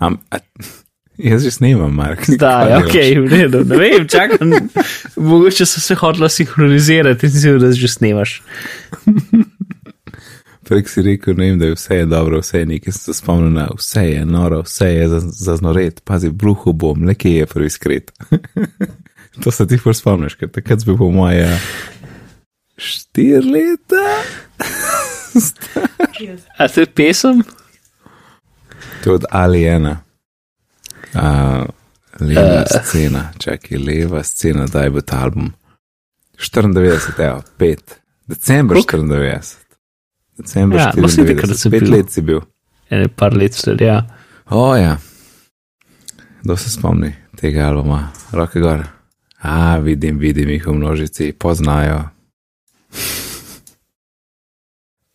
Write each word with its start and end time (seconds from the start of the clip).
Am, 0.00 0.18
a, 0.30 0.38
jaz 1.30 1.44
že 1.44 1.50
snemam, 1.50 1.94
Mark. 1.94 2.24
Da, 2.28 2.64
Kaj 2.64 2.70
ja, 2.70 2.78
ok, 2.78 2.94
v 3.28 3.28
redu. 3.28 3.64
Ne 3.68 3.76
vem, 3.76 4.08
čakam. 4.08 4.52
Mogoče 5.30 5.66
so 5.66 5.80
se 5.80 5.94
hodila 5.94 6.28
sinhronizirati 6.28 7.26
in 7.26 7.32
si 7.32 7.58
da 7.58 7.72
že 7.72 7.88
snemaš. 7.88 8.42
Prej 10.70 10.86
si 10.86 11.02
rekel, 11.02 11.34
ne 11.34 11.50
vem, 11.50 11.58
da 11.58 11.66
je 11.66 11.74
vse 11.74 11.96
je 11.96 12.06
dobro, 12.06 12.40
vse 12.40 12.58
je 12.62 12.66
nekaj, 12.66 12.92
sem 12.92 13.02
se 13.02 13.18
spomnil 13.18 13.50
na 13.50 13.68
vse 13.74 14.04
je 14.06 14.24
noro, 14.24 14.60
vse 14.62 14.86
je 14.86 15.08
za, 15.08 15.20
za 15.20 15.56
pazi, 16.04 16.30
bruhu 16.30 16.72
bom, 16.72 17.04
le 17.04 17.14
kje 17.14 17.32
je 17.42 17.46
prvi 17.46 17.70
skret. 17.70 18.12
to 19.42 19.50
se 19.50 19.66
ti 19.66 19.78
prvi 19.82 19.94
spomniš, 19.94 20.34
ker 20.38 20.48
takrat 20.48 20.84
bi 20.86 20.96
po 20.96 21.10
moje 21.10 21.58
štiri 22.78 23.50
leta. 23.50 24.06
A 26.58 26.68
to 26.68 26.80
je 26.80 26.86
pesem? 26.86 27.42
To 29.04 29.10
je 29.10 29.14
od 29.14 29.24
Aliena. 29.30 30.00
Uh, 31.14 31.20
leva 32.20 32.60
uh. 32.60 32.82
scena, 32.84 33.32
čakaj, 33.38 33.78
leva 33.78 34.22
scena, 34.22 34.66
daj 34.66 34.90
bo 34.90 35.00
ta 35.00 35.22
album. 35.22 35.52
94, 36.38 37.24
evo, 37.26 37.42
5, 37.58 37.78
december 38.26 38.74
Koliko? 38.74 38.96
94. 38.96 39.56
December 40.38 40.78
Ja, 40.78 40.92
no, 40.96 41.08
saj 41.08 41.26
takrat 41.26 41.50
94, 41.50 41.58
sem 41.58 41.72
pet 41.72 41.82
bil. 41.82 41.92
let 41.92 42.12
si 42.12 42.22
bil. 42.22 42.40
Ene 42.90 43.08
par 43.08 43.36
let 43.36 43.54
star, 43.54 43.82
ja. 43.82 44.06
O 44.50 44.76
ja, 44.76 44.96
kdo 46.42 46.56
se 46.56 46.70
spomni 46.70 47.12
tega 47.36 47.68
albuma, 47.68 48.08
roke 48.32 48.60
gor. 48.60 48.84
A, 49.40 49.78
vidim, 49.78 50.18
vidim 50.18 50.48
jih 50.48 50.66
v 50.66 50.72
množici, 50.72 51.32
poznajo. 51.32 52.04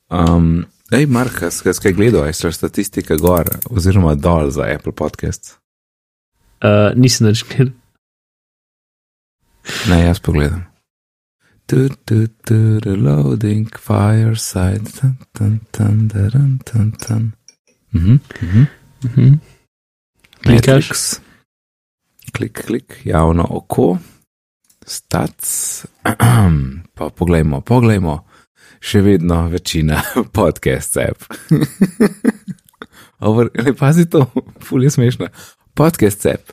Um, 0.09 0.65
ej, 0.95 1.05
Marka, 1.11 1.51
skaj 1.51 1.93
gledal, 1.93 2.25
je 2.27 2.51
statistika 2.51 3.15
gor, 3.15 3.49
oziroma 3.69 4.15
dol 4.15 4.49
za 4.51 4.67
Apple 4.75 4.91
Podcast. 4.91 5.57
Uh, 6.63 6.95
nisem 6.95 7.27
več 7.27 7.43
gledal. 7.49 7.73
Ne, 9.89 9.99
jaz 10.05 10.21
pogledam. 10.21 10.63
Tu, 11.65 11.89
tu, 12.05 12.27
tu, 12.45 12.57
reloading, 12.85 13.69
fireside, 13.81 14.85
tan, 14.99 15.15
tan, 15.33 15.59
tan, 15.71 16.07
daran, 16.07 16.59
tan, 16.65 16.91
tan. 16.91 17.31
Mhm, 17.93 18.19
mhm. 18.41 18.65
Mhm. 19.03 19.33
Klikaš? 20.45 20.91
Klik, 22.31 22.65
klik, 22.67 23.01
javno 23.03 23.47
oko, 23.49 23.97
stats. 24.85 25.85
pa 26.95 27.09
poglejmo, 27.09 27.61
poglejmo. 27.61 28.19
Še 28.85 29.01
vedno 29.01 29.47
večina 29.49 30.01
podcast 30.37 30.97
app. 31.01 31.23
Over, 33.25 33.49
le 33.55 33.73
pazi 33.73 34.05
to, 34.09 34.25
ful 34.61 34.83
je 34.83 34.91
smešno. 34.93 35.27
Podcast 35.73 36.25
app 36.25 36.51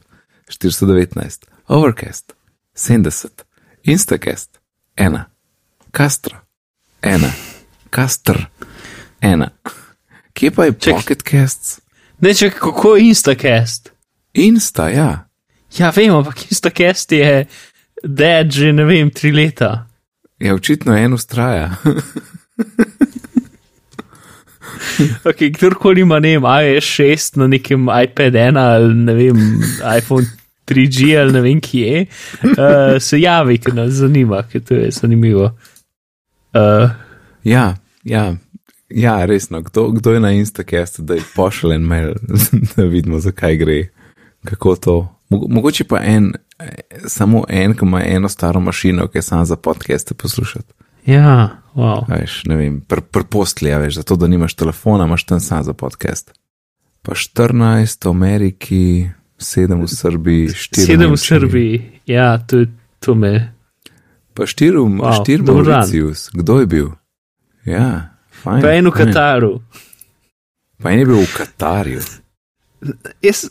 419, 0.49 1.45
Overcast 1.69 2.33
70, 2.77 3.45
Instacast 3.85 4.59
1, 4.97 5.21
Castro 5.97 6.39
1, 7.03 7.29
Castr 7.95 8.47
1. 9.21 9.49
Kje 10.33 10.51
pa 10.51 10.65
je 10.65 10.73
Čak- 10.73 10.95
Pocketcasts? 10.95 11.81
Ne, 12.23 12.33
če 12.35 12.51
kako 12.55 12.97
je 12.97 13.09
Instacast? 13.11 13.91
Insta, 14.35 14.89
ja. 14.89 15.11
Ja, 15.77 15.91
vem, 15.97 16.13
ampak 16.15 16.47
Instacast 16.51 17.13
je 17.13 17.47
dead 18.05 18.53
že 18.53 18.73
ne 18.73 18.85
vem, 18.89 19.11
tri 19.11 19.33
leta. 19.33 19.89
Ja, 20.43 20.55
očitno 20.55 20.97
en 20.97 21.13
ustraja. 21.15 21.71
Okay, 25.25 25.51
kdorkoli 25.55 26.01
ima, 26.01 26.19
ne 26.21 26.35
vem, 26.37 26.43
iOS 26.45 26.85
6 26.85 27.37
na 27.41 27.47
nekem 27.47 27.87
iPad 28.05 28.35
1 28.35 28.59
ali 28.59 28.95
ne 28.95 29.15
vem, 29.15 29.39
iPhone 29.99 30.27
3G 30.69 31.17
ali 31.21 31.33
ne 31.33 31.41
vem 31.41 31.61
kje, 31.61 32.07
uh, 32.45 32.99
se 33.01 33.21
javi, 33.21 33.59
ker 33.59 33.75
nas 33.75 33.95
zanima, 33.99 34.43
ker 34.53 34.61
to 34.63 34.75
je 34.75 34.91
zanimivo. 34.91 35.49
Uh, 36.55 36.91
ja, 37.45 37.75
ja, 38.05 38.35
ja, 38.89 39.25
resno. 39.25 39.63
Kdo, 39.63 39.89
kdo 39.91 40.13
je 40.13 40.21
na 40.21 40.31
Instacastu, 40.33 41.03
da 41.03 41.15
je 41.15 41.25
pošilj 41.35 41.75
en 41.75 41.83
mail, 41.89 42.15
da 42.77 42.85
vidimo, 42.85 43.21
zakaj 43.21 43.57
gre, 43.57 43.79
kako 44.45 44.77
to. 44.77 44.97
Mo- 45.31 45.49
Mogoče 45.49 45.85
pa 45.85 46.03
en, 46.05 46.33
samo 47.07 47.45
en, 47.49 47.75
ki 47.75 47.85
ima 47.85 48.03
eno 48.05 48.29
staro 48.29 48.61
mašino, 48.61 49.09
ki 49.09 49.19
je 49.19 49.23
sam 49.23 49.45
za 49.45 49.57
podcaste 49.57 50.15
poslušati. 50.15 50.73
ja, 51.07 51.59
wow. 51.75 52.05
A 52.09 52.15
Veš, 52.21 52.45
ne 52.45 52.57
vem, 52.57 52.81
pr, 52.81 53.01
pr 53.01 53.23
postlja, 53.31 53.79
veš, 53.79 53.95
zato 53.95 54.17
da 54.17 54.27
nimaš 54.27 54.55
telefona, 54.55 55.05
imaš 55.05 55.25
tam 55.27 55.41
sam 55.41 55.65
za 55.65 55.73
podcast. 55.73 56.33
Pa 57.03 57.15
14 57.15 58.05
v 58.07 58.11
Ameriki, 58.11 59.11
7 59.39 59.83
v 59.83 59.89
Srbiji, 59.89 60.49
4 60.49 60.87
Sedem 60.87 61.11
v 61.13 61.17
Srbiji, 61.17 61.91
ja, 62.07 62.39
to, 62.39 62.65
to 63.01 63.15
me. 63.15 63.53
Pa 64.35 64.47
4 64.47 64.71
v 64.71 65.01
Wow, 65.03 65.27
dan. 65.27 65.55
Mauritius, 65.55 66.31
kdo 66.33 66.61
je 66.61 66.67
bil? 66.67 66.89
Ja, 67.67 68.15
fajn. 68.31 68.63
Pa 68.63 68.71
en 68.71 68.87
v 68.87 68.91
fajn. 68.95 69.07
Kataru. 69.07 69.53
Pa 70.83 70.91
en 70.91 70.99
je 70.99 71.07
bil 71.07 71.19
v 71.27 71.33
Katarju. 71.37 72.01
Jaz, 73.23 73.45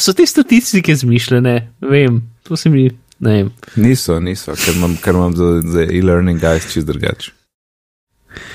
so 0.00 0.14
te 0.16 0.26
statistike 0.26 0.96
zmišljene? 0.96 1.72
Vem, 1.80 2.22
to 2.42 2.56
se 2.56 2.70
mi, 2.70 2.88
ne 3.18 3.34
vem. 3.36 3.50
Niso, 3.76 4.20
niso, 4.20 4.56
ker 4.56 4.76
imam, 4.76 4.96
ker 4.96 5.14
imam 5.14 5.36
za, 5.36 5.50
za 5.74 5.84
e-learning 5.84 6.40
guys 6.40 6.72
čist 6.72 6.86
drugače. 6.88 7.32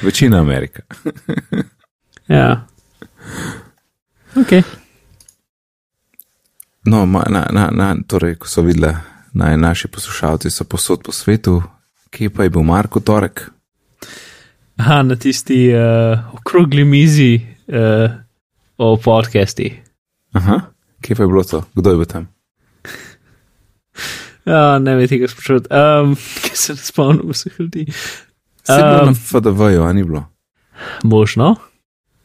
Večina 0.01 0.41
Amerika. 0.41 0.81
Ja. 2.27 2.67
Ok. 4.35 4.51
No, 6.85 7.05
ma, 7.05 7.23
na, 7.29 7.47
na, 7.51 7.69
na, 7.71 7.95
torej, 8.07 8.35
ko 8.35 8.47
so 8.47 8.61
videli, 8.61 8.91
naj 9.31 9.57
naši 9.57 9.87
poslušalci 9.87 10.51
so 10.51 10.67
posod 10.67 11.03
po 11.03 11.11
svetu, 11.11 11.61
kje 12.11 12.29
pa 12.29 12.43
je 12.43 12.49
bil 12.49 12.67
Marko 12.67 12.99
Torek? 12.99 13.45
Aha, 14.77 15.01
na 15.03 15.15
tisti 15.15 15.71
uh, 15.71 16.35
okrogli 16.35 16.83
mizi 16.83 17.39
uh, 17.67 18.11
o 18.77 18.97
podcasti. 18.97 19.86
Aha, 20.33 20.61
kje 21.01 21.15
pa 21.15 21.23
je 21.23 21.27
bilo 21.27 21.43
to? 21.43 21.63
Kdo 21.75 21.89
je 21.89 21.95
bil 21.95 22.05
tam? 22.05 22.27
Ja, 24.47 24.79
ne 24.79 24.95
vem 24.95 25.09
tega 25.11 25.27
sprašovati. 25.27 25.67
Um, 25.75 26.13
Kaj 26.15 26.55
se 26.63 26.73
ne 26.73 26.79
spomnim 26.79 27.31
vseh 27.35 27.59
ljudi? 27.59 27.85
Se 28.63 28.73
je 28.73 28.83
bilo 28.83 29.01
Um, 29.01 29.07
na 29.07 29.13
FDV-ju, 29.13 29.83
a 29.83 29.93
ni 29.93 30.03
bilo? 30.03 30.23
Možno. 31.03 31.55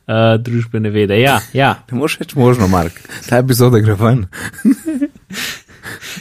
Uh, 0.06 0.38
družbene 0.38 0.90
vede, 0.90 1.18
ja, 1.20 1.40
ja. 1.52 1.72
Ne 1.90 1.98
moreš 1.98 2.20
več 2.20 2.34
možno, 2.38 2.68
Mark. 2.70 3.00
Ta 3.26 3.42
epizoda 3.42 3.82
gre 3.82 3.96
ven. 3.98 4.26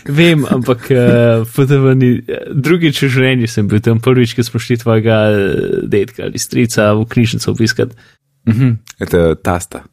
Vem, 0.09 0.46
ampak 0.50 0.90
uh, 0.90 1.46
FDV 1.46 1.94
ni, 1.97 2.09
drugič 2.50 3.03
v 3.06 3.12
življenju 3.14 3.50
sem 3.52 3.70
bil 3.70 3.81
tam 3.86 4.02
prvič, 4.02 4.34
ko 4.34 4.46
smo 4.46 4.62
šli 4.62 4.80
tvojega 4.81 5.18
eh, 5.30 5.64
dedka 5.86 6.25
ali 6.25 6.41
strica 6.41 6.91
v 6.97 7.06
knjižnico 7.14 7.52
obiskati. 7.53 8.09
Mhm, 8.50 8.72
to 9.06 9.22
je 9.22 9.36
tasta. 9.46 9.84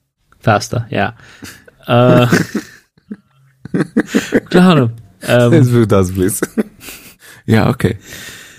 Tasta, 0.40 0.86
ja. 0.88 1.12
Uh, 1.88 2.28
Glavno. 4.50 4.84
Um, 5.20 5.52
Jaz 5.52 5.70
bil 5.70 5.86
da 5.86 6.02
zbliz. 6.02 6.40
ja, 7.46 7.68
ok. 7.68 7.84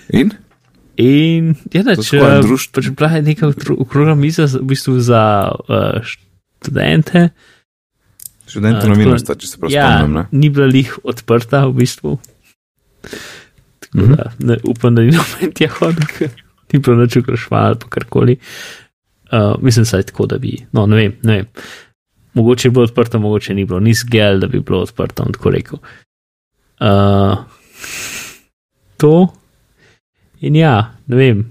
In? 0.09 0.31
in 0.97 1.55
svoje 1.97 2.39
uh, 2.39 2.41
društvo. 2.41 2.73
pač 2.75 2.89
bila 2.89 3.09
je 3.09 3.21
neka 3.23 3.47
okro- 3.47 3.77
okrogla 3.79 4.15
miza 4.15 4.47
za- 4.47 4.59
v 4.59 4.65
bistvu 4.65 4.99
za 4.99 5.21
uh, 5.61 6.01
študente. 6.01 7.29
Študent 8.45 8.83
A, 8.83 8.87
novinarstva, 8.87 9.35
če 9.35 9.47
se 9.47 9.57
prav 9.57 9.71
ja, 9.71 9.85
spomnim. 9.93 10.17
Ne? 10.17 10.23
ni 10.33 10.49
bila 10.49 10.67
lih 10.67 10.91
odprta 11.03 11.63
v 11.65 11.73
bistvu. 11.75 12.17
Tako 13.79 13.97
Mhm. 13.97 14.13
da, 14.13 14.25
ne, 14.39 14.57
upam, 14.65 14.95
da 14.95 15.01
ni 15.01 15.11
noben 15.11 15.53
tja 15.53 15.69
hodil, 15.71 16.27
ni 16.69 16.79
bilo 16.79 16.97
nič 16.97 17.15
ukrašval 17.15 17.63
ali 17.65 17.79
pa 17.79 17.87
karkoli. 17.89 18.35
Uh, 19.31 19.55
mislim, 19.61 19.85
saj 19.85 20.03
tako, 20.03 20.25
da 20.25 20.37
bi, 20.37 20.57
no, 20.71 20.83
ne 20.85 20.95
vem, 20.97 21.13
ne 21.23 21.33
vem. 21.35 21.47
Mogoče 22.39 22.67
je 22.67 22.71
bilo 22.71 22.85
odprto, 22.87 23.19
mogoče 23.19 23.53
ni 23.57 23.65
bilo, 23.67 23.79
nis 23.83 24.03
gel, 24.07 24.39
da 24.39 24.47
bi 24.47 24.61
bilo 24.63 24.81
odprto, 24.85 25.25
bom 25.25 25.35
tako 25.35 25.51
rekel. 25.55 25.79
Uh, 26.79 27.37
to 28.97 29.27
in 30.39 30.55
ja, 30.55 30.95
ne 31.07 31.19
vem. 31.19 31.43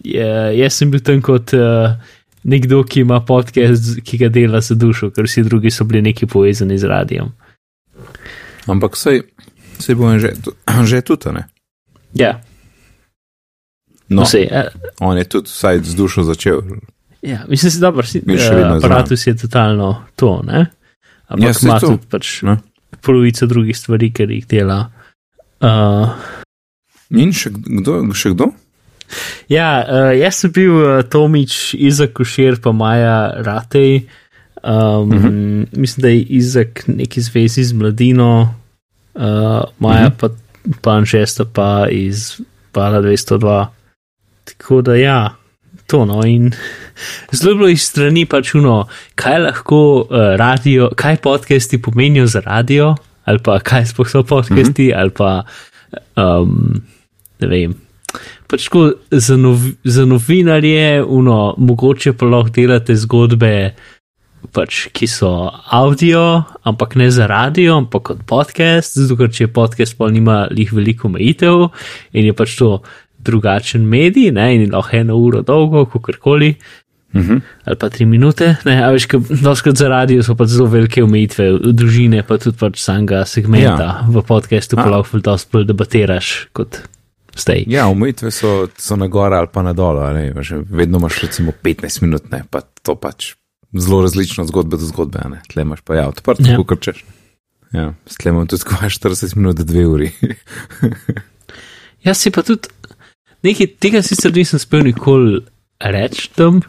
Je, 0.00 0.26
jaz 0.56 0.78
sem 0.80 0.90
bil 0.90 1.02
tam 1.04 1.20
kot 1.20 1.52
uh, 1.52 1.92
nekdo, 2.48 2.80
ki 2.88 3.04
ima 3.04 3.20
podcast, 3.20 3.98
ki 4.04 4.22
ga 4.22 4.30
dela 4.32 4.62
za 4.64 4.74
dušo, 4.74 5.10
ker 5.12 5.28
vsi 5.28 5.44
drugi 5.44 5.70
so 5.70 5.84
bili 5.84 6.00
neki 6.08 6.26
povezani 6.26 6.78
z 6.80 6.88
radijem. 6.88 7.34
Ampak 8.64 8.96
sej, 8.96 9.26
sej 9.76 9.98
bo 10.00 10.16
že, 10.18 10.32
že 10.90 11.04
tudi, 11.04 11.36
ne? 11.36 11.44
Ja, 12.16 12.38
No, 14.10 14.22
vse. 14.22 14.48
Uh, 14.50 14.80
on 15.00 15.18
je 15.18 15.24
tudi 15.24 15.46
vsaj 15.46 15.78
z 15.78 15.94
dušo 15.94 16.22
začel. 16.22 16.60
Ja, 17.22 17.44
mislim, 17.48 17.72
da 17.72 17.86
dobro, 17.86 18.06
si, 18.06 18.22
uh, 18.26 18.76
aparatus 18.76 19.26
je 19.26 19.36
totalno 19.36 20.04
to, 20.16 20.42
ne? 20.46 20.58
Ja, 20.58 20.66
Ampak 21.28 21.54
saj 21.54 21.68
ima 21.68 21.80
tudi 21.80 22.06
pač 22.10 22.42
ne. 22.42 22.56
polovico 23.00 23.46
drugih 23.46 23.78
stvari, 23.78 24.10
ker 24.12 24.30
jih 24.30 24.46
dela. 24.50 24.90
Uh, 25.60 26.10
In 27.10 27.32
še 27.32 27.50
kdo? 27.54 28.00
Še 28.14 28.34
kdo? 28.34 28.50
Ja, 29.50 29.82
uh, 29.82 30.10
jaz 30.14 30.42
sem 30.42 30.52
bil 30.54 30.74
uh, 30.74 31.02
Tomič, 31.02 31.74
Izak 31.74 32.14
Košir, 32.18 32.60
pa 32.62 32.72
Maja 32.72 33.42
Ratej, 33.46 34.04
Um, 34.62 35.12
uh 35.12 35.24
-huh. 35.24 35.66
Mislim, 35.72 36.02
da 36.02 36.08
je 36.08 36.20
Izak 36.20 36.84
neki 36.86 37.20
zvezi 37.20 37.64
z 37.64 37.72
mladino, 37.72 38.54
uh, 39.14 39.22
Maja 39.78 40.06
uh 40.06 40.12
-huh. 40.12 40.16
pa, 40.20 40.28
pa 40.80 40.90
Anžesta 40.90 41.44
pa 41.44 41.86
iz 41.90 42.40
Pala 42.72 43.00
202. 43.00 43.66
Tako 44.44 44.82
da 44.82 44.96
ja, 44.96 45.34
to 45.86 46.04
no 46.04 46.26
in 46.26 46.52
zelo 47.32 47.54
bilo 47.54 47.68
iz 47.68 47.82
strani 47.82 48.26
pač 48.26 48.54
uno, 48.54 48.86
kaj 49.14 49.38
lahko 49.46 49.80
uh, 50.00 50.34
radio, 50.40 50.90
kaj 50.96 51.20
podcasti 51.24 51.82
pomenijo 51.82 52.26
za 52.26 52.42
radio, 52.46 52.94
ali 53.24 53.38
pa 53.44 53.58
kaj 53.58 53.86
sploh 53.92 54.08
so 54.08 54.22
podcasti, 54.22 54.90
uh 54.90 54.96
-huh. 54.96 55.00
ali 55.00 55.10
pa 55.10 55.44
um, 56.16 56.82
ne 57.40 57.46
vem. 57.46 57.74
Pač 58.50 58.66
tako 58.66 58.92
za, 59.10 59.36
nov, 59.36 59.58
za 59.84 60.04
novinarje, 60.04 61.02
uno, 61.02 61.54
mogoče 61.58 62.12
pa 62.12 62.26
lahko 62.26 62.50
delate 62.50 62.96
zgodbe, 62.96 63.74
pač, 64.52 64.88
ki 64.92 65.06
so 65.06 65.50
audio, 65.70 66.42
ampak 66.64 66.96
ne 66.96 67.10
za 67.10 67.26
radio, 67.26 67.76
ampak 67.76 68.02
kot 68.02 68.24
podcast, 68.26 68.98
zato 68.98 69.16
ker 69.16 69.30
če 69.30 69.52
podcast 69.54 69.98
pa 69.98 70.08
nima 70.10 70.48
lih 70.50 70.72
veliko 70.72 71.08
omejitev 71.08 71.68
in 72.12 72.26
je 72.26 72.32
pač 72.32 72.56
to 72.58 72.80
drugačen 73.20 73.84
medij, 73.86 74.32
ne, 74.32 74.54
in 74.56 74.70
lahko 74.72 74.96
eno 74.96 75.16
uro 75.20 75.42
dolgo, 75.46 75.84
kakorkoli. 75.86 76.56
Uh 76.56 76.79
-huh. 77.14 77.40
Ali 77.64 77.76
pa 77.76 77.88
tri 77.88 78.06
minute, 78.06 78.56
ne, 78.64 78.84
a 78.84 78.90
veš, 78.90 79.08
doskrat 79.42 79.76
za 79.76 79.88
radio 79.88 80.22
so 80.22 80.34
pa 80.34 80.44
zelo 80.44 80.68
velike 80.68 81.02
omejitve, 81.02 81.58
družine 81.72 82.22
pa 82.22 82.38
tudi 82.38 82.56
pač 82.56 82.80
samega 82.82 83.24
segmenta 83.26 83.82
ja. 83.82 84.06
v 84.08 84.22
podkastu, 84.22 84.76
pa 84.76 84.86
lahko 84.86 85.18
dosti 85.18 85.64
debatiraš 85.64 86.48
kot 86.52 86.78
zdaj. 87.36 87.64
Ja, 87.66 87.88
omejitve 87.88 88.30
so, 88.30 88.68
so 88.78 88.96
na 88.96 89.06
gora 89.06 89.38
ali 89.38 89.48
pa 89.52 89.62
na 89.62 89.72
dol, 89.72 89.98
vedno 90.70 90.98
imaš 90.98 91.20
recimo 91.22 91.52
15 91.62 92.02
minut, 92.02 92.30
ne, 92.30 92.44
pa 92.50 92.60
to 92.82 92.94
pač 92.94 93.34
zelo 93.72 94.02
različno 94.02 94.44
zgodbe 94.44 94.76
do 94.76 94.86
zgodbe, 94.86 95.18
ne, 95.30 95.42
tle 95.48 95.62
imaš 95.62 95.80
pa 95.80 95.94
ja, 95.94 96.08
odprto, 96.08 96.46
ja. 96.46 96.58
kot 96.66 96.80
češ. 96.80 97.04
Ja, 97.72 97.92
s 98.06 98.18
tle 98.18 98.30
imamo 98.30 98.46
tudi 98.46 98.62
40 98.62 99.36
minut 99.36 99.56
do 99.56 99.64
2 99.64 99.84
uri. 99.86 100.10
Jaz 102.06 102.18
si 102.18 102.30
pa 102.30 102.42
tudi 102.42 102.68
nekaj 103.46 103.66
tega 103.78 104.02
sicer 104.02 104.34
nisem 104.34 104.58
spel 104.58 104.82
nikoli 104.88 105.40
reči 105.80 106.30
tam, 106.34 106.60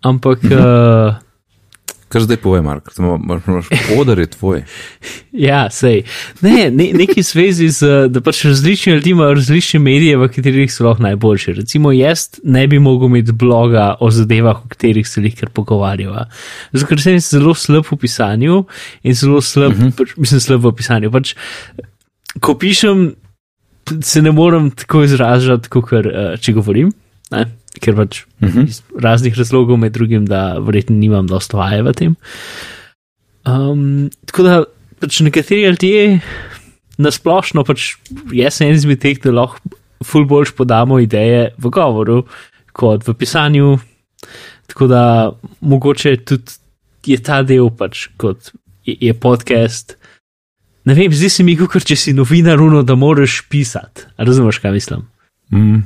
ampak. 0.00 0.42
Mhm. 0.42 0.52
Uh, 0.52 1.14
Kar 2.08 2.22
zdaj 2.24 2.38
povem, 2.40 2.64
Mark, 2.64 2.88
imaš 2.96 3.66
odar 3.98 4.18
je 4.18 4.26
tvoj. 4.32 4.62
ja, 5.48 5.66
sej. 5.70 6.06
Ne, 6.40 6.70
ne, 6.72 6.86
neki 6.96 7.22
svezi 7.22 7.68
z, 7.68 8.08
da 8.08 8.22
pač 8.24 8.46
različni 8.48 8.94
ljudje 8.94 9.12
imajo 9.12 9.34
različne 9.36 9.80
medije, 9.84 10.16
v 10.16 10.30
katerih 10.32 10.72
so 10.72 10.86
lahko 10.86 11.04
najboljši. 11.04 11.52
Recimo, 11.60 11.92
jaz 11.92 12.40
ne 12.44 12.64
bi 12.66 12.80
mogel 12.80 13.12
imeti 13.12 13.36
bloga 13.36 13.90
o 14.00 14.08
zadevah, 14.10 14.64
o 14.64 14.72
katerih 14.72 15.08
se 15.08 15.20
jih 15.20 15.36
kar 15.36 15.52
pogovarjava. 15.52 16.24
Zato, 16.72 16.88
ker 16.88 17.02
sem 17.02 17.20
zelo 17.20 17.52
slab 17.54 17.84
v 17.90 18.00
pisanju 18.00 18.62
in 19.02 19.14
zelo 19.14 19.44
slab, 19.44 19.76
uh 19.76 19.78
mhm. 19.78 19.88
-huh. 19.88 19.96
pač, 20.00 20.16
mislim, 20.16 20.40
slab 20.40 20.64
v 20.64 20.72
pisanju. 20.80 21.12
Pač, 21.12 21.34
ko 22.40 22.54
pišem, 22.54 23.10
se 24.00 24.22
ne 24.22 24.32
morem 24.32 24.70
tako 24.70 25.04
izražati, 25.04 25.68
kot 25.68 25.92
uh, 25.92 26.40
če 26.40 26.56
govorim, 26.56 26.92
ne? 27.30 27.44
Ker 27.82 27.96
pač 27.96 28.24
uh 28.40 28.48
mhm. 28.48 28.58
-huh. 28.58 28.68
iz 28.68 28.82
raznih 28.98 29.38
razlogov, 29.38 29.76
med 29.76 29.92
drugim, 29.92 30.26
da 30.26 30.58
verjetno 30.58 30.96
nimam 30.96 31.26
dosta 31.26 31.56
vaje 31.56 31.82
v 31.82 31.92
tem. 31.92 32.16
Um, 33.46 34.10
tako 34.26 34.42
da 34.42 34.64
pač 35.00 35.20
nekateri 35.20 35.64
ljudje 35.64 36.20
nasplošno, 36.98 37.64
pač 37.64 37.96
jaz 38.32 38.54
sem 38.54 38.68
en 38.68 38.74
izmed 38.74 39.00
teh, 39.00 39.18
da 39.22 39.30
lahko 39.30 39.60
ful 40.04 40.24
boljš 40.24 40.54
podamo 40.56 40.98
ideje 40.98 41.54
v 41.58 41.70
govoru 41.70 42.24
kot 42.72 43.06
v 43.06 43.14
pisanju. 43.14 43.78
Tako 44.66 44.86
da 44.86 45.32
mogoče 45.60 46.16
tudi 46.16 46.58
je 47.06 47.18
ta 47.22 47.42
del 47.42 47.70
pač 47.70 48.08
kot 48.16 48.52
je, 48.84 48.96
je 49.00 49.14
podcast. 49.14 49.96
Ne 50.84 50.94
vem, 50.94 51.12
zdi 51.12 51.28
se 51.28 51.44
mi, 51.44 51.56
kot 51.56 51.84
če 51.84 51.96
si 51.96 52.14
novinar, 52.16 52.60
uno, 52.64 52.82
da 52.82 52.96
moraš 52.96 53.42
pisati. 53.50 54.06
Razumeš, 54.16 54.60
kaj 54.62 54.72
mislim? 54.72 55.04
Mm. 55.52 55.82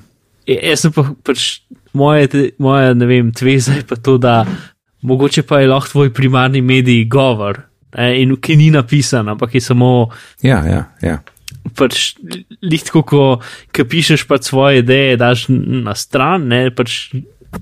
Jaz 0.46 0.84
sem 0.84 0.92
pa, 0.94 1.04
pač 1.26 1.62
moje, 1.92 2.28
moje, 2.58 2.94
ne 2.94 3.06
vem, 3.06 3.32
tveza 3.32 3.72
je 3.72 3.86
pa 3.88 3.96
to, 3.96 4.18
da 4.18 4.46
mogoče 5.02 5.42
pa 5.42 5.60
je 5.60 5.68
lahko 5.68 5.88
tvoj 5.88 6.12
primarni 6.14 6.60
medij 6.60 7.04
govor, 7.08 7.60
ne, 7.96 8.22
in 8.22 8.36
ki 8.36 8.56
ni 8.56 8.70
napisan, 8.70 9.28
ampak 9.28 9.54
je 9.54 9.60
samo. 9.60 10.08
Ja, 10.42 10.62
ja, 10.66 10.84
ja. 11.02 11.18
Pač, 11.78 12.14
lihtko, 12.62 13.02
ko, 13.06 13.26
ko 13.74 13.84
pišeš 13.84 14.26
pa 14.26 14.40
svoje 14.42 14.82
ideje, 14.82 15.16
daš 15.16 15.46
na 15.48 15.94
stran, 15.94 16.48
ne 16.48 16.70
pač. 16.74 17.12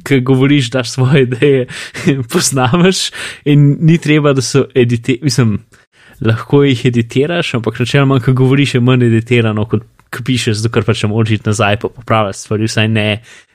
Ki 0.06 0.20
govoriš, 0.22 0.68
da 0.70 0.84
svoje 0.86 1.24
ideje 1.24 1.64
poznaš, 2.30 3.08
in 3.42 3.72
ni 3.82 3.96
treba, 3.98 4.30
da 4.32 4.42
so 4.42 4.68
editirane, 4.70 5.26
mislim, 5.26 5.56
lahko 6.22 6.60
jih 6.62 6.84
editiraš, 6.92 7.56
ampak 7.58 7.80
načeloma, 7.82 8.20
ko 8.22 8.30
govoriš, 8.38 8.76
je 8.76 8.80
manj 8.86 9.08
editirano, 9.08 9.64
kot 9.66 9.82
pišeš, 10.22 10.60
zato 10.60 10.70
ker 10.76 10.86
pač 10.86 11.02
moraš 11.10 11.40
iti 11.40 11.50
nazaj 11.50 11.80
pa 11.82 11.90
popraviti 11.90 12.38
stvari, 12.38 12.70
vsaj 12.70 12.86
ne, 12.86 13.08
uh, 13.18 13.49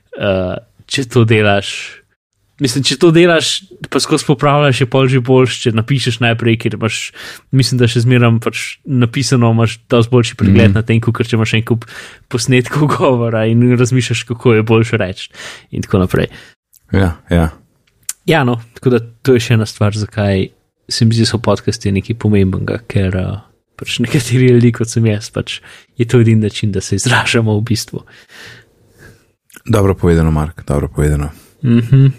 če 0.86 1.06
to 1.12 1.26
delaš. 1.28 2.02
Mislim, 2.64 2.86
če 2.88 2.96
to 3.02 3.10
delaš, 3.12 3.66
pa 3.92 4.00
skozi 4.00 4.24
popravljaš, 4.30 4.80
je 4.86 4.88
pol 4.88 5.10
že 5.12 5.20
boljš, 5.20 5.58
če 5.66 5.74
napišeš 5.76 6.22
najprej, 6.24 6.56
ker 6.64 6.78
imaš, 6.78 7.00
mislim, 7.52 7.82
da 7.82 7.90
še 7.92 8.06
zmeraj 8.06 8.38
pač 8.46 8.62
napisano, 8.88 9.50
imaš 9.52 9.76
dosti 9.92 10.14
boljši 10.14 10.38
pregled 10.40 10.72
mm. 10.72 10.78
na 10.80 10.86
tem, 10.88 11.02
ker 11.04 11.28
če 11.28 11.36
imaš 11.36 11.58
en 11.60 11.66
kup 11.68 11.84
posnetkov 12.32 12.88
govora 12.96 13.44
in 13.52 13.66
razmišljaš, 13.76 14.24
kako 14.32 14.56
je 14.56 14.68
boljše 14.72 15.02
reči 15.02 15.32
in 15.76 15.84
tako 15.84 16.06
naprej. 16.06 16.32
Ja, 16.96 17.18
ja. 17.28 17.50
Ja, 18.26 18.46
no, 18.48 18.62
tako 18.80 18.96
da 18.96 19.04
to 19.04 19.36
je 19.36 19.44
še 19.44 19.60
ena 19.60 19.68
stvar, 19.70 19.98
zakaj 20.00 20.48
se 20.90 21.06
mi 21.06 21.14
zdi, 21.14 21.26
da 21.26 21.34
so 21.34 21.42
podcasti 21.44 21.92
nekaj 21.92 22.18
pomembnega, 22.22 22.80
ker 22.90 23.16
uh, 23.20 23.44
pač 23.80 24.00
nekateri 24.04 24.52
ljudje, 24.54 24.72
kot 24.80 24.92
sem 24.92 25.06
jaz, 25.10 25.30
pač 25.34 25.60
je 26.00 26.08
to 26.10 26.22
edini 26.24 26.46
način, 26.48 26.72
da 26.72 26.82
se 26.82 26.96
izražamo 26.96 27.58
v 27.58 27.66
bistvu. 27.70 28.04
Dobro 29.66 29.96
povedano, 29.96 30.32
Mark, 30.32 30.64
dobro 30.68 30.88
povedano. 30.88 31.30
Mm 31.64 31.80
-hmm. 31.80 32.12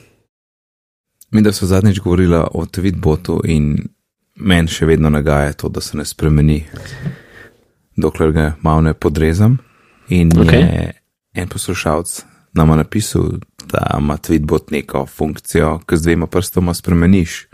Mi, 1.31 1.43
da 1.43 1.53
so 1.53 1.67
zadnjič 1.67 2.01
govorili 2.01 2.37
o 2.37 2.67
Tweetbotu 2.67 3.41
in 3.45 3.89
meni 4.35 4.69
še 4.69 4.87
vedno 4.87 5.11
nagaja 5.11 5.53
to, 5.53 5.69
da 5.69 5.81
se 5.81 5.97
ne 5.97 6.05
spremeni, 6.05 6.65
dokler 7.97 8.33
ga 8.33 8.55
malo 8.63 8.81
ne 8.81 8.95
podrezam. 8.95 9.59
In 10.09 10.31
okay. 10.31 10.55
je 10.55 10.93
en 11.35 11.49
poslušalec 11.49 12.25
nama 12.53 12.77
napisal, 12.77 13.23
da 13.73 13.97
ima 13.99 14.17
Tweetbot 14.17 14.71
neko 14.71 15.07
funkcijo, 15.07 15.81
ki 15.87 15.97
z 15.97 16.03
dvema 16.03 16.27
prstoma 16.27 16.75
spremeniš 16.75 17.47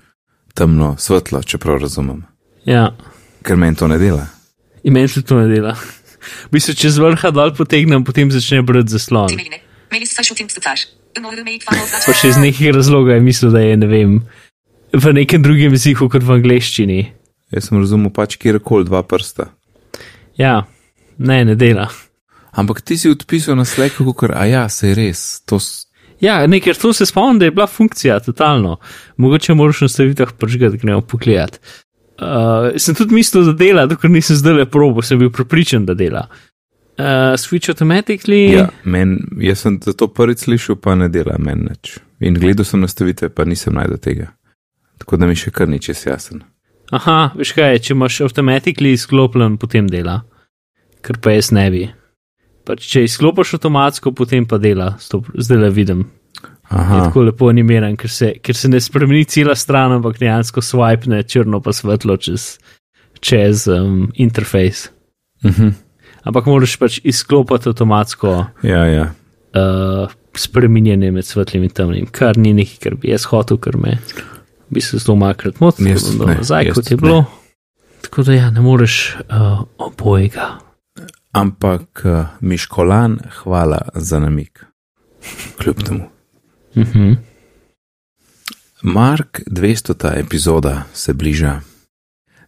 temno, 0.54 0.96
svetlo, 0.98 1.42
če 1.42 1.58
prav 1.58 1.78
razumem. 1.78 2.22
Ja. 2.64 2.96
Ker 3.42 3.56
meni 3.56 3.76
to 3.76 3.88
ne 3.88 3.98
dela. 3.98 4.26
In 4.82 4.92
meni 4.92 5.08
se 5.08 5.22
to 5.22 5.40
ne 5.40 5.48
dela. 5.54 5.76
Bi 6.50 6.60
se 6.60 6.74
čez 6.74 6.98
vrha 6.98 7.30
dol 7.30 7.54
potegnem, 7.54 8.04
potem 8.04 8.30
začne 8.30 8.62
brati 8.62 8.88
zaslon. 8.88 9.28
Pa 9.28 9.71
še 12.20 12.32
iz 12.32 12.38
nekih 12.40 12.72
razlogov 12.72 13.12
je 13.14 13.20
mislil, 13.20 13.52
da 13.52 13.60
je 13.60 13.76
ne 13.76 13.88
vem, 13.90 14.14
v 14.92 15.12
nekem 15.16 15.42
drugem 15.44 15.76
jeziku 15.76 16.08
kot 16.12 16.24
v 16.24 16.38
angleščini. 16.38 17.00
Jaz 17.52 17.68
sem 17.68 17.80
razumel 17.80 18.12
pač 18.14 18.38
kjerkoli 18.40 18.88
dva 18.88 19.02
prsta. 19.04 19.50
Ja, 20.40 20.62
ne, 21.20 21.42
ne 21.44 21.56
dela. 21.60 21.90
Ampak 22.56 22.80
ti 22.84 22.96
si 23.00 23.12
odpisal 23.12 23.56
na 23.56 23.66
sleku, 23.68 24.06
ker, 24.16 24.32
a 24.36 24.46
ja, 24.48 24.66
se 24.72 24.92
je 24.92 24.96
res. 24.96 25.24
To, 25.48 25.60
Ja, 26.22 26.36
ne, 26.46 26.60
ker 26.62 26.78
to 26.78 26.92
se 26.94 27.02
spomnim, 27.08 27.40
da 27.40 27.48
je 27.48 27.54
bila 27.56 27.66
funkcija 27.66 28.20
totalno. 28.22 28.76
Mogoče 29.18 29.56
moraš 29.58 29.80
na 29.82 29.88
stavitah 29.90 30.30
pržgati, 30.38 30.78
gremo 30.78 31.02
pogledat. 31.02 31.58
Uh, 32.22 32.76
sem 32.78 32.94
tudi 32.94 33.16
mislil, 33.16 33.48
da 33.48 33.56
dela, 33.58 33.88
dokler 33.90 34.12
nisem 34.14 34.38
zdaj 34.38 34.54
le 34.60 34.66
probo, 34.70 35.02
sem 35.02 35.18
bil 35.18 35.32
pripričan, 35.34 35.82
da 35.88 35.96
dela. 35.98 36.28
Uh, 36.30 36.51
switch 37.38 37.70
automatically. 37.72 38.52
Ja, 38.52 38.68
men, 38.84 39.18
jaz 39.40 39.64
sem 39.64 39.78
to 39.80 40.08
prvič 40.08 40.46
slišal, 40.46 40.78
pa 40.82 40.94
ne 40.98 41.08
dela 41.12 41.38
meni 41.38 41.70
več. 41.70 41.98
In 42.22 42.38
gledal 42.38 42.66
sem 42.68 42.82
nastavitve, 42.82 43.32
pa 43.34 43.44
nisem 43.48 43.74
najdel 43.74 43.98
tega. 44.02 44.30
Tako 45.02 45.18
da 45.18 45.26
mi 45.26 45.38
še 45.38 45.50
kar 45.50 45.68
ni 45.68 45.80
čest 45.82 46.06
jasen. 46.06 46.44
Aha, 46.92 47.32
veš 47.38 47.54
kaj, 47.56 47.80
če 47.82 47.94
imaš 47.96 48.20
automatically 48.26 48.92
izklopljen, 48.94 49.56
potem 49.58 49.88
dela. 49.90 50.20
Ker 51.02 51.18
pa 51.22 51.34
jaz 51.34 51.50
ne 51.56 51.66
bi. 51.72 51.86
Pač, 52.68 52.84
če 52.92 53.06
izklopiš 53.08 53.56
avtomatsko, 53.56 54.12
potem 54.14 54.46
pa 54.46 54.60
dela, 54.62 54.92
zdaj 55.02 55.58
le 55.58 55.70
vidim. 55.74 56.04
Aha. 56.72 56.96
Je 56.96 57.06
tako 57.08 57.24
lepo 57.26 57.48
animiran, 57.50 57.96
ker 58.00 58.10
se, 58.10 58.30
ker 58.44 58.56
se 58.56 58.70
ne 58.70 58.80
spremeni 58.80 59.26
cela 59.28 59.56
stran, 59.58 59.98
ampak 59.98 60.20
dejansko 60.20 60.62
swipe 60.64 61.10
ne 61.10 61.20
črno 61.22 61.60
pa 61.60 61.74
svetlo 61.76 62.16
čez, 62.16 62.54
čez 63.20 63.66
um, 63.72 64.06
interfejs. 64.14 64.90
Uh 65.42 65.50
mhm. 65.50 65.62
-huh. 65.62 65.72
Ampak 66.22 66.46
moraš 66.46 66.76
pač 66.78 67.00
izklopiti 67.04 67.68
avtomatsko 67.68 68.34
ja, 68.62 68.82
ja. 68.86 69.06
Uh, 69.52 70.10
spremenjene 70.38 71.10
med 71.12 71.26
svetlim 71.26 71.66
in 71.66 71.72
temnim, 71.74 72.06
kar 72.06 72.38
ni 72.38 72.54
nekaj, 72.56 72.78
kar 72.84 72.98
bi 73.00 73.10
jaz 73.10 73.26
hotel, 73.28 73.58
ker 73.60 73.76
me 73.76 73.98
bi 74.72 74.80
se 74.80 75.00
zelo 75.02 75.18
makrat 75.20 75.60
motil, 75.60 75.90
da 75.92 76.30
je 76.30 76.38
nazaj, 76.38 76.72
kot 76.72 76.90
je 76.90 76.96
bilo. 76.96 77.24
Ne. 77.24 77.40
Tako 78.02 78.22
da 78.26 78.36
ja, 78.38 78.50
ne 78.50 78.62
moreš 78.64 79.16
uh, 79.28 79.64
obojega 79.78 80.54
ampak 81.32 82.02
uh, 82.04 82.26
Miškolan, 82.40 83.18
hvala 83.42 83.88
za 83.94 84.18
namik. 84.18 84.64
Kljub 85.62 85.82
temu. 85.82 86.04
Uh 86.74 86.82
-huh. 86.82 87.16
Mark 88.82 89.40
200. 89.50 90.20
epizoda 90.20 90.82
se 90.92 91.12
bliža, 91.12 91.60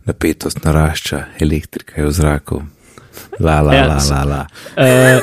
napetost 0.05 0.65
narašča, 0.65 1.25
elektrika 1.41 2.01
je 2.01 2.07
v 2.07 2.11
zraku. 2.11 2.63
La, 3.39 3.61
la, 3.61 3.75
Ja, 3.75 3.87
la, 3.87 3.99
la, 4.11 4.23
la. 4.25 4.41
Uh, 4.77 5.21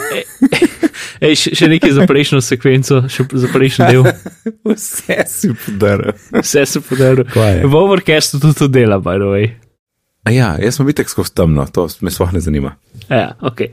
ej, 1.25 1.35
še, 1.39 1.55
še 1.55 1.71
nekaj 1.71 1.95
za 1.95 2.07
prejšnjo 2.09 2.43
sekvenco, 2.43 3.01
še 3.11 3.25
za 3.31 3.51
prejšnji 3.53 3.89
del. 3.89 4.07
Vse 4.71 5.19
si 5.31 5.51
podaril. 5.65 6.15
Vse 6.41 6.65
se 6.65 6.83
podaril. 6.85 7.27
V 7.31 7.75
overcastu 7.75 8.41
tudi 8.41 8.59
to 8.63 8.71
dela, 8.71 8.99
by 8.99 9.19
the 9.21 9.29
way. 9.31 9.51
A 10.21 10.29
ja, 10.29 10.51
jaz 10.61 10.75
sem 10.77 10.85
videl 10.85 11.07
skozi 11.09 11.33
temno, 11.33 11.63
to 11.73 11.87
me 12.05 12.11
sploh 12.13 12.29
ne 12.35 12.39
zanima. 12.45 12.75
Ja, 13.07 13.31
ok. 13.41 13.63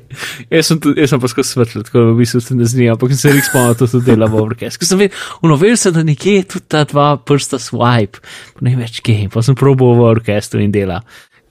Jaz 0.49 0.71
sem, 0.71 0.79
tudi, 0.81 0.97
jaz 1.03 1.13
sem 1.13 1.21
pa 1.21 1.29
skozi 1.29 1.53
svetlo, 1.53 1.83
tako 1.85 1.99
da 2.01 2.13
v 2.15 2.15
bistvu 2.23 2.41
se 2.41 2.57
ne 2.57 2.65
zanima, 2.65 2.95
ampak 2.97 3.13
se 3.13 3.35
res 3.35 3.51
spomnim, 3.51 3.75
da 3.75 3.77
to 3.77 3.89
tudi 3.93 4.09
dela 4.09 4.31
v 4.33 4.41
overcastu. 4.41 4.81
Ker 4.81 4.89
sem 4.89 5.03
vedel, 5.03 5.27
unovel 5.45 5.77
sem, 5.77 5.93
da 5.93 6.07
nekje 6.09 6.39
je 6.39 6.47
tudi 6.55 6.71
ta 6.73 6.87
dva 6.89 7.11
prsta 7.21 7.61
swipe, 7.61 8.25
ne 8.65 8.73
več 8.81 9.03
kje, 9.05 9.29
pa 9.35 9.45
sem 9.45 9.59
probal 9.61 9.93
v 9.99 10.07
overcastu 10.07 10.63
in 10.65 10.73
dela. 10.73 11.03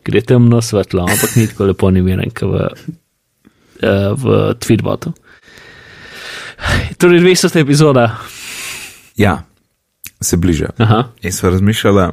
Gre 0.08 0.22
temno 0.24 0.62
svetlo, 0.64 1.04
ampak 1.04 1.36
ni 1.36 1.48
tako 1.52 1.68
lepo 1.68 1.90
animiran, 1.92 2.32
kot 2.32 2.48
v, 2.48 2.68
uh, 3.84 4.14
v 4.16 4.38
Tweetbotu. 4.64 5.12
Torej, 6.98 7.22
200. 7.22 7.60
epizoda. 7.62 8.08
Ja, 9.20 9.44
se 10.22 10.38
bliža. 10.38 10.72
Aha. 10.78 11.04
In 11.22 11.34
sva 11.36 11.52
razmišljala, 11.54 12.12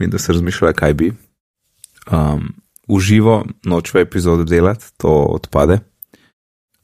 vem, 0.00 0.10
da 0.10 0.18
se 0.18 0.32
razmišljala, 0.32 0.72
kaj 0.72 0.94
bi. 0.94 1.12
Um, 2.10 2.50
uživo 2.88 3.44
nočve 3.64 4.00
epizode 4.00 4.44
delati, 4.44 4.84
to 4.96 5.12
odpade. 5.38 5.78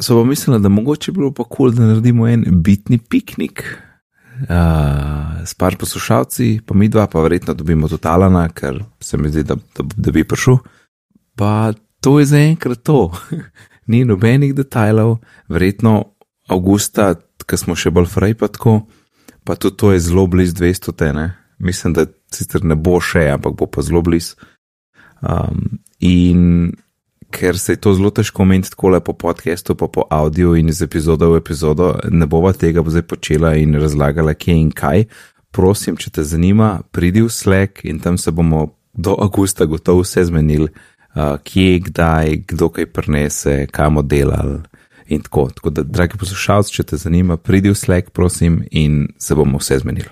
So 0.01 0.21
pa 0.21 0.25
mislila, 0.29 0.59
da 0.59 0.69
mogoče 0.69 1.13
bi 1.13 1.19
bilo 1.19 1.33
pa 1.33 1.45
kul, 1.45 1.51
cool, 1.57 1.73
da 1.73 1.87
naredimo 1.87 2.29
en 2.29 2.45
bitni 2.63 2.99
piknik. 2.99 3.65
Uh, 4.35 5.47
s 5.47 5.55
par 5.55 5.77
poslušalci, 5.79 6.61
pa 6.67 6.75
mi 6.75 6.89
dva, 6.89 7.07
pa 7.07 7.23
verjetno 7.23 7.55
dobimo 7.55 7.89
tudi 7.89 8.09
Alana, 8.11 8.49
ker 8.51 8.81
se 9.01 9.17
mi 9.17 9.31
zdi, 9.31 9.45
da, 9.47 9.55
da, 9.55 9.85
da 9.97 10.11
bi 10.11 10.25
prišel. 10.27 10.59
Pa 11.39 11.73
to 12.03 12.19
je 12.19 12.27
zaenkrat 12.27 12.83
to. 12.83 13.13
Ni 13.91 14.03
nobenih 14.05 14.55
detajlov, 14.57 15.19
verjetno 15.49 16.17
avgusta, 16.51 17.15
ko 17.47 17.57
smo 17.61 17.77
še 17.79 17.93
bolj 17.95 18.09
fraj, 18.11 18.35
pa 18.41 18.49
tako, 18.51 18.81
pa 19.45 19.55
tudi 19.55 19.77
to 19.79 19.93
je 19.93 20.03
zelo 20.09 20.27
blizu 20.27 20.57
200, 20.59 21.13
ne? 21.15 21.29
mislim, 21.59 21.93
da 21.95 22.07
sicer 22.33 22.65
ne 22.65 22.75
bo 22.75 22.99
še, 23.01 23.29
ampak 23.37 23.55
bo 23.59 23.69
pa 23.71 23.83
zelo 23.83 24.03
blizu. 24.03 24.35
Um, 25.23 25.79
in 26.01 26.75
ker 27.35 27.59
se 27.59 27.73
je 27.73 27.81
to 27.83 27.95
zelo 27.95 28.11
težko 28.15 28.45
meniti 28.45 28.71
tako 28.71 28.95
le 28.95 29.01
po 29.01 29.13
podkastu, 29.13 29.75
pa 29.75 29.89
po 29.89 30.07
avdiu 30.11 30.55
in 30.57 30.69
iz 30.71 30.83
epizode 30.83 31.27
v 31.27 31.41
epizodo, 31.43 31.95
ne 32.11 32.27
bova 32.31 32.53
tega 32.53 32.85
zdaj 32.87 33.03
počela 33.11 33.55
in 33.59 33.75
razlagala, 33.81 34.35
kje 34.35 34.55
in 34.55 34.71
kaj. 34.71 35.07
Prosim, 35.55 35.99
če 35.99 36.11
te 36.15 36.25
zanima, 36.27 36.81
pridi 36.95 37.23
v 37.23 37.31
Slack 37.31 37.85
in 37.85 37.99
tam 38.03 38.19
se 38.19 38.31
bomo 38.31 38.69
do 38.95 39.17
avgusta 39.19 39.67
gotovo 39.67 40.03
vse 40.03 40.25
zmenili, 40.31 40.71
uh, 41.15 41.37
kje, 41.43 41.81
kdaj, 41.89 42.37
kdo 42.55 42.71
kaj 42.75 42.91
prenese, 42.95 43.57
kam 43.71 43.99
delal. 44.07 44.61
In 45.11 45.23
tako, 45.23 45.49
tako 45.55 45.71
da, 45.71 45.83
dragi 45.83 46.19
poslušalci, 46.19 46.73
če 46.75 46.87
te 46.91 46.99
zanima, 46.99 47.37
pridi 47.37 47.71
v 47.71 47.79
Slack, 47.79 48.15
prosim, 48.15 48.63
in 48.71 49.09
se 49.19 49.35
bomo 49.35 49.59
vse 49.63 49.83
zmenili. 49.83 50.11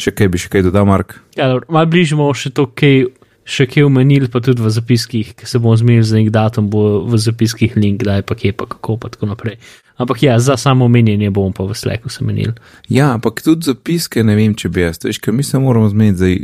Še 0.00 0.12
kaj 0.16 0.28
bi 0.32 0.40
še 0.40 0.52
kaj 0.52 0.68
dodal, 0.68 0.86
Mark? 0.88 1.16
Ja, 1.36 1.50
malo 1.68 1.88
bližje 1.90 2.18
bomo 2.18 2.32
še 2.36 2.52
to, 2.54 2.68
kaj, 2.68 3.08
še 3.50 3.66
kaj 3.70 3.88
omenili, 3.88 4.28
pa 4.30 4.40
tudi 4.44 4.62
v 4.62 4.70
zapiskih, 4.70 5.34
ki 5.34 5.48
se 5.48 5.58
bomo 5.58 5.74
zmenili 5.76 6.06
za 6.06 6.18
nek 6.18 6.30
datum, 6.34 6.70
bo 6.70 7.02
v 7.10 7.18
zapiskih 7.18 7.74
link, 7.76 8.02
kdaj 8.04 8.22
pa 8.28 8.36
kje 8.38 8.54
pa 8.54 8.68
kako 8.70 8.96
pa 9.02 9.10
tako 9.10 9.30
naprej. 9.32 9.58
Ampak 10.00 10.22
ja, 10.22 10.38
za 10.40 10.56
samo 10.56 10.86
omenjanje 10.86 11.30
bomo 11.34 11.52
pa 11.52 11.66
v 11.66 11.74
Slacku 11.74 12.08
se 12.08 12.24
menili. 12.24 12.54
Ja, 12.88 13.12
ampak 13.18 13.42
tudi 13.44 13.66
zapiske 13.68 14.24
ne 14.24 14.36
vem, 14.38 14.54
če 14.54 14.70
bi 14.72 14.86
jaz, 14.86 15.02
veš, 15.04 15.18
ker 15.20 15.34
mi 15.36 15.44
se 15.44 15.58
moramo 15.58 15.90
zmeniti, 15.90 16.18
zdaj 16.22 16.38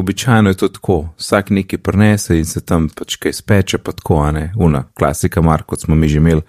običajno 0.00 0.52
je 0.52 0.60
to 0.60 0.68
tako, 0.68 0.98
vsak 1.18 1.50
nekaj 1.50 1.80
prenese 1.82 2.38
in 2.38 2.44
se 2.46 2.60
tam 2.60 2.88
pač 2.88 3.16
kaj 3.16 3.34
speče, 3.40 3.80
pa 3.82 3.96
tako, 3.96 4.20
a 4.22 4.30
ne, 4.36 4.44
una, 4.56 4.84
klasika, 4.94 5.42
Mark, 5.42 5.66
kot 5.66 5.86
smo 5.86 5.98
mi 5.98 6.08
že 6.08 6.20
imeli. 6.22 6.44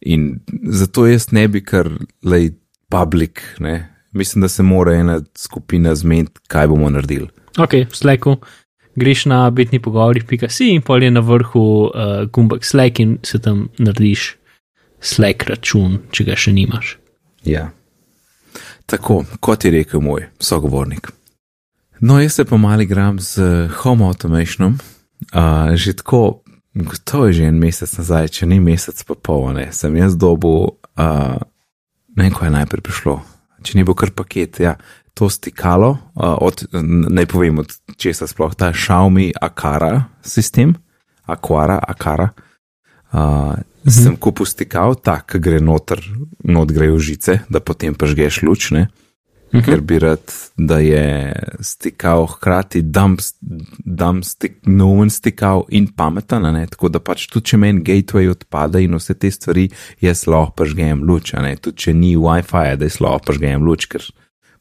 In 0.00 0.40
zato 0.64 1.04
jaz 1.06 1.28
ne 1.32 1.44
bi 1.48 1.60
kar 1.60 1.90
lej 2.24 2.54
public, 2.88 3.42
ne. 3.58 3.90
Mislim, 4.12 4.42
da 4.42 4.48
se 4.48 4.62
mora 4.62 4.94
ena 4.96 5.20
skupina 5.38 5.94
zmeniti, 5.94 6.40
kaj 6.48 6.66
bomo 6.72 6.88
naredili. 6.90 7.28
Ok, 7.58 7.74
v 7.90 7.96
Slacku 7.96 8.38
greš 8.96 9.26
na 9.30 9.50
bitni 9.50 9.80
pogovori.si 9.82 10.70
in 10.74 10.82
pol 10.82 11.02
je 11.02 11.10
na 11.10 11.20
vrhu 11.20 11.64
uh, 11.88 12.24
gumbek 12.32 12.64
Slack 12.64 13.00
in 13.00 13.18
se 13.22 13.38
tam 13.38 13.68
narediš 13.78 14.36
Slack 15.00 15.48
račun, 15.48 15.98
če 16.12 16.24
ga 16.24 16.36
še 16.36 16.52
nimaš. 16.52 16.98
Ja. 17.44 17.70
Tako, 18.90 19.24
kot 19.40 19.64
je 19.64 19.70
rekel 19.70 20.02
moj 20.02 20.26
sogovornik. 20.42 21.12
No, 22.00 22.18
jaz 22.20 22.34
se 22.34 22.44
pa 22.44 22.56
mali 22.56 22.86
gram 22.86 23.20
z 23.20 23.38
eh, 23.38 23.68
home 23.68 24.04
automationom, 24.04 24.78
uh, 25.32 25.76
že 25.76 25.92
tako, 25.96 26.42
to 27.04 27.26
je 27.26 27.32
že 27.32 27.44
en 27.44 27.58
mesec 27.60 27.92
nazaj, 27.98 28.28
če 28.28 28.48
ni 28.48 28.60
mesec 28.60 28.96
pa 29.04 29.14
pol, 29.14 29.52
ne, 29.52 29.68
sem 29.72 29.96
jaz 29.96 30.16
dobil, 30.16 30.72
uh, 30.96 31.36
ne 32.16 32.24
vem, 32.24 32.32
ko 32.32 32.48
je 32.48 32.54
najprej 32.56 32.84
prišlo, 32.88 33.20
če 33.62 33.76
ni 33.76 33.84
bil 33.84 33.96
kar 34.00 34.14
paket, 34.16 34.62
ja, 34.64 34.78
to 35.14 35.28
stikalo, 35.28 35.98
od, 36.14 36.64
naj 37.10 37.26
povem, 37.26 37.58
od 37.64 37.72
česa 38.00 38.26
sploh 38.30 38.54
ta 38.54 38.72
Xiaomi 38.72 39.32
Akara 39.40 40.04
sistem, 40.22 40.74
Aquara, 41.26 41.78
Akara. 41.78 42.30
Uh, 43.12 43.58
mhm. 43.82 43.90
Sem 43.90 44.16
kupil 44.16 44.46
stikal, 44.46 44.94
tak, 44.94 45.32
ki 45.32 45.42
gre 45.42 45.58
noter, 45.60 45.98
not 46.46 46.70
grejo 46.70 46.98
žice, 47.02 47.40
da 47.50 47.58
potem 47.58 47.94
pa 47.94 48.06
žgeš 48.06 48.42
luč, 48.46 48.70
ne. 48.70 48.88
Mhm. 49.50 49.64
Ker 49.66 49.80
bi 49.82 49.98
rad, 49.98 50.32
da 50.54 50.78
je 50.78 51.32
stikal 51.60 52.28
hkrati 52.30 52.84
dump, 52.86 53.18
dump 53.82 54.24
stik, 54.24 54.60
noven 54.66 55.10
stikal 55.10 55.64
in 55.74 55.88
pameten, 55.90 56.46
ne, 56.54 56.68
tako 56.70 56.88
da 56.88 57.02
pač 57.02 57.26
tudi 57.32 57.50
če 57.50 57.58
meni 57.58 57.82
gateway 57.82 58.30
odpada 58.30 58.78
in 58.78 58.94
vse 58.94 59.16
te 59.18 59.30
stvari, 59.34 59.66
jaz 59.98 60.28
lahko 60.30 60.54
pažgem 60.62 61.02
luč, 61.02 61.34
tudi 61.34 61.76
če 61.82 61.94
ni 61.98 62.14
WiFi, 62.14 62.76
da 62.78 62.86
jaz 62.86 63.00
lahko 63.02 63.32
pažgem 63.32 63.66
luč, 63.66 63.88
ker 63.90 64.06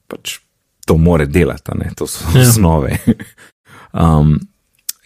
pač 0.10 0.40
to 0.86 0.98
more 0.98 1.26
delati, 1.26 1.72
ne, 1.78 1.92
to 1.96 2.08
so 2.08 2.26
Ja. 2.36 2.42
osnove. 2.42 2.98
um, 3.94 4.40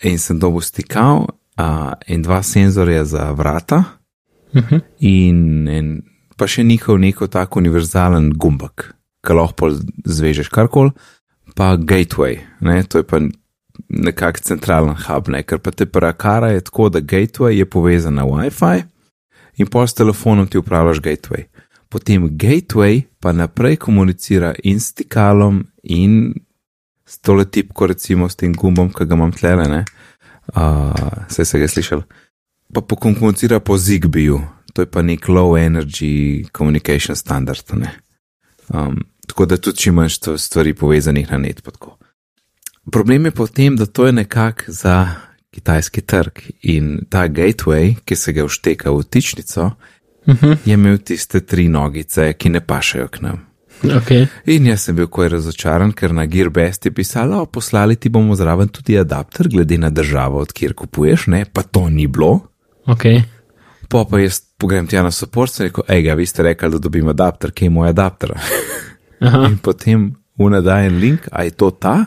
in 0.03 0.17
sem 0.19 0.39
dobil 0.39 0.61
stikal 0.63 1.27
uh, 1.59 1.93
in 2.07 2.21
dva 2.23 2.41
senzorja 2.43 3.05
za 3.05 3.31
vrata 3.31 3.83
Mhm. 4.53 4.77
in, 4.99 5.67
in 5.67 5.87
pa 6.37 6.45
še 6.47 6.61
njihov 6.63 6.99
neko 7.01 7.25
tako 7.27 7.57
univerzalen 7.59 8.27
gumbek, 8.37 8.91
ki 9.25 9.33
lahko 9.33 9.71
zvežeš 10.05 10.49
karkoli, 10.53 10.91
pa 11.57 11.71
gateway, 11.77 12.37
ne, 12.61 12.83
to 12.83 13.01
je 13.01 13.03
pa 13.03 13.17
nekak 13.89 14.37
centralen 14.45 14.93
hub, 15.07 15.27
ne, 15.33 15.41
ker 15.41 15.57
pa 15.57 15.71
te 15.71 15.85
parakara 15.89 16.51
je 16.53 16.61
tako, 16.69 16.89
da 16.93 17.01
gateway 17.01 17.57
je 17.57 17.65
povezan 17.65 18.13
na 18.13 18.27
WiFi 18.29 18.83
in 19.57 19.65
pol 19.67 19.87
s 19.89 19.97
telefonom 19.97 20.45
ti 20.47 20.57
upravljaš 20.61 21.01
gateway. 21.01 21.47
Potem 21.93 22.25
gateway 22.33 23.03
pa 23.21 23.31
naprej 23.37 23.77
komunicira 23.85 24.55
in 24.65 24.81
s 24.81 24.89
stikalom 24.95 25.61
in 25.83 26.33
s 27.05 27.19
tole 27.21 27.45
tipko, 27.45 27.85
recimo 27.87 28.25
s 28.29 28.39
tem 28.39 28.55
gumbom, 28.57 28.89
ki 28.89 29.05
ga 29.05 29.13
imam 29.13 29.31
tlele, 29.31 29.67
ne, 29.69 29.83
uh, 30.57 31.27
se 31.29 31.45
se 31.45 31.59
ga 31.61 31.67
slišal 31.69 32.01
pa 32.73 32.81
pokomunicira 32.81 33.59
po 33.59 33.77
Zigbeeju, 33.77 34.41
to 34.73 34.81
je 34.81 34.89
pa 34.89 35.01
nek 35.01 35.27
low 35.29 35.57
energy 35.57 36.45
communication 36.57 37.15
standard. 37.15 37.63
Ne? 37.73 37.93
Um, 38.73 39.03
tako 39.27 39.45
da 39.45 39.57
tudi 39.57 39.77
če 39.77 39.89
imaš 39.89 40.17
stvari 40.37 40.73
povezanih 40.73 41.31
na 41.31 41.37
net. 41.37 41.61
tako. 41.61 41.97
Problem 42.91 43.25
je 43.25 43.31
pa 43.31 43.43
v 43.43 43.53
tem, 43.53 43.75
da 43.75 43.85
to 43.85 44.05
je 44.05 44.11
nekako 44.11 44.63
za 44.67 45.15
kitajski 45.53 46.01
trg 46.01 46.39
in 46.61 47.05
ta 47.09 47.27
gateway, 47.27 47.95
ki 48.05 48.15
se 48.15 48.33
ga 48.33 48.45
všteka 48.45 48.91
v 48.91 49.03
tičnico, 49.03 49.71
Mhm. 50.27 50.51
je 50.65 50.73
imel 50.73 50.97
tiste 50.97 51.39
tri 51.39 51.67
nogice, 51.67 52.33
ki 52.33 52.49
ne 52.49 52.59
pašajo 52.61 53.07
k 53.07 53.21
nam. 53.21 53.45
Ok, 53.83 54.11
In 54.45 54.65
jaz 54.65 54.81
sem 54.85 54.95
bil 54.95 55.07
koj 55.07 55.27
razočaran, 55.29 55.91
ker 55.91 56.13
na 56.13 56.25
Gearbest 56.25 56.85
je 56.85 56.91
pisalo, 56.91 57.45
poslali 57.45 57.95
ti 57.95 58.09
bomo 58.09 58.35
zraven 58.35 58.67
tudi 58.67 58.97
adapter, 58.99 59.47
glede 59.51 59.77
na 59.77 59.89
državo, 59.89 60.39
od 60.39 60.53
kjer 60.53 60.73
kupuješ, 60.73 61.27
ne, 61.27 61.45
pa 61.45 61.61
to 61.63 61.89
ni 61.89 62.07
bilo. 62.07 62.39
ok. 62.85 63.03
Po 63.89 64.05
pa 64.05 64.19
jaz 64.19 64.39
pogrem 64.57 64.87
tja 64.87 65.03
na 65.03 65.11
support 65.11 65.59
in 65.59 65.65
rekel, 65.65 65.83
hej, 65.87 66.01
ga, 66.01 66.13
vi 66.13 66.25
ste 66.25 66.43
rekli, 66.43 66.69
da 66.71 66.77
dobim 66.77 67.07
adapter, 67.07 67.51
kje 67.51 67.65
je 67.65 67.69
moj 67.69 67.89
adapter. 67.89 68.31
In 69.49 69.57
potem 69.57 70.13
unadajen 70.37 70.97
link, 70.99 71.27
a 71.31 71.43
je 71.43 71.51
to 71.51 71.69
ta, 71.71 72.05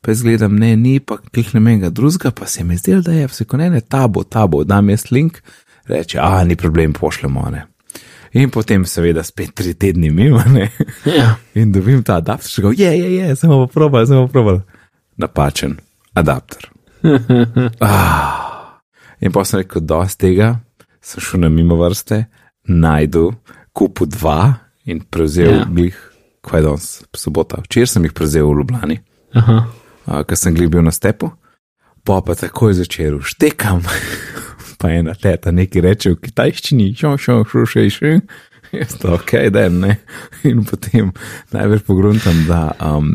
pa 0.00 0.10
jaz 0.10 0.22
gledam, 0.22 0.56
ne, 0.58 0.76
ni 0.76 1.00
pa 1.00 1.16
kliknem 1.32 1.66
enega 1.68 1.90
drugega, 1.90 2.30
pa 2.30 2.46
se 2.46 2.64
mi 2.64 2.76
zdi, 2.76 2.98
da 3.02 3.12
je 3.12 3.26
vse 3.26 3.44
ko 3.44 3.56
ne, 3.56 3.70
ne, 3.70 3.80
ta 3.80 4.08
bo, 4.08 4.24
ta 4.24 4.46
bo, 4.46 4.64
dam 4.64 4.90
jaz 4.90 5.10
link, 5.10 5.38
reče, 5.88 6.18
a 6.22 6.44
ni 6.44 6.56
problem, 6.56 6.92
pošljemo 6.92 7.48
ne. 7.50 7.66
In 8.32 8.50
potem 8.50 8.84
seveda 8.88 9.22
spet 9.22 9.54
tri 9.54 9.74
tedni 9.74 10.10
mimo, 10.10 10.40
ne. 10.48 10.70
Ja. 11.04 11.34
In 11.54 11.72
dobim 11.72 12.00
ta 12.02 12.16
adapter, 12.22 12.48
še 12.48 12.62
go, 12.64 12.70
je, 12.72 12.88
je, 12.98 13.10
je, 13.18 13.34
sem 13.36 13.50
pa 13.52 13.66
probal, 13.72 14.06
sem 14.08 14.22
pa 14.24 14.32
probal. 14.32 14.62
Napačen 15.20 15.76
adapter. 16.16 16.70
ah. 17.84 18.80
In 19.20 19.34
pa 19.34 19.44
sem 19.44 19.60
rekel, 19.60 19.84
z 20.08 20.16
tega 20.16 20.48
sem 21.02 21.20
šel 21.20 21.44
na 21.44 21.50
mimo 21.52 21.76
vrste, 21.76 22.24
najdu, 22.64 23.32
kupil 23.74 24.06
dva 24.06 24.54
in 24.86 25.02
prevzel 25.02 25.52
Ja. 25.52 25.66
jih, 25.76 25.98
kaj 26.42 26.60
je 26.60 26.64
danes, 26.64 26.88
sobota. 27.16 27.60
Včeraj 27.66 27.86
sem 27.86 28.04
jih 28.04 28.14
prevzel 28.14 28.48
v 28.48 28.58
Ljubljani. 28.62 28.98
Uh, 29.34 30.22
ker 30.26 30.36
sem 30.36 30.54
bil 30.54 30.82
na 30.82 30.90
stepu, 30.90 31.30
pa 32.04 32.20
pa 32.22 32.34
takoj 32.34 32.74
začel 32.74 33.20
štekam. 33.20 33.82
pa 34.82 34.90
ena 34.90 35.14
teta 35.14 35.52
nekaj 35.54 35.84
reče 35.86 36.16
v 36.16 36.20
kitajščini, 36.24 36.88
šel, 36.98 37.18
šel, 37.22 37.44
šel, 37.50 37.68
šel, 37.70 37.90
šel. 37.94 38.18
Jaz 38.72 38.96
to 38.98 39.12
ok, 39.14 39.34
da 39.52 39.68
ne. 39.68 39.98
In 40.50 40.64
potem 40.66 41.12
največ 41.54 41.84
pogruntam, 41.86 42.44
da 42.48 42.72
um, 42.80 43.12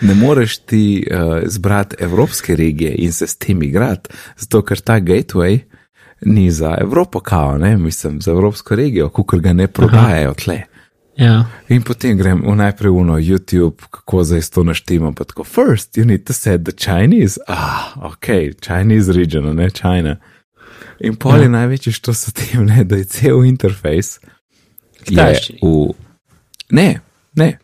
ne 0.00 0.14
moreš 0.14 0.60
ti 0.70 0.84
uh, 1.04 1.42
zbrati 1.44 1.98
evropske 2.00 2.56
regije 2.56 2.94
in 3.04 3.12
se 3.12 3.26
s 3.26 3.36
tem 3.36 3.62
igrati, 3.62 4.14
zato 4.38 4.62
ker 4.62 4.80
ta 4.80 5.00
gateway 5.00 5.58
ni 6.20 6.50
za 6.50 6.76
Evropo, 6.80 7.20
kao, 7.20 7.58
ne, 7.58 7.76
mislim, 7.76 8.20
za 8.20 8.30
evropsko 8.30 8.76
regijo, 8.76 9.08
kukor 9.08 9.40
ga 9.40 9.52
ne 9.52 9.66
prodajajo 9.66 10.34
tle. 10.34 10.62
Ja. 11.16 11.44
In 11.68 11.82
potem 11.82 12.16
grem 12.16 12.40
v 12.46 12.54
najprej 12.56 12.90
uno 12.90 13.18
YouTube, 13.18 13.84
kako 13.90 14.24
zdaj 14.24 14.40
to 14.54 14.64
naštimo, 14.64 15.12
pa 15.12 15.24
tako, 15.24 15.44
first, 15.44 15.96
you 15.96 16.04
need 16.04 16.24
to 16.24 16.32
set 16.32 16.64
the 16.64 16.72
Chinese, 16.72 17.40
ah, 17.48 17.92
ok, 18.02 18.26
Chinese 18.60 19.12
region, 19.12 19.56
ne 19.56 19.70
China. 19.70 20.16
In 21.00 21.16
pol 21.16 21.36
je 21.36 21.42
Ja. 21.42 21.48
največji, 21.50 21.92
što 21.92 22.14
so 22.14 22.30
tem, 22.30 22.64
ne, 22.64 22.84
da 22.84 22.96
je 22.96 23.04
cel 23.04 23.44
interfejs. 23.44 24.18
je 24.18 25.04
Kitajščini. 25.04 25.58
v- 25.62 25.94
Ne, 26.70 27.00
ne. 27.36 27.58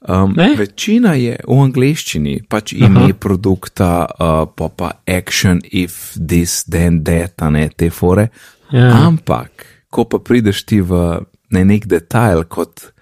Um, 0.00 0.32
Ne? 0.36 0.54
Večina 0.56 1.12
je 1.14 1.36
v 1.48 1.52
angleščini, 1.54 2.42
pač 2.48 2.72
ime 2.72 3.12
produkta, 3.14 4.06
uh, 4.10 4.48
pa 4.56 4.68
pa 4.68 4.90
action, 5.08 5.60
if 5.64 6.16
this, 6.18 6.64
then 6.64 7.04
that, 7.04 7.40
ne 7.42 7.68
te 7.68 7.90
fore. 7.90 8.28
Ja. 8.72 9.06
Ampak, 9.06 9.50
ko 9.90 10.04
pa 10.04 10.18
prideš 10.18 10.64
ti 10.64 10.80
v 10.80 11.20
ne 11.50 11.64
nek 11.64 11.86
detajl, 11.86 12.44
kot 12.44 12.92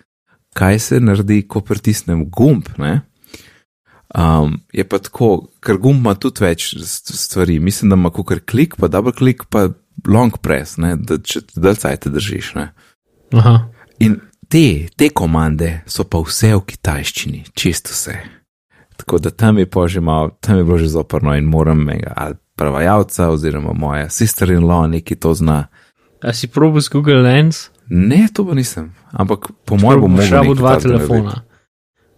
kaj 0.54 0.78
se 0.78 1.00
naredi, 1.00 1.42
ko 1.42 1.60
pritisnem 1.60 2.30
gumb, 2.30 2.66
ne? 2.78 3.02
Um, 4.14 4.60
je 4.72 4.84
pa 4.88 4.98
tako, 4.98 5.50
ker 5.60 5.76
gumb 5.76 6.00
ima 6.00 6.14
tudi 6.16 6.44
več 6.44 6.70
st- 6.74 7.12
stvari. 7.12 7.58
Mislim, 7.60 7.90
da 7.92 7.98
ima 7.98 8.10
kar 8.24 8.40
klik, 8.40 8.76
pa 8.80 8.88
double 8.88 9.12
klik, 9.12 9.44
pa 9.52 9.68
long 10.08 10.32
press, 10.40 10.78
ne? 10.80 10.96
da 10.96 11.18
če 11.18 11.42
te 12.00 12.10
držiš. 12.10 12.54
Ne? 12.56 12.70
Aha. 13.36 13.68
In 14.00 14.20
te, 14.48 14.88
te 14.96 15.10
komande 15.10 15.82
so 15.86 16.06
pa 16.08 16.22
vse 16.24 16.54
v 16.56 16.64
kitajščini, 16.72 17.44
čisto 17.54 17.92
vse. 17.92 18.16
Tako 18.98 19.18
da 19.22 19.30
tam 19.30 19.58
je 19.58 19.66
malo, 20.00 20.30
tam 20.40 20.58
je 20.58 20.64
bilo 20.64 20.78
že 20.78 20.88
zoprno 20.88 21.36
in 21.36 21.44
moram 21.44 21.78
mega 21.84 22.12
ali 22.16 22.34
prevajalca 22.58 23.28
oziroma 23.30 23.72
moja 23.72 24.08
sister-in-law 24.10 24.88
neki 24.90 25.16
to 25.16 25.34
zna. 25.34 25.68
A 26.22 26.32
si 26.32 26.48
probil 26.50 26.82
z 26.82 26.88
Google 26.88 27.22
Lens? 27.22 27.70
Ne, 27.88 28.26
to 28.34 28.42
pa 28.46 28.54
nisem, 28.54 28.90
ampak 29.12 29.52
po 29.64 29.76
mojem 29.78 30.00
bom 30.00 30.10
mogel. 30.10 30.30
rabo 30.30 30.54
nekaj 30.54 30.58
dva 30.58 30.72
telefona. 30.80 31.42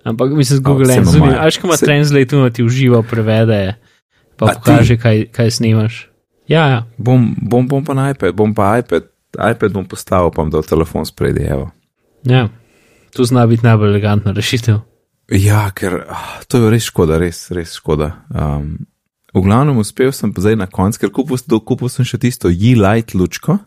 Ampak 0.02 0.30
mislim, 0.30 0.56
z 0.56 0.60
A, 0.60 0.64
Google 0.64 0.88
ima 0.90 1.04
zunaj, 1.04 1.36
až 1.38 1.54
ko 1.56 1.66
ima 1.66 1.74
Saj- 1.74 1.86
Translate, 1.86 2.26
tu 2.26 2.50
ti 2.50 2.60
uživa, 2.62 3.02
prevede, 3.02 3.76
pa 4.36 4.46
A 4.46 4.48
ti? 4.48 4.54
pokaže, 4.56 4.94
kaj, 4.96 5.28
kaj 5.28 5.48
snimaš. 5.50 6.08
Ja, 6.46 6.66
ja. 6.66 6.80
Bom, 6.96 7.36
bom, 7.38 7.68
bom 7.68 7.80
pa 7.80 7.92
na 7.92 8.10
iPad, 8.10 8.32
bom 8.32 8.50
pa 8.50 8.78
iPad, 8.78 9.06
iPad 9.36 9.70
bom 9.70 9.84
postavil, 9.84 10.30
pa 10.30 10.36
bom 10.38 10.48
dal 10.48 10.62
telefon 10.62 11.04
spredi, 11.04 11.44
evo. 11.44 11.70
ja. 12.22 12.48
Tu 13.10 13.24
zna 13.24 13.42
biti 13.44 13.66
najbolj 13.66 13.90
elegantna 13.90 14.30
rešitev. 14.30 14.78
Ja, 15.28 15.66
ker 15.70 16.06
ah, 16.06 16.38
to 16.46 16.58
je 16.58 16.70
res 16.70 16.84
škoda, 16.84 17.18
res, 17.18 17.50
res 17.50 17.74
škoda. 17.74 18.22
Um, 18.30 18.86
v 19.28 19.42
glavnem 19.42 19.74
uspel 19.76 20.10
sem 20.10 20.30
pa 20.30 20.38
zdaj 20.40 20.54
na 20.56 20.66
koncu, 20.66 20.94
ker 20.96 21.10
kupil, 21.10 21.34
kupil 21.60 21.88
sem 21.88 22.02
še 22.02 22.18
tisto 22.18 22.46
Ye-Light 22.48 23.10
lučko, 23.12 23.58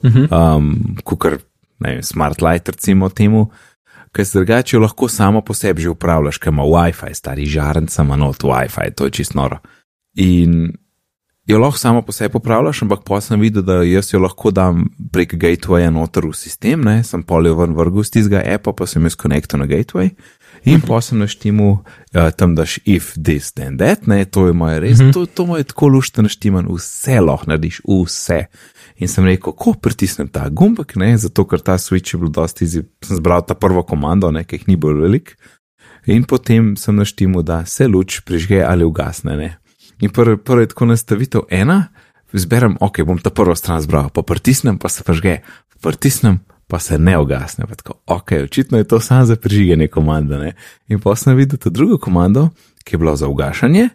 Mhm. 0.00 0.32
um, 0.32 0.66
kukar, 1.04 1.40
ne 1.78 1.88
vem, 1.90 2.02
Smart 2.02 2.40
Light 2.40 2.68
recimo 2.68 3.08
temu, 3.08 3.50
ker 4.12 4.26
se 4.26 4.38
drugače 4.38 4.78
lahko 4.78 5.08
samo 5.08 5.40
po 5.40 5.54
sebi 5.54 5.82
že 5.82 5.90
upravljaš, 5.90 6.38
ker 6.38 6.52
ima 6.52 6.62
WiFi, 6.62 7.14
stari 7.14 7.46
žarenca 7.46 8.02
ima 8.02 8.16
not 8.16 8.42
WiFi, 8.42 8.94
to 8.94 9.04
je 9.04 9.10
čist 9.10 9.34
noro. 9.34 9.58
In 10.14 10.72
jo 11.46 11.58
lahko 11.58 11.78
samo 11.78 12.02
po 12.02 12.12
sebi 12.12 12.36
upravljaš, 12.36 12.82
ampak 12.82 13.04
pa 13.06 13.20
sem 13.20 13.40
videl, 13.40 13.62
da 13.62 13.82
jaz 13.82 14.12
jo 14.12 14.20
lahko 14.20 14.50
dam 14.50 14.88
prek 15.12 15.34
gatewaya 15.34 15.90
noter 15.90 16.26
v 16.26 16.34
sistem, 16.34 16.82
ne, 16.84 17.02
sem 17.04 17.22
poljo 17.22 17.54
ven 17.60 17.76
vrgu 17.76 18.04
z 18.04 18.18
tistega 18.18 18.42
appa, 18.54 18.72
pa 18.72 18.86
sem 18.86 19.04
jo 19.04 19.10
skonektal 19.14 19.62
na 19.62 19.66
gateway. 19.70 20.10
In 20.66 20.80
pa 20.82 20.98
sem 21.04 21.20
naštimu, 21.22 21.68
uh, 21.78 22.30
tam 22.34 22.56
daš 22.58 22.80
if 22.84 23.12
this, 23.14 23.52
then 23.52 23.76
that, 23.78 24.06
ne, 24.06 24.24
to 24.24 24.48
je 24.48 24.52
moje 24.52 24.80
res, 24.80 24.98
mm 24.98 25.06
-hmm. 25.06 25.12
to, 25.12 25.26
to 25.26 25.46
moje 25.46 25.64
tako 25.64 25.88
lušte 25.88 26.22
naštiman, 26.22 26.66
vse 26.70 27.20
lahko 27.20 27.46
narediš, 27.46 27.80
vse. 27.86 28.46
In 28.96 29.10
sem 29.12 29.26
rekel, 29.28 29.52
ko 29.52 29.74
pritisnem 29.76 30.28
ta 30.32 30.46
gumbek, 30.48 30.94
ne, 30.96 31.12
zato 31.20 31.44
ker 31.44 31.60
ta 31.60 31.76
switch 31.80 32.14
je 32.14 32.20
bil 32.20 32.32
dosti 32.32 32.64
izziv, 32.64 32.86
sem 33.04 33.18
zbral 33.18 33.44
ta 33.44 33.54
prvo 33.54 33.82
komando, 33.84 34.30
ne, 34.32 34.44
ki 34.44 34.56
jih 34.56 34.68
ni 34.70 34.76
bolj 34.80 35.02
velik. 35.04 35.36
In 36.08 36.24
potem 36.24 36.76
sem 36.80 36.96
naštimu, 36.96 37.42
da 37.42 37.64
se 37.66 37.88
luč 37.90 38.22
prižge 38.24 38.62
ali 38.64 38.86
ugasne, 38.86 39.36
ne. 39.36 39.50
In 40.00 40.12
prvi 40.12 40.36
prv 40.36 40.64
je 40.64 40.72
tako 40.72 40.88
nastavitev 40.92 41.48
ena, 41.50 41.88
zberem, 42.32 42.76
ok, 42.80 43.02
bom 43.04 43.20
ta 43.20 43.30
prvo 43.30 43.56
stran 43.56 43.80
zbral, 43.84 44.08
pa 44.14 44.22
pritisnem, 44.22 44.78
pa 44.78 44.88
se 44.88 45.04
prižge, 45.04 45.40
pritisnem, 45.84 46.40
pa 46.66 46.78
se 46.78 46.98
ne 46.98 47.18
ugasne. 47.18 47.66
Pa 47.68 47.74
tako, 47.74 47.98
ok, 48.06 48.32
očitno 48.44 48.78
je 48.78 48.88
to 48.88 49.00
samo 49.00 49.26
za 49.26 49.36
prižiganje 49.36 49.88
komande. 49.88 50.38
Ne? 50.38 50.54
In 50.88 51.00
pa 51.00 51.16
sem 51.16 51.36
videl 51.36 51.58
to 51.58 51.70
drugo 51.70 51.98
komando, 51.98 52.48
ki 52.84 52.94
je 52.94 52.98
bilo 52.98 53.16
za 53.16 53.28
ugašanje, 53.28 53.88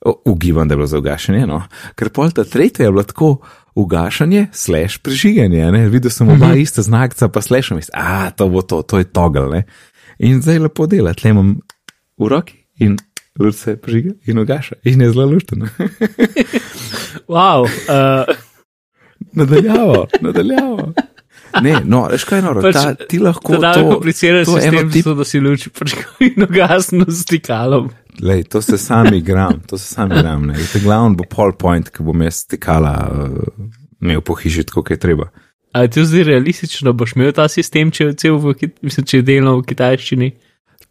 O, 0.00 0.22
ugibam, 0.30 0.68
da 0.68 0.72
je 0.72 0.76
bilo 0.76 0.86
za 0.86 0.98
ugašanje, 0.98 1.46
no, 1.46 1.56
ker 1.98 2.12
pol 2.14 2.30
ta 2.30 2.44
tretja 2.46 2.84
je 2.86 2.90
bilo 2.92 3.02
tako 3.02 3.40
ugašanje, 3.78 4.46
slash 4.52 4.98
prižiganje. 5.02 5.70
Ne? 5.72 5.84
Videl 5.88 6.10
sem 6.10 6.28
oba 6.28 6.52
ista 6.58 6.82
znakca, 6.82 7.28
pa 7.28 7.42
slash 7.42 7.70
mislim, 7.76 7.94
a 7.94 8.30
to 8.30 8.48
bo 8.50 8.62
to, 8.62 8.82
to 8.82 8.98
je 8.98 9.06
togel. 9.06 9.50
Ne? 9.54 9.62
In 10.18 10.42
zdaj 10.42 10.58
lepo 10.66 10.86
dela, 10.90 11.14
tle 11.14 11.30
imam 11.30 11.54
v 12.18 12.28
roki 12.28 12.58
in 12.82 12.98
luč 13.38 13.54
se 13.62 13.76
prižiga 13.78 14.16
in 14.26 14.38
ugaša, 14.42 14.80
in 14.84 15.00
je 15.06 15.12
zelo 15.12 15.26
luštno. 15.30 15.68
Wow, 17.28 17.64
uh, 17.64 18.24
Nadaljavo, 19.32 20.06
nadaljavo. 20.24 20.92
Ne, 21.62 21.80
no, 21.84 22.06
veš 22.12 22.24
kaj 22.24 22.38
je 22.38 22.42
noro, 22.42 22.62
Pač, 22.62 22.74
ta, 22.74 22.94
ti 22.94 23.18
lahko 23.18 23.56
to 23.56 23.68
je 23.68 23.84
kompliciran 23.90 24.44
to 24.44 24.58
je 24.58 24.68
eno 24.68 24.82
tip- 24.92 25.04
zato 25.04 25.14
da 25.14 25.24
si 25.24 25.40
luči 25.40 25.70
in 26.20 26.42
ugasno 26.42 27.04
s 27.08 27.22
stikalom. 27.22 27.90
Lej, 28.22 28.44
to 28.44 28.62
se 28.62 28.78
sam 28.78 29.14
igram, 29.14 29.60
to 29.66 29.78
se 29.78 29.94
sam 29.94 30.12
igram. 30.12 30.46
Ne. 30.46 30.54
Te 30.72 30.80
glavno 30.80 31.14
bo 31.14 31.24
pol 31.30 31.52
point, 31.58 31.90
ki 31.90 32.02
bom 32.02 32.22
jaz 32.22 32.42
stikala, 32.44 32.94
uh, 33.12 33.68
imel 34.00 34.20
po 34.20 34.34
hiši, 34.34 34.64
tako 34.66 34.84
je 34.90 34.98
treba. 34.98 35.28
Ali 35.72 35.90
ti 35.90 36.04
zdi 36.04 36.24
realistično, 36.24 36.92
boš 36.92 37.12
imel 37.16 37.32
ta 37.32 37.48
sistem, 37.48 37.90
če 37.94 38.04
je 38.04 38.14
cel 38.24 38.38
v, 38.42 38.54
mislim, 38.82 39.06
če 39.06 39.20
je 39.20 39.26
delno 39.26 39.58
v 39.60 39.66
kitajščini? 39.68 40.30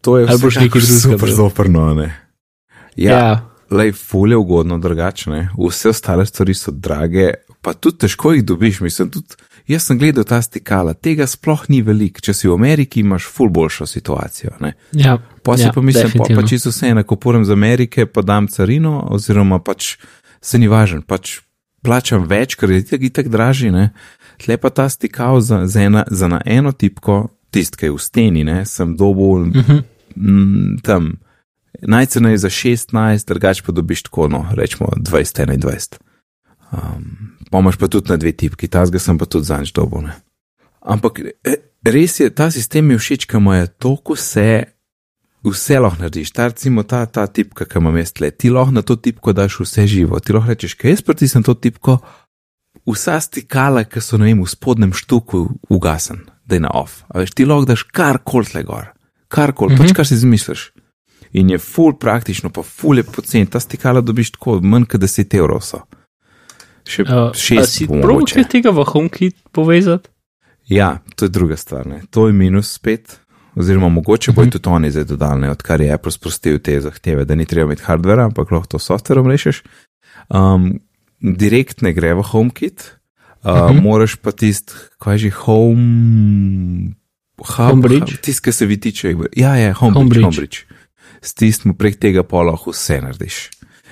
To 0.05 0.17
je 0.21 0.27
drugega 0.29 0.81
super 0.85 1.31
zoprno, 1.33 1.89
ne. 1.97 2.11
Ja. 2.95 3.17
ja. 3.17 3.33
lej, 3.71 3.91
ful 3.97 4.31
je 4.31 4.37
ugodno 4.37 4.77
drugačne, 4.81 5.49
vse 5.57 5.91
ostale 5.91 6.25
stvari 6.25 6.53
so 6.55 6.71
drage, 6.71 7.33
pa 7.61 7.73
tudi 7.73 8.05
težko 8.05 8.31
jih 8.33 8.45
dobiš, 8.45 8.79
mislim, 8.85 9.11
tudi 9.11 9.35
jaz 9.67 9.88
sem 9.88 9.99
gledal 9.99 10.23
ta 10.27 10.41
stikala, 10.41 10.93
tega 10.93 11.27
sploh 11.27 11.65
ni 11.71 11.82
veliko, 11.86 12.21
če 12.23 12.34
si 12.34 12.47
v 12.47 12.56
Ameriki 12.56 13.01
imaš 13.03 13.27
ful 13.32 13.49
boljšo 13.53 13.88
situacijo, 13.89 14.56
ne. 14.63 14.73
ja. 14.91 15.17
Pa 15.43 15.58
si 15.58 15.67
ja, 15.67 15.73
pa 15.75 15.82
mislim, 15.82 16.12
pa, 16.17 16.27
pa 16.36 16.45
čisto 16.47 16.71
vse, 16.73 16.93
ko 17.08 17.15
pojem 17.15 17.45
z 17.45 17.56
Amerike, 17.56 18.06
pa 18.06 18.21
dam 18.21 18.47
carino, 18.51 18.99
oziroma 19.12 19.60
pač 19.60 19.95
se 20.41 20.60
ni 20.60 20.67
važen, 20.67 21.03
pač 21.03 21.39
plačam 21.84 22.25
več, 22.27 22.56
ker 22.60 22.71
je 22.71 22.82
itak, 22.84 23.03
itak 23.12 23.30
dražji, 23.32 23.71
ne. 23.71 23.91
Tle 24.43 24.58
pa 24.62 24.69
ta 24.69 24.89
stikal 24.89 25.41
za, 25.41 25.65
za, 25.67 25.86
ena, 25.88 26.03
za 26.12 26.27
na 26.27 26.41
eno 26.45 26.71
tipko, 26.71 27.27
tist, 27.51 27.77
ki 27.80 27.89
je 27.89 27.95
v 27.95 28.01
steni, 28.01 28.43
ne, 28.47 28.65
sem 28.65 28.95
dobil 28.97 29.47
Uh 29.47 29.63
-huh. 29.63 29.84
mm, 30.15 30.77
tam, 30.84 31.17
najcenej 31.82 32.38
za 32.38 32.49
16, 32.49 33.27
drugače 33.27 33.63
pa 33.65 33.71
dobiš 33.71 34.03
tako, 34.03 34.27
no, 34.27 34.45
rečemo 34.53 34.89
20, 34.97 35.45
21. 35.45 36.06
Um, 36.71 37.38
Pomaž 37.51 37.77
pa 37.80 37.88
tudi 37.88 38.12
na 38.12 38.17
dve 38.19 38.34
tipki, 38.36 38.67
tazga 38.67 38.99
sem 38.99 39.17
pa 39.17 39.25
tudi 39.25 39.47
zanj 39.47 39.71
dobil. 39.71 40.03
Ne. 40.08 40.17
Ampak 40.84 41.19
e, 41.23 41.56
res 41.88 42.19
je, 42.19 42.27
ta 42.32 42.49
sistem 42.51 42.88
mi 42.88 42.97
všeč, 42.99 43.27
ker 43.27 43.39
je 43.39 43.67
toliko 43.80 44.17
vse, 44.17 44.67
vse 45.47 45.80
lahko 45.80 46.01
narediš. 46.03 46.32
Ta, 46.36 46.49
recimo, 46.51 46.84
ta, 46.84 47.06
ta 47.06 47.27
tipka, 47.27 47.65
ki 47.65 47.80
imam 47.80 47.95
jaz 47.95 48.12
tle, 48.12 48.32
ti 48.32 48.51
lahko 48.51 48.75
na 48.75 48.84
to 48.84 48.95
tipko 48.99 49.34
daš 49.34 49.62
vse 49.63 49.88
živo. 49.88 50.19
Ti 50.19 50.36
lahko 50.36 50.51
rečeš, 50.51 50.75
kaj 50.75 50.97
jaz 50.97 51.03
pritisnem 51.08 51.45
to 51.47 51.56
tipko, 51.56 51.99
vsa 52.88 53.19
stikala, 53.23 53.86
ki 53.88 54.03
so 54.03 54.19
na 54.19 54.27
vem, 54.27 54.43
v 54.43 54.51
spodnjem 54.51 54.95
štuku, 54.95 55.45
ugasen, 55.71 56.25
da 56.45 56.60
je 56.60 56.65
na 56.67 56.71
off. 56.75 57.06
A 57.08 57.23
veš, 57.23 57.32
ti 57.32 57.47
lahko 57.47 57.67
daš 57.71 57.88
karkoli 57.88 58.51
tle 58.51 58.63
gor, 58.67 58.91
karkoli, 59.27 59.73
mm 59.73 59.77
-hmm. 59.77 59.88
pač 59.88 59.95
kar 59.95 60.08
si 60.08 60.19
izmisliš. 60.19 60.71
In 61.32 61.49
je 61.49 61.60
full 61.60 61.99
praktično, 61.99 62.49
pa 62.49 62.63
full 62.63 62.97
je 62.97 63.03
pocen, 63.03 63.47
ta 63.47 63.60
stikala 63.60 64.01
dobiš 64.01 64.32
tako, 64.32 64.60
manj 64.62 64.86
kot 64.86 65.01
10 65.01 65.38
evrov 65.38 65.62
so. 65.62 65.84
Še 66.88 67.04
Uh, 67.04 67.34
šest 67.36 67.73
si 67.73 67.88
mogoče. 67.88 68.36
kaj 68.36 68.45
tega 68.52 68.71
v 68.71 68.84
HomeKit 68.88 69.36
povezati? 69.52 70.10
Ja, 70.67 71.00
to 71.15 71.26
je 71.26 71.30
druga 71.30 71.58
stvar. 71.58 71.88
Ne. 71.88 72.02
To 72.12 72.28
je 72.28 72.34
minus 72.34 72.71
spet, 72.76 73.19
oziroma 73.56 73.89
mogoče 73.89 74.32
bojo 74.32 74.52
tudi 74.52 74.69
oni 74.69 74.91
zdaj 74.91 75.04
dodali, 75.04 75.47
odkar 75.50 75.82
je 75.82 75.93
Apple 75.93 76.12
sprostil 76.12 76.60
te 76.60 76.82
zahteve, 76.82 77.26
da 77.26 77.36
ni 77.36 77.45
treba 77.45 77.71
imeti 77.71 77.84
hardvera, 77.88 78.26
ampak 78.26 78.52
lahko 78.52 78.67
to 78.67 78.80
s 78.80 78.86
softverom 78.91 79.28
rešiš. 79.28 79.63
Um, 80.30 80.80
direkt 81.21 81.82
ne 81.82 81.93
gre 81.93 82.13
v 82.13 82.21
HomeKit, 82.21 82.95
uh, 83.43 83.52
uh 83.52 83.71
-huh. 83.71 83.82
moraš 83.82 84.15
pa 84.15 84.32
tist, 84.32 84.76
kaj 85.00 85.17
že 85.17 85.30
home. 85.30 86.93
Hub, 87.38 87.45
Homebridge? 87.69 88.12
hub, 88.12 88.21
Tist, 88.21 88.41
ki 88.41 88.52
se 88.52 88.65
vitiče. 88.65 89.15
Ja, 89.36 89.56
je 89.56 89.73
Homebridge. 89.73 90.23
Homebridge. 90.23 90.23
Homebridge. 90.23 90.58
s 91.21 91.34
tistim 91.34 91.73
prek 91.73 92.00
tega 92.00 92.23
pa 92.23 92.41
lahko 92.41 92.71
vse 92.71 93.02
narediš. 93.02 93.50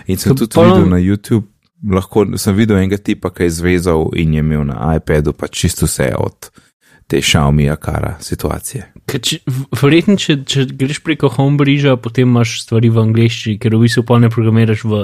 In 0.08 0.18
sem 0.18 0.36
tudi 0.36 0.54
pol- 0.54 0.66
videl 0.66 0.90
na 0.90 0.98
YouTube, 0.98 1.48
lahko 1.91 2.26
sem 2.38 2.56
videl 2.56 2.78
enega 2.78 2.98
tipa, 2.98 3.30
ki 3.30 3.43
je 3.43 3.50
zvezal 3.50 4.10
in 4.15 4.34
je 4.34 4.39
imel 4.39 4.63
na 4.65 4.95
iPadu 4.95 5.34
pa 5.34 5.48
čisto 5.48 5.86
vse 5.86 6.13
od 6.17 6.50
te 7.08 7.17
Xiaomi 7.21 7.69
Akara 7.71 8.15
situacije. 8.21 8.91
Ker 9.06 9.21
Če, 9.21 9.38
verjetno, 9.82 10.15
če, 10.17 10.39
če 10.50 10.65
greš 10.65 11.04
preko 11.06 11.30
Homebridgea, 11.30 11.98
potem 12.02 12.30
imaš 12.30 12.62
stvari 12.63 12.89
v 12.89 13.04
angleščini, 13.04 13.60
ker 13.62 13.76
v 13.78 13.84
bistvu 13.86 14.04
pa 14.04 14.17
ne 14.19 14.30
programiraš 14.34 14.82
v 14.84 15.02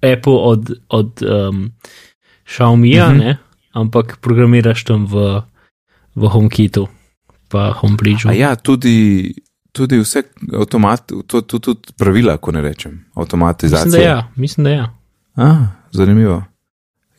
Apple 0.00 0.38
od, 0.52 0.70
od 0.88 1.22
um, 1.22 1.72
Xiaomija, 2.48 3.08
Mhm. 3.10 3.16
mm 3.16 3.20
-hmm. 3.22 3.36
ampak 3.72 4.16
programiraš 4.20 4.84
tam 4.84 5.06
v, 5.06 5.42
v 6.14 6.28
HomeKitu, 6.28 6.88
pa 7.48 7.72
Homebridgeu. 7.72 8.32
Ja, 8.32 8.56
tudi, 8.56 9.34
tudi 9.72 9.98
vse 10.00 10.22
avtomat, 10.52 11.12
to, 11.26 11.40
to, 11.40 11.58
tudi 11.58 11.92
pravila, 11.98 12.36
ko 12.36 12.52
ne 12.52 12.62
rečem, 12.62 12.92
mislim, 12.92 13.12
avtomatizacija. 13.14 13.90
da 13.90 13.98
ja, 14.08 14.28
mislim, 14.36 14.64
da 14.64 14.70
ja. 14.70 14.94
A, 15.36 15.66
zanimivo. 15.92 16.42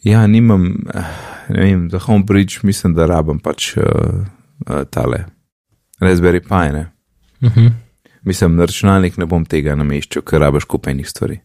Ja, 0.04 0.28
nimam, 0.28 0.68
eh, 0.94 1.04
ne 1.50 1.62
vem, 1.62 1.90
za 1.90 2.00
Homebridge 2.00 2.60
mislim, 2.64 2.94
da 2.94 3.06
rabim 3.06 3.40
pač 3.40 3.78
uh, 3.78 3.84
uh, 3.84 4.84
tale 4.90 5.26
Raspberry 6.00 6.40
Pi, 6.40 6.74
ne. 6.74 6.92
Uh 7.42 7.56
-huh. 7.56 7.72
Mislim, 8.22 8.56
na 8.56 8.66
računalnik 8.66 9.18
ne 9.18 9.26
bom 9.26 9.46
tega 9.46 9.76
nameščal, 9.76 10.22
ker 10.22 10.40
rabiš 10.40 10.66
kupenih 10.66 11.10
stvari. 11.10 11.40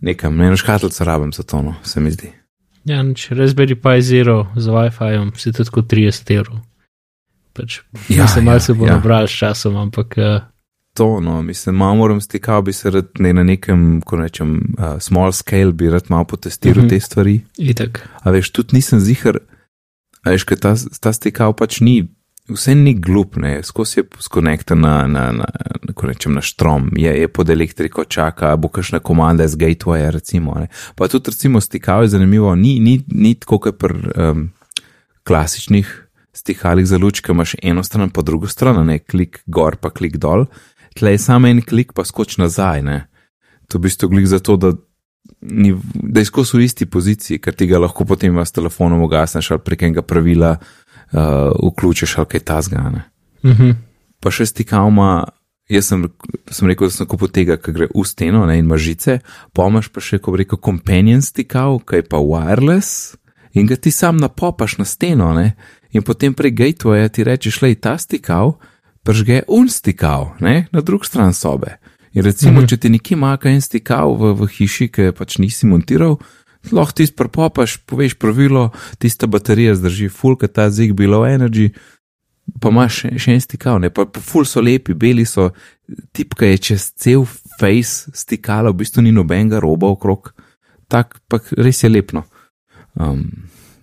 Nekam, 0.00 0.36
ne 0.36 0.46
eno 0.46 0.56
škatlico 0.56 1.04
rabim 1.04 1.32
za 1.32 1.42
to, 1.42 1.62
no, 1.62 1.74
se 1.82 2.00
mi 2.00 2.10
zdi. 2.10 2.32
Ja, 2.84 3.14
če 3.14 3.34
Raspberry 3.34 3.74
Pi 3.74 4.02
Zero 4.02 4.46
z 4.56 4.66
WiFi-om, 4.66 5.32
si 5.36 5.52
tudi 5.52 5.70
kot 5.70 5.92
30 5.92 6.34
evrov. 6.34 6.58
Pač, 7.52 7.80
Ja, 8.08 8.16
ja, 8.16 8.22
mislim, 8.22 8.44
ja, 8.44 8.50
malo 8.50 8.60
se 8.60 8.74
bo 8.74 8.86
ja. 8.86 8.90
ja. 8.90 8.96
nabral 8.96 9.26
s 9.26 9.30
časom, 9.30 9.76
ampak 9.76 10.14
uh, 10.18 10.42
To, 10.96 11.20
no, 11.20 11.42
mislim, 11.42 11.76
malo 11.76 11.94
moram 11.94 12.20
stikal, 12.20 12.62
bi 12.62 12.72
se 12.72 12.90
rad 12.90 13.08
ne 13.18 13.32
na 13.32 13.42
nekem, 13.44 14.00
ko 14.00 14.16
rečem, 14.16 14.74
uh, 14.78 14.96
small 15.00 15.32
scale, 15.32 15.72
bi 15.72 15.90
rad 15.92 16.04
malo 16.08 16.24
potestiral 16.24 16.84
Mhm. 16.84 16.86
-huh. 16.86 16.90
te 16.90 17.00
stvari. 17.00 17.40
itak. 17.58 18.08
A 18.22 18.30
veš, 18.30 18.50
tudi 18.50 18.76
nisem 18.76 19.00
zihar, 19.00 19.38
a 20.24 20.30
veš, 20.30 20.44
ker 20.44 20.58
ta, 20.58 20.74
ta 21.00 21.12
stikal 21.12 21.52
pač 21.52 21.80
ni, 21.80 22.08
vse 22.48 22.74
ni 22.74 22.94
glup, 22.94 23.36
ne, 23.36 23.62
skozi 23.62 24.00
je 24.00 24.04
skonektor 24.18 24.76
na, 24.76 25.06
na, 25.06 25.32
na, 25.32 25.44
na, 25.86 25.92
ko 25.94 26.06
rečem, 26.06 26.34
na 26.34 26.40
štrom, 26.40 26.90
je, 26.96 27.20
je 27.20 27.28
pod 27.28 27.50
elektriko 27.50 28.04
čaka, 28.04 28.56
bo 28.56 28.68
kakšna 28.68 28.98
komanda 28.98 29.48
z 29.48 29.56
gatewaya, 29.56 30.10
recimo, 30.10 30.54
ne. 30.54 30.68
Pa 30.94 31.08
tudi 31.08 31.30
recimo 31.30 31.60
stikal 31.60 32.02
je 32.02 32.08
zanimivo, 32.08 32.54
ni, 32.54 32.80
ni, 32.80 33.04
ni 33.08 33.34
tako, 33.34 33.58
kot 33.58 33.78
pri 33.78 33.94
um, 34.16 34.50
klasičnih 35.24 36.02
stikalih 36.36 36.86
za 36.86 36.98
luč, 36.98 37.20
ki 37.20 37.32
imaš 37.32 37.54
eno 37.62 37.82
stran 37.82 38.10
pa 38.10 38.22
drugo 38.22 38.46
stran, 38.48 38.86
ne, 38.86 38.98
klik 38.98 39.42
gor 39.46 39.76
pa 39.76 39.90
klik 39.90 40.16
dol, 40.16 40.46
tle 40.96 41.14
je 41.14 41.22
samo 41.22 41.48
en 41.48 41.62
klik 41.62 41.92
pa 41.92 42.04
skoč 42.04 42.38
nazaj, 42.40 42.82
ne. 42.82 42.98
To 43.70 43.78
v 43.78 43.86
bistvu 43.88 44.08
glik 44.12 44.26
zato, 44.30 44.56
da 44.56 44.72
ni, 45.40 45.74
da 45.94 46.20
je 46.20 46.24
skozi 46.24 46.56
v 46.56 46.66
isti 46.66 46.86
poziciji, 46.86 47.40
ker 47.42 47.54
ti 47.54 47.66
ga 47.66 47.80
lahko 47.82 48.04
potem 48.04 48.38
s 48.38 48.54
telefonom 48.54 49.02
ugasneš 49.02 49.50
ali 49.50 49.64
prek 49.64 49.82
enega 49.82 50.02
pravila 50.02 50.56
uh, 50.56 51.70
vključiš 51.72 52.18
ali 52.18 52.26
kaj 52.26 52.40
tasgane. 52.40 53.02
Uh 53.42 53.50
-huh. 53.50 53.74
Pa 54.20 54.30
še 54.30 54.46
stikavma, 54.46 55.24
jaz 55.68 55.86
sem, 55.86 56.08
sem 56.50 56.68
rekel, 56.68 56.86
da 56.86 56.90
sem 56.90 57.06
kupil 57.06 57.28
tega, 57.28 57.56
ki 57.56 57.72
gre 57.72 57.88
v 57.94 58.04
steno 58.04 58.46
ne, 58.46 58.58
in 58.58 58.64
ima 58.64 58.76
žice, 58.76 59.18
pa 59.52 60.00
še, 60.00 60.18
ko 60.18 60.32
bi 60.32 60.38
rekel, 60.38 60.58
companion 60.58 61.22
stikav, 61.22 61.78
ki 61.86 61.96
je 61.96 62.02
pa 62.02 62.18
wireless 62.18 63.16
in 63.52 63.66
ga 63.66 63.76
ti 63.76 63.90
sam 63.90 64.16
napopaš 64.16 64.78
na 64.78 64.84
steno 64.84 65.32
ne, 65.34 65.56
in 65.90 66.02
potem 66.02 66.34
prek 66.34 66.54
gatewaya 66.54 67.08
ti 67.08 67.24
rečeš, 67.24 67.62
lej 67.62 67.80
ta 67.80 67.98
stikav, 67.98 68.58
pržge 69.06 69.42
un 69.48 69.68
stikav, 69.70 70.34
ne, 70.40 70.66
na 70.72 70.82
drug 70.82 71.06
stran 71.06 71.34
sobe. 71.34 71.78
In 72.12 72.22
recimo, 72.22 72.60
-hmm. 72.60 72.68
če 72.68 72.76
ti 72.76 72.88
nekje 72.88 73.16
manjka 73.16 73.50
en 73.50 73.60
stikav 73.60 74.16
v, 74.16 74.32
v 74.34 74.46
hiši, 74.48 74.88
ki 74.88 75.12
pač 75.12 75.38
nisi 75.38 75.66
montiral, 75.66 76.16
lahko 76.72 76.92
ti 76.92 77.06
spropopaš, 77.06 77.76
poveš 77.76 78.14
pravilo, 78.14 78.70
tista 78.98 79.26
baterija 79.26 79.74
zdrži 79.74 80.08
full, 80.08 80.36
ker 80.36 80.48
ta 80.48 80.70
zig 80.70 80.94
below 80.94 81.26
energy, 81.28 81.70
pa 82.60 82.68
imaš 82.68 82.94
še, 83.00 83.10
še 83.18 83.32
en 83.32 83.40
stikav, 83.40 83.78
ne, 83.80 83.90
pa, 83.90 84.06
pa 84.06 84.20
full 84.20 84.46
so 84.48 84.60
lepi, 84.60 84.94
beli 84.94 85.24
so, 85.24 85.50
tipka 86.12 86.46
je 86.46 86.58
čez 86.58 86.92
cel 86.96 87.26
face 87.60 88.10
stikala, 88.14 88.70
v 88.70 88.82
bistvu 88.82 89.02
ni 89.02 89.12
nobenega 89.12 89.60
roba 89.60 89.86
okrog, 89.86 90.32
tak 90.88 91.18
pa 91.28 91.38
res 91.58 91.82
je 91.82 91.90
lepno. 91.90 92.24
Um, 92.94 93.30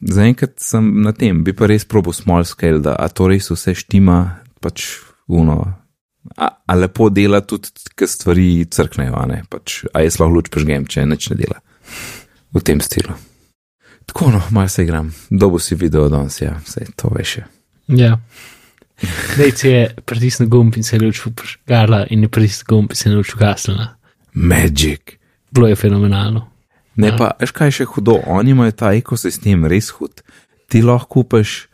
Zaenkrat 0.03 0.59
sem 0.59 0.83
na 0.99 1.13
tem, 1.15 1.45
bi 1.47 1.53
pa 1.55 1.67
res 1.69 1.85
probo 1.87 2.11
small 2.11 2.43
scale, 2.43 2.81
da 2.83 2.97
a 2.99 3.07
to 3.07 3.29
res 3.31 3.47
vse 3.53 3.71
štima, 3.71 4.43
pač 4.59 4.99
uno. 5.27 5.73
A, 6.37 6.47
a 6.65 6.75
lepo 6.75 7.09
dela 7.11 7.41
tudi, 7.41 7.67
ker 7.99 8.07
stvari 8.07 8.65
crknejo, 8.71 9.15
a 9.19 9.25
ne 9.27 9.41
pač, 9.49 9.83
a 9.93 10.01
jaz 10.05 10.19
lahko 10.21 10.37
luč 10.37 10.49
prežgem, 10.53 10.85
če 10.87 11.03
nič 11.05 11.29
ne 11.33 11.35
dela. 11.41 11.59
V 12.55 12.61
tem 12.63 12.79
stilu. 12.81 13.15
Tako 14.07 14.31
no, 14.31 14.41
malo 14.51 14.69
se 14.71 14.83
igram, 14.83 15.11
dobo 15.29 15.59
si 15.59 15.75
video 15.75 16.07
danes, 16.09 16.39
ja, 16.41 16.55
vse 16.63 16.85
to 16.95 17.11
veš. 17.11 17.37
je. 17.37 17.45
Ja. 17.87 18.17
Dejci 19.37 19.67
je 19.67 19.83
pritisnil 20.05 20.49
gumb 20.49 20.77
in 20.77 20.83
se 20.83 20.95
je 20.95 21.01
luč 21.01 21.19
požgala, 21.35 22.05
in 22.09 22.23
je 22.23 22.29
pritisnil 22.29 22.67
gumb 22.69 22.91
in 22.91 22.95
se 22.95 23.09
je 23.09 23.15
luč 23.15 23.33
ugasnila. 23.35 23.87
Magic. 24.33 25.17
Bilo 25.51 25.67
je 25.67 25.75
fenomenalno. 25.75 26.47
Ne 26.95 27.07
Ja. 27.07 27.17
pa, 27.17 27.31
veš 27.39 27.51
kaj 27.51 27.67
je 27.67 27.71
še 27.71 27.85
hudo, 27.85 28.19
oni 28.25 28.51
imajo 28.51 28.71
ta 28.71 28.93
ekosistem 28.93 29.65
res 29.65 29.89
hud. 29.89 30.21
Ti 30.69 30.81
lahko 30.81 31.23
kupiš 31.23 31.67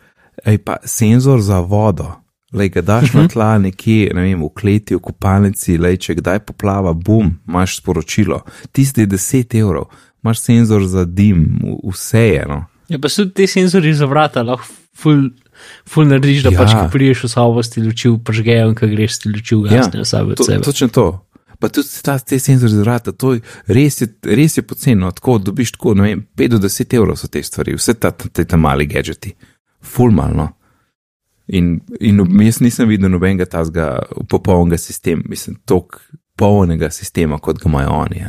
ej, 0.46 0.58
pa 0.58 0.78
senzor 0.86 1.42
za 1.42 1.60
vodo. 1.60 2.16
Lej, 2.54 2.70
ga 2.70 2.82
daš 2.82 3.04
uh 3.04 3.16
-huh. 3.16 3.22
na 3.22 3.28
tla 3.28 3.58
nekje, 3.58 4.12
ne 4.14 4.22
vem, 4.22 4.44
v 4.44 4.50
kleti, 4.50 4.96
v 4.96 5.00
kopalnici, 5.00 5.78
lej, 5.78 5.98
če 5.98 6.16
kdaj 6.16 6.40
poplava, 6.40 6.94
bum, 6.94 7.40
imaš 7.48 7.78
sporočilo. 7.78 8.42
Tisti 8.72 9.02
je 9.02 9.08
10 9.08 9.60
evrov, 9.60 9.86
imaš 10.24 10.40
senzor 10.40 10.88
za 10.88 11.06
dim, 11.06 11.60
vse 11.84 12.20
je 12.20 12.42
eno. 12.46 12.66
Ja, 12.90 13.00
pa 13.00 13.10
so 13.10 13.26
ti 13.26 13.48
senzori 13.48 13.94
za 13.94 14.06
vrata, 14.06 14.44
lahko 14.44 14.66
ful, 14.98 15.30
ful 15.90 16.08
narediš, 16.08 16.44
da 16.44 16.50
Ja. 16.50 16.54
ja. 16.54 16.60
pač, 16.60 16.74
ko 16.74 16.90
priješ 16.92 17.24
v 17.24 17.30
sobo, 17.30 17.64
si 17.64 17.82
luči 17.82 18.10
pržgejo 18.26 18.70
in 18.70 18.76
ko 18.76 18.88
greš, 18.88 19.20
si 19.20 19.30
luči 19.30 19.56
ugasnejo 19.56 20.02
ja, 20.02 20.06
sabo 20.06 20.36
to, 20.36 20.44
sebe. 20.44 20.64
točno 20.64 20.88
to. 20.88 21.26
Pa 21.60 21.68
tudi 21.70 21.88
ta, 22.02 22.20
te 22.20 22.40
senzori 22.40 22.72
za 22.72 22.82
vrata, 22.82 23.12
to 23.12 23.34
je 23.34 23.42
res, 23.68 24.02
je, 24.02 24.08
res 24.24 24.58
je 24.58 24.64
poceni, 24.64 24.96
no, 24.96 25.12
tako 25.12 25.38
dobiš 25.38 25.72
tako, 25.76 25.94
ne 25.94 26.04
vem, 26.04 26.28
5 26.38 26.48
do 26.48 26.58
10 26.58 26.96
evrov 26.96 27.18
so 27.20 27.28
te 27.28 27.44
stvari, 27.44 27.76
vse 27.76 27.94
ta, 28.00 28.12
te, 28.12 28.46
ta 28.46 28.58
mali 28.58 28.88
gadgeti, 28.88 29.36
fulmalno. 29.84 30.48
In, 31.50 31.80
in 32.00 32.22
jaz 32.46 32.60
nisem 32.62 32.90
videl 32.92 33.10
nobenega 33.10 33.46
tazga 33.50 34.04
popolnega 34.30 34.78
sistema, 34.78 35.24
mislim, 35.26 35.58
tako 35.66 36.00
polnega 36.38 36.92
sistema, 36.94 37.40
kot 37.42 37.58
ga 37.60 37.70
imajo 37.70 37.90
oni. 38.04 38.22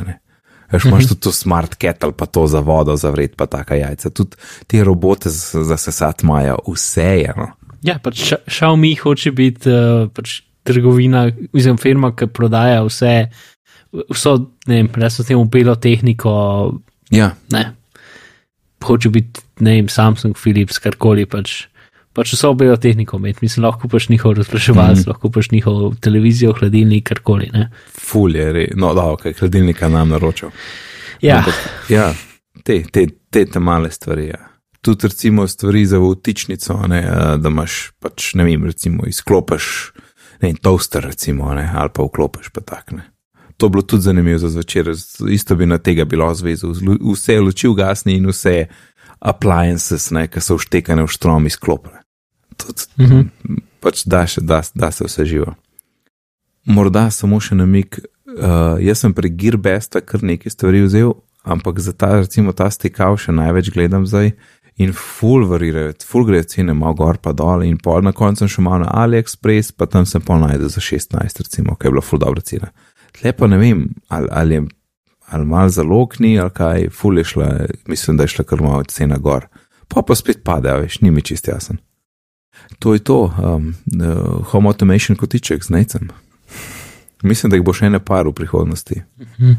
Veš, 0.71 0.85
imaš 0.87 1.09
tudi 1.11 1.21
to 1.27 1.31
smart 1.35 1.75
kettle, 1.75 2.11
pa 2.17 2.25
to 2.25 2.47
za 2.47 2.59
vodo, 2.65 2.95
za 2.95 3.11
vred, 3.11 3.35
pa 3.37 3.45
taka 3.45 3.75
jajca. 3.75 4.09
Tudi 4.09 4.39
te 4.67 4.83
robote 4.83 5.29
za, 5.29 5.63
za 5.63 5.77
sesat 5.77 6.23
imajo 6.23 6.57
vse 6.67 7.09
je. 7.21 7.33
No. 7.37 7.49
Ja, 7.83 7.99
pač 8.03 8.21
Ša- 8.31 8.43
Xiaomi 8.47 8.95
hoče 8.99 9.31
biti 9.35 9.69
uh, 9.69 10.07
pač 10.13 10.41
trgovina, 10.63 11.27
mislim, 11.53 11.77
firma, 11.81 12.11
ki 12.15 12.27
prodaja 12.33 12.83
vse, 12.85 13.15
vso, 14.13 14.37
ne 14.69 14.81
vem, 14.81 14.89
resno 15.01 15.25
temu 15.27 15.45
belo 15.51 15.75
tehniko, 15.75 16.33
Ja, 17.11 17.33
ne. 17.51 17.65
Hoče 18.83 19.09
biti, 19.09 19.41
ne 19.59 19.75
vem, 19.77 19.89
Samsung, 19.91 20.37
Philips, 20.39 20.79
karkoli 20.79 21.27
pač. 21.29 21.67
Pač 22.13 22.33
vso 22.35 22.51
belo 22.59 22.75
tehniko 22.75 23.17
imeti, 23.21 23.39
mislim, 23.45 23.65
lahko 23.65 23.87
paš 23.87 24.09
njihov 24.11 24.33
razpraševalec, 24.35 25.05
mm. 25.05 25.09
lahko 25.09 25.29
paš 25.31 25.51
njihov 25.51 25.95
televizijo, 26.03 26.53
hladilnik, 26.59 27.05
karkoli. 27.07 27.49
Ne? 27.53 27.69
ful 28.11 28.35
je, 28.35 28.47
re, 28.53 28.65
no, 28.75 28.93
da, 28.93 29.05
ok, 29.15 29.29
hladilnika 29.39 29.89
nam 29.89 30.11
naročil. 30.11 30.51
Ja, 31.21 31.37
Ampak, 31.37 31.55
ja, 31.89 32.09
te, 32.63 32.81
te, 32.91 33.05
te, 33.29 33.45
te 33.45 33.59
male 33.59 33.91
stvari. 33.91 34.27
Ja. 34.27 34.41
Tudi 34.81 35.07
recimo 35.07 35.47
stvari 35.47 35.85
za 35.85 35.99
vtičnico, 35.99 36.75
ne, 36.89 37.01
da 37.37 37.49
imaš 37.49 37.91
pač, 37.99 38.33
ne 38.33 38.43
vem, 38.43 38.65
recimo 38.65 39.07
izklopiš, 39.07 39.65
ne 40.41 40.49
vem, 40.49 40.59
toaster 40.59 41.05
recimo, 41.05 41.53
ne, 41.55 41.69
ali 41.75 41.93
pa 41.93 42.03
vklopiš 42.03 42.51
pa 42.51 42.61
tak 42.61 42.91
ne. 42.91 43.07
To 43.57 43.69
bi 43.69 43.77
bilo 43.77 43.85
tudi 43.85 44.03
zanimivo 44.03 44.39
za 44.41 44.49
zvečer, 44.49 44.89
isto 45.29 45.55
bi 45.55 45.65
na 45.65 45.77
tega 45.77 46.05
bilo 46.05 46.33
zvezo, 46.33 46.73
vse 47.13 47.39
luči 47.39 47.69
ugasni 47.69 48.15
in 48.17 48.25
vse 48.27 48.65
appliances, 49.19 50.09
ne, 50.11 50.25
ki 50.27 50.41
so 50.41 50.57
vštekane 50.57 51.05
v 51.05 51.11
štrom 51.13 51.45
izklopene. 51.45 52.00
Tudi, 52.65 52.81
uh 52.97 53.09
-huh. 53.09 53.59
pač 53.79 54.03
da, 54.05 54.25
še, 54.27 54.41
da, 54.41 54.61
da 54.73 54.91
se 54.91 55.05
vse 55.05 55.25
živo. 55.25 55.55
Morda 56.65 57.09
samo 57.11 57.39
še 57.39 57.55
namik, 57.55 57.99
uh, 57.99 58.77
jaz 58.79 58.99
sem 58.99 59.13
pri 59.13 59.29
Gearbesta 59.29 60.01
kar 60.01 60.23
nekaj 60.23 60.51
stvari 60.51 60.81
vzel, 60.85 61.13
ampak 61.43 61.79
za 61.79 61.93
ta, 61.93 62.19
recimo, 62.19 62.53
ta 62.53 62.69
stikav 62.69 63.17
še 63.17 63.31
največ 63.31 63.71
gledam 63.73 64.05
zdaj 64.05 64.31
in 64.77 64.93
full 64.93 65.45
varirajo, 65.45 65.93
full 66.05 66.25
grejo 66.25 66.43
cene, 66.43 66.73
malo 66.73 66.93
gor 66.93 67.17
pa 67.17 67.33
dol 67.33 67.63
in 67.63 67.77
pol 67.77 68.01
na 68.01 68.11
koncu 68.11 68.39
sem 68.39 68.47
šel 68.47 68.63
malo 68.63 68.85
na 68.85 68.91
AliExpress, 69.03 69.71
pa 69.71 69.85
tam 69.85 70.05
sem 70.05 70.21
pol 70.21 70.39
najdel 70.39 70.69
za 70.69 70.81
16, 70.81 71.41
recimo, 71.43 71.75
kaj 71.75 71.87
je 71.87 71.91
bila 71.91 72.01
full 72.01 72.19
dobra 72.19 72.41
cena. 72.41 72.71
Tle 73.11 73.33
pa 73.33 73.47
ne 73.47 73.57
vem, 73.57 73.89
ali, 74.09 74.27
ali 74.31 74.53
je 74.53 74.61
ali 75.31 75.45
mal 75.45 75.69
zalogni, 75.69 76.39
ali 76.39 76.49
kaj, 76.49 76.89
full 76.89 77.17
je 77.17 77.23
šla, 77.23 77.49
mislim, 77.87 78.17
da 78.17 78.23
je 78.23 78.27
šla 78.27 78.45
kar 78.45 78.61
malo 78.61 78.83
cena 78.83 79.17
gor. 79.17 79.47
Pa 79.87 80.01
pa 80.01 80.15
spet 80.15 80.43
pade, 80.43 80.73
veš, 80.81 80.99
ni 81.01 81.11
mi 81.11 81.21
čist 81.21 81.47
jasen. 81.47 81.79
To 82.79 82.93
je 82.93 82.99
to, 82.99 83.33
um, 83.43 83.75
uh, 84.01 84.45
home 84.45 84.67
automation 84.67 85.17
kotiček 85.17 85.63
z 85.63 85.69
necem. 85.69 86.09
Mislim, 87.23 87.49
da 87.49 87.55
jih 87.55 87.65
bo 87.65 87.73
še 87.73 87.85
ene 87.85 87.99
par 87.99 88.27
v 88.27 88.33
prihodnosti. 88.33 89.01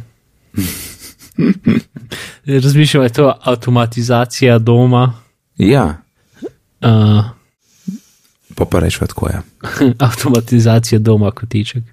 Razmišljam, 2.47 3.03
je 3.03 3.13
to 3.13 3.39
avtomatizacija 3.43 4.59
doma. 4.59 5.15
Ja, 5.57 6.03
Uh, 6.83 7.25
pa 8.55 8.65
pa 8.65 8.81
rečemo 8.81 9.07
tako 9.07 9.29
je. 9.29 9.43
avtomatizacija 9.99 10.99
doma, 10.99 11.31
kotiček, 11.31 11.85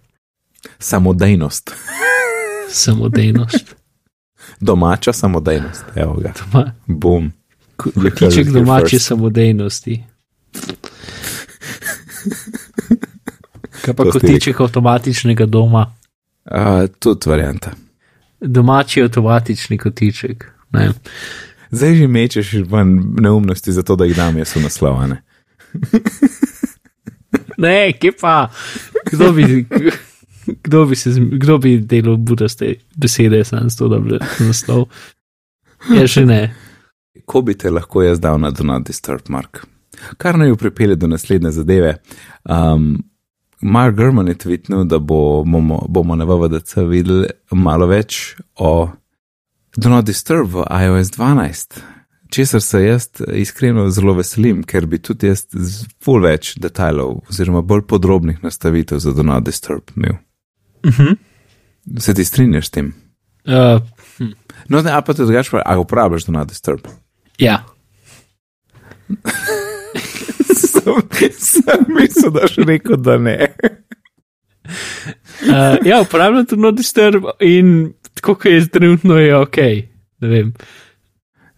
Samodejnost, 0.80 1.72
samodejnost. 2.69 3.76
domača 4.60 5.13
samodejnost. 5.13 5.84
Evo 5.95 6.13
ga, 6.13 6.34
Doma, 6.39 6.72
bom. 6.86 7.32
kotiček 7.78 8.50
domače 8.50 9.00
samodejnosti. 9.00 10.04
Kaj 13.81 13.93
pa 13.95 14.03
To 14.03 14.12
kotiček 14.12 14.59
avtomatičnega 14.62 15.45
doma, 15.45 15.93
Uh, 16.49 16.88
tudi 16.99 17.29
varianta. 17.29 17.71
domači 18.41 19.03
avtomatični 19.03 19.77
kotiček. 19.77 20.45
Ne. 20.71 20.89
Zdaj 21.71 21.95
že 21.95 22.07
mečeš 22.07 22.53
ven 22.65 23.13
neumnosti, 23.21 23.71
zato 23.71 23.95
da 23.95 24.05
jih 24.05 24.15
dam 24.15 24.38
jaz 24.38 24.55
v 24.55 24.62
naslovane. 24.63 25.21
Ne, 27.57 27.91
kje 27.93 28.12
pa, 28.21 28.49
kdo 29.12 29.33
bi, 29.33 29.65
kdo 30.63 30.85
bi, 30.85 30.95
se, 30.95 31.09
kdo 31.19 31.57
bi 31.57 31.77
delal 31.77 32.15
budaste 32.17 32.75
besede, 32.97 33.43
sem 33.45 33.69
s 33.69 33.75
to, 33.75 33.88
da 33.91 33.99
bi 33.99 34.15
naslov. 34.39 34.85
Ja, 35.91 36.07
še 36.07 36.23
ne. 36.25 36.55
Ko 37.25 37.41
bi 37.41 37.53
te 37.53 37.69
lahko 37.69 38.01
jaz 38.01 38.19
dal 38.23 38.39
na 38.39 38.49
Do 38.51 38.63
Not 38.63 38.88
Disturb, 38.88 39.27
Mark? 39.29 39.67
Kar 40.17 40.38
naj 40.38 40.49
jo 40.49 40.55
pripelje 40.55 40.95
do 40.95 41.07
naslednje 41.07 41.51
zadeve. 41.51 41.97
Um, 42.43 43.03
Mark 43.62 43.95
Gurman 43.95 44.27
je 44.27 44.38
tvitnil, 44.38 44.83
da 44.83 44.99
bo, 44.99 45.43
bomo, 45.43 45.85
bomo 45.89 46.15
na 46.15 46.25
VVDC 46.25 46.77
videli 46.88 47.27
malo 47.51 47.88
več 47.88 48.35
o 48.55 48.89
Do 49.77 49.89
Not 49.89 50.05
Disturb 50.05 50.53
v 50.53 50.63
iOS 50.85 51.12
12. 51.17 51.79
Česar 52.29 52.62
se 52.62 52.83
jaz 52.85 53.09
iskreno 53.33 53.89
zelo 53.89 54.13
veselim, 54.13 54.63
ker 54.63 54.85
bi 54.85 54.99
tudi 55.01 55.27
jaz 55.27 55.45
ful 56.03 56.21
več 56.23 56.53
detajlov 56.62 57.23
oziroma 57.29 57.62
bolj 57.62 57.81
podrobnih 57.89 58.43
nastavitev 58.43 58.99
za 58.99 59.13
Do 59.13 59.23
Not 59.23 59.43
Disturb 59.43 59.91
imel. 59.95 60.15
Uh 60.85 60.99
-huh. 60.99 61.15
Se 61.99 62.13
ti 62.13 62.25
strinjaš 62.25 62.67
s 62.67 62.69
tem? 62.69 62.93
uh, 63.45 63.81
No, 64.69 64.81
ne, 64.81 64.91
a 64.91 65.01
pa 65.01 65.13
te 65.13 65.23
drugače, 65.23 65.62
a 65.65 65.79
uporabljaš 65.79 66.25
Do 66.25 66.31
Not 66.31 66.47
Disturb? 66.47 66.79
ja, 67.38 67.65
sem, 70.43 71.32
sem 71.38 71.86
mislil, 71.93 72.32
da 72.36 72.47
še 72.49 72.65
rekel, 72.67 72.97
da 72.97 73.17
ne. 73.21 73.38
uh, 75.49 75.78
ja 75.89 76.02
uporabljam 76.02 76.45
to 76.49 76.60
no 76.60 76.71
disturb 76.75 77.30
in 77.39 77.93
tako, 78.13 78.36
kot 78.36 78.52
je 78.52 78.67
trenutno, 78.67 79.17
je 79.19 79.36
ok. 79.38 79.58
Ne 80.19 80.32
vem. 80.32 80.54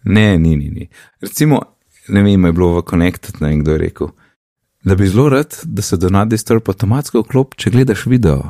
Ne, 0.04 0.38
ni, 0.38 0.56
ni, 0.56 0.70
ni. 0.70 0.88
Recimo, 1.22 1.60
ne 2.08 2.22
vem, 2.22 2.44
je 2.44 2.52
bilo 2.52 2.72
v 2.76 2.84
Connected, 2.90 3.40
ne 3.40 3.48
vem, 3.52 3.62
kdo 3.62 3.76
je 3.76 3.82
rekel, 3.86 4.12
da 4.84 4.94
bi 4.98 5.08
zelo 5.08 5.28
rad, 5.28 5.58
da 5.64 5.82
se 5.82 5.96
Donald 5.96 6.30
Disturb 6.30 6.68
avtomatsko 6.68 7.22
vklop, 7.22 7.54
če 7.58 7.70
gledaš 7.74 8.06
video. 8.10 8.40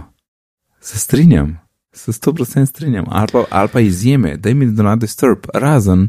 Se 0.81 0.99
strinjam, 0.99 1.59
se 1.93 2.13
100% 2.13 2.67
strinjam. 2.67 3.09
Ali 3.09 3.29
pa, 3.33 3.45
ali 3.51 3.69
pa 3.73 3.81
izjeme, 3.81 4.37
da 4.37 4.55
mi 4.55 4.71
Donald 4.73 5.01
Disturb, 5.05 5.49
razen, 5.55 6.09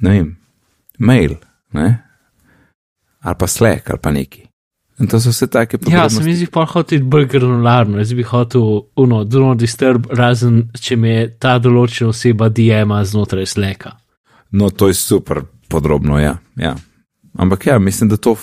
ne 0.00 0.10
vem, 0.10 0.36
mail, 0.98 1.34
ne? 1.74 1.88
Ali 3.20 3.34
pa 3.38 3.46
Slack, 3.46 3.90
ali 3.90 3.98
pa 4.02 4.10
neki. 4.10 4.44
In 4.98 5.06
to 5.06 5.20
so 5.20 5.30
vse 5.30 5.46
take 5.46 5.76
Ja, 5.76 5.78
podrobnosti. 5.78 6.16
se 6.16 6.24
mi 6.24 6.34
zdi 6.36 6.46
pa 6.46 6.64
hotel 6.64 7.04
bolj 7.04 7.26
granularno. 7.26 7.98
Jaz 7.98 8.12
bi 8.14 8.22
hotel, 8.22 8.60
uno, 8.96 9.24
do 9.24 9.40
no 9.40 9.54
disturb, 9.54 10.06
razen 10.10 10.70
če 10.80 10.96
me 10.96 11.28
ta 11.38 11.58
določena 11.58 12.10
oseba 12.10 12.48
DM-a 12.48 13.04
znotraj 13.04 13.46
sleka. 13.46 13.92
No, 14.50 14.70
to 14.70 14.88
je 14.88 14.94
super 14.94 15.42
podrobno, 15.68 16.18
ja. 16.18 16.38
ja. 16.56 16.74
Ampak 17.38 17.66
ja, 17.66 17.78
mislim, 17.78 18.08
da 18.08 18.16
to, 18.16 18.34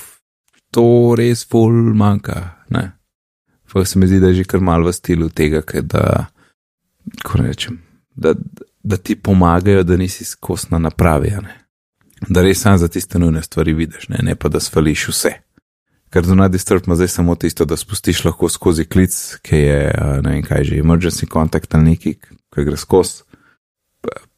to 0.71 1.15
res 1.17 1.43
ful 1.49 1.71
manjka. 1.93 2.51
Fak 3.67 3.87
se 3.87 3.99
mi 3.99 4.07
zdi, 4.07 4.19
da 4.19 4.27
je 4.27 4.33
že 4.33 4.43
kar 4.43 4.59
malo 4.59 4.87
v 4.87 4.93
stilu 4.93 5.29
tega, 5.29 5.61
kaj 5.61 5.81
da, 5.81 6.25
kako 7.21 7.37
rečem, 7.43 7.81
da, 8.15 8.31
da 8.83 8.97
ti 8.97 9.15
pomagajo, 9.15 9.83
da 9.83 9.97
nisi 9.97 10.23
skos 10.23 10.69
na 10.69 10.79
napravi. 10.79 11.29
ne. 11.43 11.64
Da 12.21 12.41
res 12.41 12.61
sam 12.61 12.77
za 12.77 12.87
tiste 12.87 13.19
nujne 13.19 13.41
stvari 13.43 13.73
vidiš, 13.73 14.07
ne, 14.09 14.21
ne 14.23 14.35
pa 14.35 14.49
da 14.49 14.59
svališ 14.59 15.07
vse. 15.11 15.33
Ker 16.09 16.23
do 16.23 16.35
nadisturb 16.35 16.87
ima 16.87 16.95
zdaj 16.95 17.07
samo 17.11 17.35
tisto, 17.35 17.65
da 17.65 17.77
spustiš 17.77 18.23
lahko 18.25 18.49
skozi 18.49 18.85
klic, 18.85 19.15
ki 19.43 19.57
je, 19.57 19.79
ne 20.23 20.31
vem 20.31 20.43
kaj 20.43 20.63
že, 20.63 20.79
emergency 20.79 21.27
contact 21.31 21.75
ali 21.75 21.91
neki, 21.91 22.13
ki 22.15 22.65
gre 22.65 22.77
skozi 22.77 23.25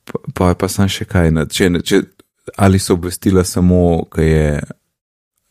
pa, 0.07 0.19
pa, 0.33 0.53
pa 0.55 0.69
sem 0.71 0.89
še 0.91 1.05
kaj, 1.09 1.31
na- 1.35 1.45
če, 1.45 1.69
če, 1.83 2.01
ali 2.57 2.79
so 2.79 2.95
obvestila 2.97 3.43
samo, 3.47 4.07
ki 4.11 4.25
je, 4.25 4.49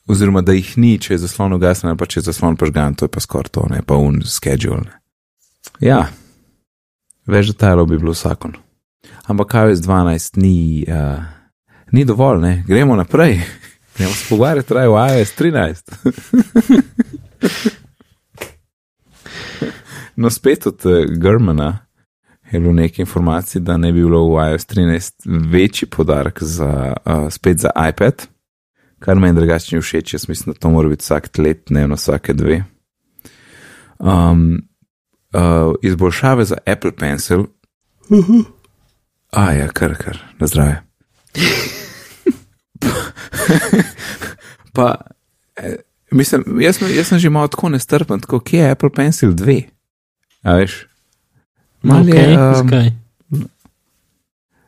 oziroma 0.09 0.43
da 0.43 0.57
jih 0.57 0.77
ni, 0.81 0.97
če 1.03 1.15
je 1.15 1.23
zaslon 1.27 1.57
ugasnjen, 1.59 1.97
pa 1.99 2.09
če 2.09 2.21
je 2.21 2.29
zaslon 2.31 2.59
požgan, 2.59 2.97
to 2.97 3.09
je 3.09 3.13
pa 3.13 3.23
skoraj 3.23 3.53
to, 3.53 3.67
ne 3.73 3.83
pa 3.87 3.99
un 4.01 4.23
schedule. 4.25 4.87
Ne. 4.87 5.01
Ja, 5.85 6.07
več 7.29 7.53
detajlov 7.53 7.91
bi 7.91 8.01
bilo 8.01 8.15
vsakon. 8.17 8.57
Ampak 9.27 9.51
kaj 9.53 9.77
z 9.77 9.87
12 9.87 10.39
ni, 10.39 10.87
uh, 10.87 11.21
ni 11.93 12.05
dovolj, 12.05 12.41
ne, 12.41 12.65
gremo 12.67 12.97
naprej. 12.97 13.41
Gremo 13.99 14.13
se 14.13 14.27
pogovarjati, 14.29 14.75
raje 14.75 14.89
o 14.89 15.07
iOS 15.09 15.39
13. 15.39 15.93
no, 20.17 20.31
spet 20.31 20.67
od 20.67 20.81
uh, 20.85 20.93
Germana 21.21 21.79
je 22.51 22.61
bilo 22.61 22.73
nekaj 22.73 23.03
informacij, 23.03 23.61
da 23.61 23.77
ne 23.77 23.93
bi 23.93 24.01
bilo 24.01 24.37
v 24.37 24.51
iOS 24.51 24.67
13 24.67 25.13
večji 25.51 25.89
podarek 25.89 26.43
za, 26.43 26.97
uh, 27.05 27.31
spet 27.31 27.59
za 27.59 27.71
iPad, 27.89 28.27
kar 28.99 29.17
meni 29.17 29.35
drugače 29.35 29.77
ni 29.77 29.83
všeč, 29.83 30.15
jaz 30.15 30.29
mislim, 30.29 30.55
da 30.55 30.61
to 30.61 30.71
mora 30.71 30.89
biti 30.89 31.03
vsak 31.03 31.39
let, 31.39 31.71
ne 31.71 31.89
na 31.89 31.95
vsake 31.95 32.33
dve. 32.33 32.65
Um, 33.99 34.59
uh, 35.35 35.75
izboljšave 35.83 36.45
za 36.45 36.57
Apple 36.67 36.93
Pencil. 36.93 37.45
A 39.33 39.53
ja, 39.53 39.69
kar, 39.69 39.95
kar, 39.95 40.19
na 40.39 40.47
zdravje. 40.47 40.86
pa, 44.77 44.95
eh, 45.57 45.77
mislim, 46.11 46.45
jaz, 46.61 46.79
jaz 46.97 47.07
sem 47.07 47.19
že 47.19 47.31
malo 47.31 47.49
tako 47.49 47.69
nestrpen, 47.69 48.21
tako 48.21 48.41
kje 48.41 48.61
je 48.61 48.71
Apple 48.71 48.91
Pencil 48.91 49.33
2? 49.33 49.63
A 50.43 50.61
veš? 50.61 50.87
Malo 51.83 52.01
Ok, 52.01 52.15
je, 52.15 52.39
um, 52.39 52.55
zakaj? 52.55 52.91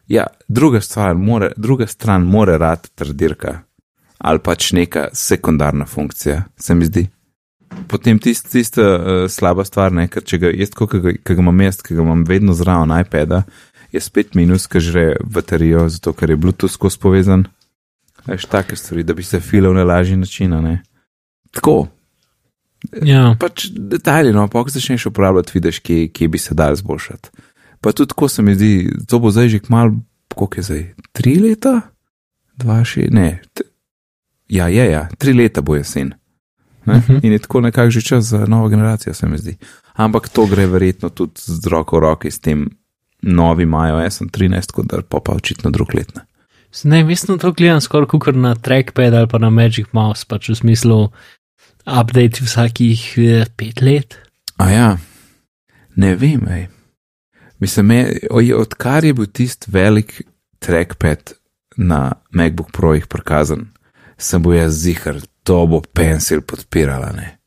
Ja, 0.08 0.26
druga, 0.48 0.80
stvar, 0.80 1.14
more, 1.14 1.52
druga 1.56 1.86
stran 1.86 2.22
more 2.22 2.58
rad 2.58 2.88
trdirka 2.94 3.60
ali 4.18 4.40
pač 4.42 4.72
neka 4.72 5.08
sekundarna 5.12 5.86
funkcija, 5.86 6.42
se 6.58 6.74
mi 6.74 6.86
zdi. 6.86 7.06
Potem 7.88 8.18
tista 8.18 8.48
tist, 8.50 8.78
uh, 8.78 9.28
slaba 9.30 9.64
stvar, 9.64 9.92
ne, 9.94 10.08
ker 10.10 10.24
če 10.26 10.38
ga 10.42 10.50
jaz, 10.50 10.72
ki 10.74 11.00
ga, 11.04 11.12
ga 11.22 11.36
imam 11.38 11.60
jaz, 11.62 11.78
ki 11.84 11.94
ga 11.94 12.02
imam 12.02 12.24
vedno 12.26 12.56
zraven 12.56 12.90
iPada, 12.98 13.44
je 13.92 14.00
spet 14.00 14.34
minus, 14.34 14.66
ker 14.66 14.80
žre 14.80 15.16
baterijo, 15.24 15.88
zato 15.88 16.12
ker 16.12 16.30
je 16.30 16.36
Bluetooth 16.36 16.72
skozi 16.72 16.98
povezan. 16.98 17.44
Veš, 18.26 18.44
take 18.44 18.76
stvari, 18.76 19.02
da 19.02 19.14
bi 19.14 19.22
se 19.22 19.40
filal 19.40 19.74
na 19.74 19.84
lažji 19.84 20.16
način, 20.16 20.50
ne. 20.50 20.82
Tako, 21.50 21.86
Ja, 23.02 23.32
pač 23.40 23.68
detajli, 23.74 24.32
no, 24.32 24.46
pa 24.48 24.62
ko 24.62 24.70
začneš 24.70 25.08
uporabljati, 25.10 25.52
vidiš, 25.54 25.80
kje, 25.82 26.08
kje 26.14 26.28
bi 26.28 26.38
se 26.38 26.54
dal 26.54 26.76
zboljšati. 26.78 27.30
Pa 27.80 27.92
tudi 27.92 28.08
tako 28.08 28.28
se 28.28 28.42
mi 28.42 28.54
zdi, 28.54 28.90
to 29.08 29.18
bo 29.18 29.30
zdaj 29.30 29.48
že 29.48 29.58
kmal, 29.58 29.90
koliko 30.34 30.60
je 30.60 30.62
zdaj, 30.62 30.84
tri 31.12 31.34
leta, 31.42 31.80
dva, 32.56 32.80
še, 32.86 33.08
ne, 33.10 33.42
t, 33.54 33.66
ja, 34.48 34.68
je, 34.70 34.86
ja, 34.90 35.08
tri 35.18 35.34
leta 35.34 35.62
bo 35.62 35.76
jesen. 35.76 36.14
Ne? 36.86 36.94
Uh 36.94 37.02
Mhm. 37.02 37.12
-huh. 37.16 37.20
In 37.24 37.32
je 37.32 37.38
tako 37.38 37.60
nekako 37.60 37.90
že 37.90 38.00
čas 38.00 38.24
za 38.24 38.46
novo 38.46 38.68
generacijo, 38.68 39.14
se 39.14 39.26
mi 39.28 39.38
zdi. 39.38 39.56
Ampak 39.94 40.28
to 40.28 40.46
gre 40.46 40.66
verjetno 40.66 41.08
tudi 41.08 41.32
z 41.36 41.66
roko 41.66 41.96
v 41.96 42.00
roki 42.00 42.30
s 42.30 42.40
tem 42.40 42.70
novim 43.22 43.74
iOS 43.74 44.20
13, 44.20 44.72
kot 44.72 44.86
da 44.86 45.02
pa 45.02 45.20
pa 45.24 45.32
očitno 45.32 45.70
drug 45.70 45.94
let. 45.94 46.14
Ne? 46.16 46.22
ne, 46.84 47.04
mislim, 47.04 47.38
to 47.38 47.52
gledam 47.52 47.80
skoraj 47.80 48.06
kot 48.06 48.34
na 48.34 48.54
trackpad 48.54 49.14
ali 49.14 49.28
pa 49.28 49.38
na 49.38 49.50
Magic 49.50 49.86
Mouse, 49.92 50.26
pač 50.28 50.48
v 50.48 50.54
smislu 50.54 51.08
update 51.86 52.44
vsakih 52.44 53.14
eh, 53.18 53.46
pet 53.56 53.82
let. 53.82 54.18
A 54.56 54.70
ja, 54.70 54.96
ne 55.96 56.14
vem, 56.14 56.44
ej. 56.48 56.68
Mislim, 57.58 57.90
oj, 58.30 58.52
odkar 58.54 59.04
je 59.04 59.14
bil 59.14 59.26
tisti 59.26 59.70
velik 59.70 60.22
trackpad 60.58 61.32
na 61.76 62.12
MacBook 62.30 62.70
Projih 62.72 63.06
prikazan, 63.06 63.68
sem 64.18 64.42
bil 64.42 64.58
jaz 64.58 64.78
zihar, 64.82 65.18
to 65.42 65.66
bo 65.66 65.80
Pencil 65.80 66.42
podpirala, 66.42 67.10
ne. 67.16 67.37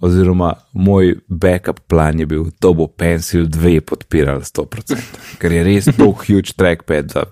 Oziroma, 0.00 0.54
moj 0.72 1.18
backup 1.28 1.80
plan 1.86 2.20
je 2.20 2.26
bil, 2.26 2.46
to 2.58 2.72
bo 2.72 2.86
Pencil 2.88 3.44
2 3.44 3.82
podpiral 3.84 4.40
100%, 4.40 4.96
ker 5.36 5.52
je 5.52 5.64
res 5.66 5.90
to 5.92 6.08
huge 6.16 6.54
trackpad, 6.56 7.12
da 7.12 7.24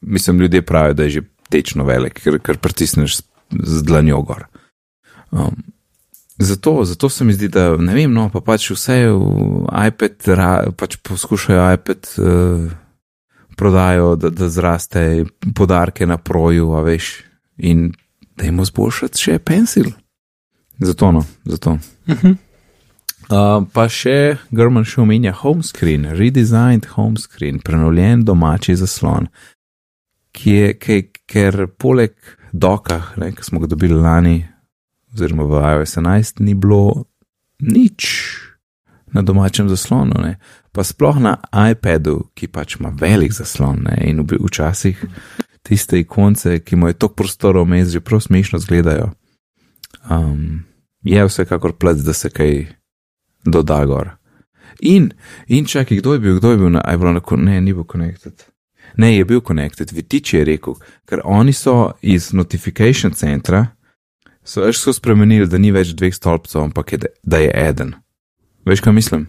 mislim, 0.00 0.40
ljudje 0.40 0.62
pravijo, 0.62 0.94
da 0.94 1.02
je 1.02 1.10
že 1.10 1.22
tečno 1.48 1.84
velik, 1.84 2.20
ker, 2.22 2.38
ker 2.40 2.58
pritisneš 2.58 3.18
z, 3.50 3.82
dlanjo 3.82 4.22
gor. 4.22 4.46
Um, 5.30 5.62
zato, 6.38 6.84
zato 6.84 7.08
se 7.08 7.24
mi 7.24 7.32
zdi, 7.32 7.48
da 7.48 7.76
ne 7.76 7.94
vem, 7.94 8.12
no, 8.12 8.30
pa 8.32 8.40
pač 8.40 8.70
vse 8.70 8.96
iPad, 9.86 10.16
ra, 10.26 10.50
pač 10.76 10.96
poskušajo 11.04 11.68
iPad 11.74 12.10
uh, 12.16 12.72
prodajo, 13.56 14.16
da, 14.16 14.30
da 14.30 14.48
zraste 14.48 15.24
podarke 15.54 16.06
na 16.06 16.16
proju, 16.16 16.72
a 16.72 16.82
veš, 16.82 17.12
in 17.56 17.90
da 18.36 18.48
jim 18.48 18.64
zboljšati 18.64 19.20
še 19.20 19.38
pensil. 19.38 19.92
Zato 20.78 21.12
no, 21.12 21.24
zato. 21.44 21.78
Uh 22.06 22.14
-huh. 22.22 22.36
Uh, 23.26 23.64
pa 23.72 23.88
še 23.90 24.36
German 24.54 24.84
še 24.84 25.00
omenja 25.02 25.32
home 25.32 25.62
screen, 25.62 26.04
redesigned 26.14 26.86
home 26.94 27.16
screen, 27.16 27.58
prenovljen 27.58 28.24
domači 28.24 28.76
zaslon, 28.76 29.26
ki 30.30 30.50
je, 30.50 30.74
ki, 30.78 30.98
ker 31.26 31.66
poleg 31.66 32.14
doka, 32.52 33.00
ki 33.16 33.42
smo 33.42 33.58
ga 33.58 33.66
dobili 33.66 33.98
lani, 33.98 34.46
oziroma 35.14 35.42
v 35.42 35.62
iOS 35.72 35.96
11, 35.96 36.40
ni 36.40 36.54
bilo 36.54 37.06
nič 37.58 38.06
na 39.10 39.22
domačem 39.26 39.68
zaslonu, 39.68 40.14
ne. 40.22 40.36
pa 40.72 40.84
sploh 40.84 41.18
na 41.18 41.38
iPadu, 41.50 42.28
ki 42.36 42.46
pač 42.52 42.76
ima 42.76 42.92
velik 42.94 43.32
zaslon 43.32 43.88
ne. 43.88 43.96
in 44.06 44.22
včasih 44.22 45.02
tiste 45.66 45.98
ikonce, 45.98 46.60
ki 46.62 46.76
mu 46.76 46.92
je 46.92 46.98
toliko 47.00 47.24
prostora 47.24 47.64
vmes, 47.64 47.90
že 47.90 48.00
prav 48.00 48.20
smešno 48.22 48.62
izgledajo. 48.62 49.10
Um, 50.10 50.64
je 51.02 51.24
vsekakor 51.24 51.76
plec, 51.78 52.02
da 52.06 52.12
se 52.12 52.30
kaj 52.30 52.66
doda 53.44 53.84
gor. 53.86 54.10
In, 54.80 55.10
in 55.46 55.66
čakaj, 55.66 55.98
kdo 55.98 56.12
je 56.12 56.18
bil, 56.18 56.36
kdo 56.38 56.50
je 56.50 56.56
bil 56.56 56.70
na 56.70 56.82
iPhone, 56.94 57.44
ne, 57.44 57.60
ni 57.60 57.72
bil 57.72 57.86
connected. 57.92 58.44
Ne, 58.96 59.16
je 59.16 59.24
bil 59.24 59.40
connected, 59.40 59.92
Vitič 59.92 60.34
je 60.34 60.44
rekel, 60.44 60.76
ker 61.08 61.20
oni 61.24 61.52
so 61.52 61.92
iz 62.02 62.32
notification 62.32 63.12
centra, 63.12 63.66
so 64.44 64.64
več 64.64 64.80
so 64.80 64.94
spremenili, 64.94 65.48
da 65.50 65.58
ni 65.58 65.72
več 65.74 65.92
dveh 65.96 66.14
stolpcev, 66.14 66.68
ampak 66.68 66.92
je, 66.92 67.10
da 67.22 67.40
je 67.42 67.50
eden. 67.50 67.94
Veš, 68.66 68.82
kaj 68.84 68.94
mislim? 68.94 69.26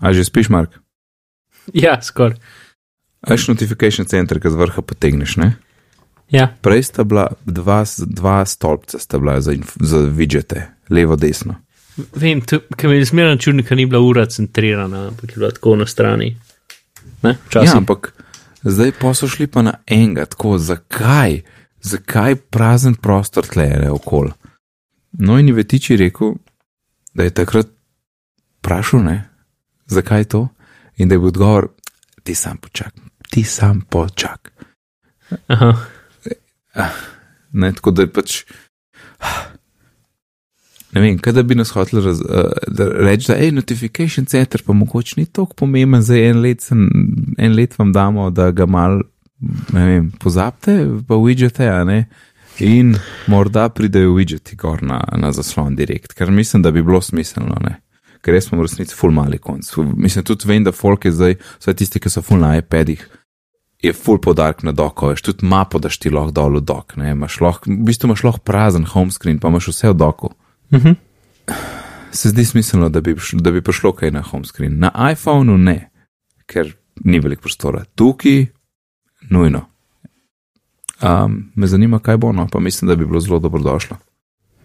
A 0.00 0.12
že 0.16 0.24
spiš, 0.24 0.50
Mark? 0.50 0.80
Ja, 1.74 1.98
skoraj. 2.02 2.38
Veš 3.28 3.50
notification 3.52 4.08
center, 4.08 4.40
ki 4.40 4.50
z 4.50 4.60
vrha 4.60 4.82
potegneš, 4.82 5.36
ne? 5.40 5.54
Ja. 6.30 6.48
Prej 6.60 6.82
sta 6.82 7.04
bila 7.04 7.26
dva, 7.44 7.84
dva 8.06 8.44
stolpca, 8.46 8.98
sta 8.98 9.18
bila 9.18 9.40
za, 9.40 9.54
za 9.80 9.98
vidžete, 9.98 10.66
levo, 10.88 11.16
desno. 11.16 11.56
Vem, 12.14 12.40
ker 12.46 12.90
mi 12.90 12.96
je 12.96 13.04
zmerno 13.04 13.36
čudno, 13.36 13.64
ker 13.66 13.76
ni 13.76 13.86
bila 13.86 14.00
ura 14.00 14.26
centrirana, 14.26 15.08
ampak 15.08 15.30
je 15.30 15.36
bila 15.36 15.50
tako 15.50 15.76
na 15.76 15.86
strani. 15.86 16.36
Ne, 17.22 17.36
ja, 17.54 17.76
ampak 17.76 18.12
zdaj 18.62 18.92
pa 19.00 19.14
so 19.14 19.28
šli 19.28 19.46
pa 19.46 19.62
na 19.62 19.74
enega, 19.86 20.24
tako 20.30 20.58
zakaj, 20.58 21.40
zakaj 21.82 22.36
prazen 22.36 22.94
prostor 22.94 23.46
tlere 23.46 23.90
okol. 23.90 24.30
No 25.12 25.38
in 25.38 25.50
Vetiči 25.54 25.96
rekel, 25.96 26.34
da 27.14 27.26
je 27.26 27.34
takrat 27.34 27.68
vprašal, 28.60 29.02
ne, 29.04 29.18
zakaj 29.86 30.24
to, 30.24 30.48
in 30.96 31.08
da 31.08 31.14
je 31.14 31.18
bil 31.18 31.28
odgovor, 31.34 31.68
ti 32.22 32.34
sam 32.34 32.56
počak, 32.56 32.94
ti 33.30 33.44
sam 33.44 33.80
počak. 33.90 34.52
Aha. 35.46 35.74
Ne, 37.52 37.72
tako 37.74 37.90
da 37.90 38.02
je 38.02 38.12
pač. 38.12 38.42
Ne 40.92 41.00
vem, 41.00 41.18
kaj 41.22 41.32
da 41.32 41.42
bi 41.46 41.54
nas 41.54 41.70
hotel 41.70 42.02
da 42.66 42.88
reči, 43.06 43.28
da 43.28 43.36
je 43.38 43.52
notification 43.52 44.26
center, 44.26 44.62
pa 44.66 44.74
mogoče 44.74 45.20
ni 45.20 45.26
tako 45.26 45.54
pomemben, 45.54 46.02
za 46.02 46.18
en 46.18 46.40
let, 46.42 46.64
sem, 46.66 46.88
en 47.38 47.54
let 47.54 47.78
vam 47.78 47.92
damo, 47.92 48.30
da 48.30 48.50
ga 48.50 48.66
mal, 48.66 48.98
ne 49.72 49.84
vem, 49.86 50.10
pozabite, 50.18 50.80
pa 51.08 51.18
widgete, 51.18 51.68
a 51.70 51.84
ne. 51.84 52.04
In 52.60 52.96
morda 53.30 53.68
pridejo 53.68 54.16
widgeti 54.16 54.56
gor 54.58 54.82
na, 54.82 54.98
na 55.16 55.30
zaslon 55.32 55.76
direkt, 55.78 56.12
ker 56.18 56.30
mislim, 56.30 56.62
da 56.62 56.74
bi 56.74 56.82
bilo 56.82 57.00
smiselno, 57.00 57.54
ne. 57.62 57.78
Ker 58.20 58.34
res 58.34 58.50
smo 58.50 58.58
v 58.58 58.66
resnici 58.66 58.96
full 58.98 59.14
mali 59.14 59.38
konc. 59.38 59.70
Mislim 59.94 60.26
tudi 60.26 60.50
vem, 60.50 60.66
da 60.66 60.74
folk 60.76 61.06
je 61.06 61.14
zdaj, 61.14 61.38
vsaj 61.62 61.78
tisti, 61.78 62.02
ki 62.02 62.10
so 62.12 62.22
full 62.26 62.42
na 62.42 62.56
iPadih, 62.58 63.06
je 63.82 63.92
full 63.92 64.20
podarek 64.20 64.62
na 64.62 64.72
doko, 64.72 65.08
veš, 65.08 65.22
tudi 65.22 65.46
mapo 65.46 65.78
daš 65.78 65.98
ti 65.98 66.10
lahko 66.12 66.34
dol 66.36 66.58
v 66.60 66.64
dok, 66.68 66.96
ne, 67.00 67.14
imaš 67.16 67.40
lahko, 67.40 67.70
v 67.70 67.88
bistvu 67.88 68.10
imaš 68.10 68.24
lahko 68.24 68.44
prazen 68.44 68.84
home 68.84 69.10
screen, 69.10 69.38
pa 69.40 69.48
imaš 69.48 69.70
vse 69.72 69.88
v 69.88 69.96
doku. 69.96 70.30
Uh 70.70 70.84
-huh. 70.84 70.94
Se 72.12 72.28
zdi 72.28 72.44
smiselno, 72.44 72.88
da 72.88 73.00
bi, 73.00 73.16
da 73.32 73.50
bi 73.50 73.62
prišlo 73.62 73.92
kaj 73.92 74.10
na 74.10 74.22
home 74.22 74.44
screen. 74.44 74.78
Na 74.78 75.10
iPhonu 75.12 75.58
ne, 75.58 75.90
ker 76.46 76.74
ni 77.04 77.20
veliko 77.20 77.42
prostora. 77.42 77.84
Tukaj, 77.94 78.46
nujno. 79.30 79.66
Um, 81.02 81.52
me 81.54 81.66
zanima, 81.66 81.98
kaj 81.98 82.16
bo, 82.16 82.32
no, 82.32 82.48
pa 82.52 82.60
mislim, 82.60 82.88
da 82.88 82.96
bi 82.96 83.06
bilo 83.06 83.20
zelo 83.20 83.38
dobrodošlo. 83.38 83.96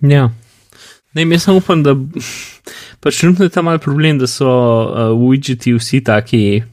Ja. 0.02 0.32
Ne, 1.14 1.24
jaz 1.32 1.44
samo 1.44 1.58
upam, 1.58 1.84
da 1.84 1.96
pač 3.04 3.20
trenutno 3.20 3.46
je 3.46 3.50
tam 3.50 3.66
mal 3.66 3.80
problem, 3.80 4.20
da 4.20 4.28
so 4.28 4.48
uh, 4.48 5.30
widgeti 5.30 5.74
vsi 5.74 6.04
taki, 6.04 6.64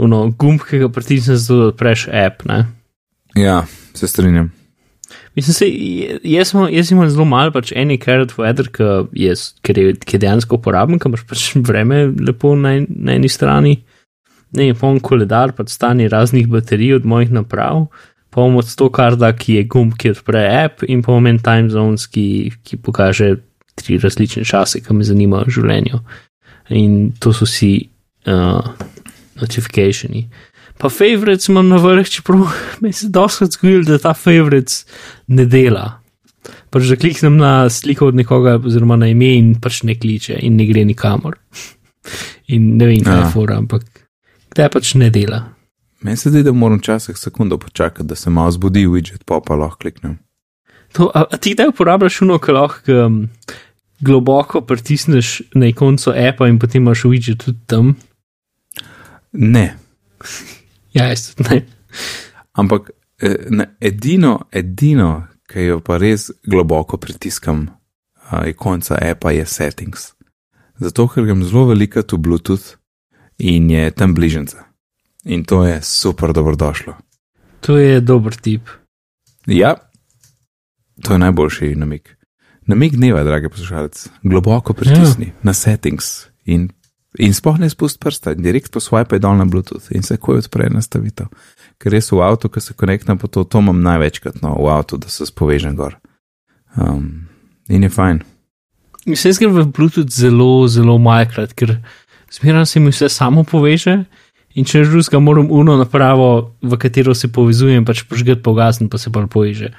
uno, 0.00 0.22
gumb, 0.38 0.62
ki 0.64 0.80
ga 0.84 0.88
pritisneš, 0.92 1.46
da 1.48 1.66
odpreš 1.70 2.06
app, 2.12 2.46
ne? 2.48 2.64
Ja, 3.38 3.62
se 3.94 4.08
strinjam. 4.08 4.50
Mislim, 5.36 5.54
se, 5.54 5.66
jaz, 6.24 6.52
jaz 6.70 6.90
imam 6.92 7.10
zelo 7.10 7.24
malo, 7.24 7.52
pač 7.54 7.72
eni 7.76 7.98
carrot 8.02 8.34
weather, 8.38 8.68
ki 8.70 8.88
je, 9.18 9.34
je 9.94 10.18
dejansko 10.18 10.58
uporaben, 10.58 10.98
ker 10.98 11.10
imaš 11.10 11.24
pač 11.30 11.46
vreme 11.54 12.08
lepo 12.18 12.54
na, 12.58 12.76
na 12.88 13.18
eni 13.18 13.30
strani. 13.30 13.76
Ne, 14.56 14.72
poln 14.74 14.98
koledar, 15.04 15.54
pač 15.54 15.70
stani 15.76 16.08
raznih 16.10 16.48
baterij 16.50 16.96
od 16.98 17.06
mojih 17.06 17.30
naprav, 17.34 17.84
imam 18.34 18.58
od 18.58 18.74
to 18.74 18.88
karda, 18.90 19.30
ki 19.36 19.60
je 19.60 19.68
gumb, 19.70 19.94
ki 19.98 20.14
odpre 20.16 20.42
app, 20.64 20.82
in 20.86 21.02
pa 21.06 21.14
imam 21.18 21.38
time 21.38 21.70
zones, 21.70 22.06
ki, 22.10 22.50
ki 22.66 22.80
pokaže 22.82 23.36
tri 23.78 23.98
različne 24.02 24.44
čase, 24.44 24.82
ki 24.82 24.94
me 24.94 25.06
zanimajo 25.06 25.46
v 25.46 25.56
življenju. 25.58 26.02
In 26.74 26.98
to 27.22 27.32
so 27.34 27.46
vsi 27.46 27.72
uh, 28.30 28.66
notifikationi. 29.40 30.28
Pa 30.80 30.88
favorites 30.88 31.48
imam 31.48 31.68
na 31.68 31.76
vrh, 31.76 32.08
čeprav 32.08 32.46
mi 32.82 32.92
se 32.92 33.08
doskrat 33.08 33.56
zgodilo, 33.56 33.84
da 33.84 33.98
ta 33.98 34.14
favorites 34.14 34.86
ne 35.26 35.44
dela. 35.44 36.00
Pač 36.70 36.88
da 36.88 36.96
kliknem 36.96 37.36
na 37.36 37.68
sliko 37.70 38.08
od 38.08 38.16
nekoga, 38.16 38.56
oziroma 38.64 38.96
na 38.96 39.10
ime 39.10 39.34
in 39.36 39.54
pač 39.60 39.82
ne 39.84 39.98
kliče 39.98 40.38
in 40.40 40.56
ne 40.56 40.66
gre 40.70 40.84
nikamor. 40.88 41.38
In 42.50 42.78
ne 42.80 42.86
vem, 42.88 43.02
kaj 43.04 43.18
je 43.20 43.26
fora, 43.30 43.58
ampak 43.60 43.84
kdaj 44.50 44.70
pač 44.72 44.94
ne 44.98 45.10
dela. 45.14 45.44
Meni 46.02 46.16
se 46.16 46.32
zdi, 46.32 46.40
da 46.42 46.50
moram 46.52 46.80
včasih 46.80 47.18
sekundo 47.18 47.58
počakati, 47.60 48.08
da 48.08 48.16
se 48.16 48.30
malo 48.30 48.50
zbudi 48.50 48.86
widget, 48.88 49.22
pa 49.28 49.38
pa 49.46 49.54
lahko 49.54 49.78
kliknem. 49.84 50.16
To, 50.96 51.10
a, 51.14 51.22
a 51.30 51.36
ti 51.36 51.52
kdaj 51.54 51.70
uporabljaš 51.70 52.22
uno, 52.24 52.38
ki 52.42 52.56
lahko 52.56 52.96
um, 53.04 53.20
globoko 54.00 54.64
pritisneš 54.66 55.42
na 55.54 55.70
ikonco 55.70 56.10
appa 56.16 56.48
in 56.48 56.58
potem 56.58 56.82
imaš 56.82 57.04
widget 57.04 57.44
tudi 57.44 57.58
tam? 57.66 57.94
Ne. 59.32 59.76
Ja, 60.92 61.08
jaz 61.08 61.34
tudi 61.34 61.48
ne. 61.48 61.66
Ampak 62.52 62.90
ne, 63.50 63.66
edino, 63.80 64.38
edino, 64.52 65.10
ki 65.50 65.66
jo 65.66 65.80
pa 65.84 65.98
res 65.98 66.30
globoko 66.46 66.98
pritiskam, 66.98 67.68
je 68.46 68.54
konca 68.54 68.98
appa, 69.02 69.32
je 69.34 69.46
settings. 69.46 70.12
Zato, 70.80 71.08
ker 71.10 71.26
grem 71.26 71.42
zelo 71.44 71.66
veliko 71.70 72.02
tu 72.02 72.18
Bluetooth 72.18 72.76
in 73.38 73.70
je 73.70 73.90
tam 73.90 74.14
bližnjica. 74.14 74.64
In 75.24 75.44
to 75.44 75.64
je 75.66 75.82
super 75.82 76.32
dobrodošlo. 76.32 76.94
To 77.60 77.76
je 77.76 78.00
dober 78.00 78.36
tip. 78.36 78.70
Ja, 79.46 79.74
to 81.04 81.12
je 81.12 81.18
najboljši 81.18 81.74
namik. 81.76 82.16
Namik 82.66 82.96
dneva, 82.96 83.24
dragi 83.24 83.48
poslušalec, 83.48 84.08
globoko 84.22 84.72
pritisni 84.72 85.26
ja. 85.26 85.32
na 85.42 85.52
settings 85.52 86.26
in 86.44 86.68
In 87.20 87.34
spoh 87.36 87.58
ne 87.60 87.68
spust 87.68 88.00
prsta, 88.00 88.32
direkt 88.34 88.72
po 88.72 88.80
swipe 88.80 89.18
dol 89.20 89.36
na 89.36 89.44
Bluetooth 89.44 89.90
in 89.92 90.04
se 90.06 90.16
ko 90.16 90.38
odpre 90.40 90.70
nastavitev. 90.72 91.28
Ker 91.80 91.92
res 91.92 92.08
v 92.12 92.22
avtu, 92.24 92.48
ko 92.48 92.62
se 92.64 92.76
konektam 92.76 93.20
po 93.20 93.28
to, 93.28 93.44
to 93.44 93.60
imam 93.60 93.82
največkrat 93.84 94.40
no, 94.44 94.54
v 94.56 94.70
avtu, 94.72 94.96
da 95.00 95.12
se 95.12 95.28
spovežem 95.28 95.76
gor. 95.76 95.98
Um, 96.76 97.28
in 97.68 97.84
je 97.84 97.90
fajn. 97.92 98.22
Mislim, 99.10 99.52
da 99.52 99.64
v 99.64 99.72
Bluetooth 99.76 100.12
zelo, 100.12 100.64
zelo 100.68 100.96
majkrat, 101.02 101.52
ker 101.56 101.76
zmeraj 102.32 102.66
se 102.72 102.80
mi 102.80 102.92
vse 102.92 103.08
samo 103.12 103.44
poveže 103.44 104.02
in 104.56 104.66
če 104.66 104.84
žus 104.88 105.10
ga 105.12 105.20
moram 105.20 105.50
uno 105.52 105.76
napravo, 105.76 106.56
v 106.62 106.78
katero 106.80 107.14
se 107.14 107.28
povezujem, 107.32 107.84
pač 107.84 108.02
požget 108.08 108.42
pogasn, 108.42 108.88
pa 108.90 108.98
se 108.98 109.12
pa 109.12 109.26
poveže. 109.26 109.72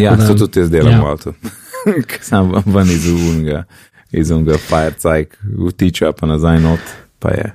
Ja, 0.00 0.16
to 0.16 0.34
tudi 0.46 0.64
jaz 0.64 0.72
delam 0.72 0.94
ja. 0.94 1.00
v 1.04 1.12
avtu, 1.12 1.34
ker 2.10 2.24
sem 2.24 2.48
ven 2.64 2.92
iz 2.92 3.08
unga 3.12 3.66
iz 4.12 4.30
unega 4.30 4.58
firecajk, 4.58 5.36
vtiča 5.68 6.12
pa 6.12 6.26
nazaj 6.26 6.60
not, 6.60 6.80
pa 7.18 7.30
je. 7.30 7.52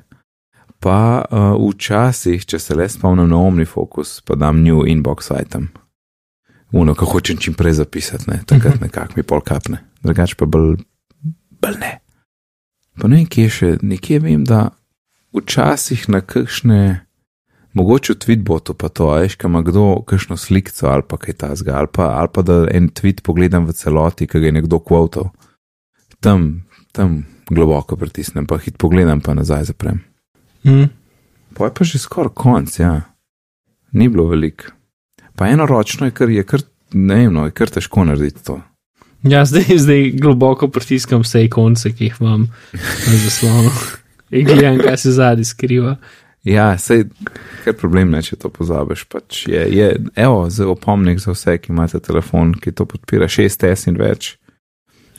Pa 0.79 1.25
uh, 1.25 1.53
včasih, 1.69 2.45
če 2.45 2.59
se 2.59 2.75
le 2.75 2.89
spomnim 2.89 3.29
na 3.29 3.37
omni 3.37 3.65
fokus, 3.65 4.19
pa 4.25 4.35
dam 4.35 4.61
new 4.63 4.85
inbox 4.85 5.31
item. 5.33 5.69
Uno, 6.71 6.93
ko 6.95 7.05
hočem 7.05 7.37
čim 7.37 7.55
prej 7.57 7.79
zapisati, 7.79 8.29
ne, 8.29 8.41
takrat 8.45 8.81
nekako 8.85 9.17
mi 9.17 9.23
pol 9.23 9.41
kapne, 9.41 9.81
drugače 10.03 10.35
pa 10.37 10.45
bolj, 10.45 10.75
bolj 11.61 11.79
ne. 11.81 11.93
Pa 12.97 13.07
ne 13.07 13.21
vem, 13.21 13.29
kje 13.29 13.49
še, 13.53 13.71
nekje 13.85 14.19
vem, 14.25 14.43
da 14.45 14.71
včasih 15.37 16.07
na 16.09 16.21
kakšne, 16.25 17.05
mogoče 17.77 18.15
v 18.15 18.21
tweetbotu 18.23 18.73
pa 18.73 18.89
to, 18.89 19.11
ajš, 19.13 19.37
kam 19.37 19.53
ima 19.53 19.61
kdo 19.65 20.01
kakšno 20.07 20.37
slikco 20.37 20.89
ali 20.89 21.05
pa 21.05 21.19
kaj 21.21 21.37
tasga, 21.43 21.77
ali 21.77 21.89
pa, 21.93 22.09
ali 22.17 22.31
pa 22.33 22.41
da 22.41 22.63
en 22.73 22.89
tweet 22.89 23.21
pogledam 23.23 23.67
v 23.69 23.75
celoti, 23.77 24.27
ki 24.27 24.41
ga 24.41 24.49
je 24.49 24.57
nekdo 24.57 24.81
kvotal. 24.81 25.29
Tam, 26.19 26.63
tam 26.91 27.25
globoko 27.49 27.95
pritisnem, 27.95 28.47
pa 28.47 28.57
hit 28.57 28.77
pogledam, 28.77 29.21
pa 29.21 29.33
nazaj 29.33 29.69
zaprem. 29.71 30.01
Mm. 30.65 30.89
Pa 31.53 31.69
je 31.69 31.73
pa 31.73 31.83
že 31.83 31.99
skoraj 31.99 32.35
konc, 32.35 32.79
ja. 32.79 33.01
Ni 33.91 34.09
bilo 34.09 34.27
veliko. 34.27 34.73
Pa 35.35 35.47
eno 35.47 35.65
ročno 35.65 36.07
je 36.07 36.11
kar, 36.11 36.29
je 36.29 36.43
kar, 36.43 36.61
ne 36.93 37.15
vem, 37.15 37.33
no, 37.33 37.45
je 37.45 37.53
kar 37.55 37.69
težko 37.69 38.03
narediti 38.03 38.43
to. 38.43 38.59
Ja, 39.23 39.45
zdaj, 39.45 39.77
zdaj 39.77 40.11
globoko 40.21 40.67
pritiskam 40.67 41.21
vse 41.21 41.45
ikonce, 41.45 41.91
ki 41.93 42.09
jih 42.09 42.21
imam 42.21 42.47
na 42.73 43.17
zaslonu. 43.23 43.71
In 44.37 44.45
gledam, 44.45 44.79
kaj 44.79 44.97
se 44.97 45.11
zadnji 45.11 45.45
skriva. 45.45 45.95
Ja, 46.47 46.77
sej, 46.79 47.05
kar 47.63 47.75
problem 47.79 48.11
ne, 48.11 48.21
če 48.23 48.37
to 48.39 48.49
pozabiš. 48.53 49.05
Pač 49.11 49.45
je, 49.51 49.63
je, 49.71 49.87
evo, 50.15 50.45
zelo 50.53 50.75
opomnik 50.77 51.19
za 51.19 51.33
vse, 51.35 51.57
ki 51.59 51.73
imate 51.73 51.99
telefon, 52.03 52.53
ki 52.55 52.71
to 52.75 52.85
podpira 52.87 53.27
6S 53.31 53.87
in 53.91 53.97
več. 53.99 54.35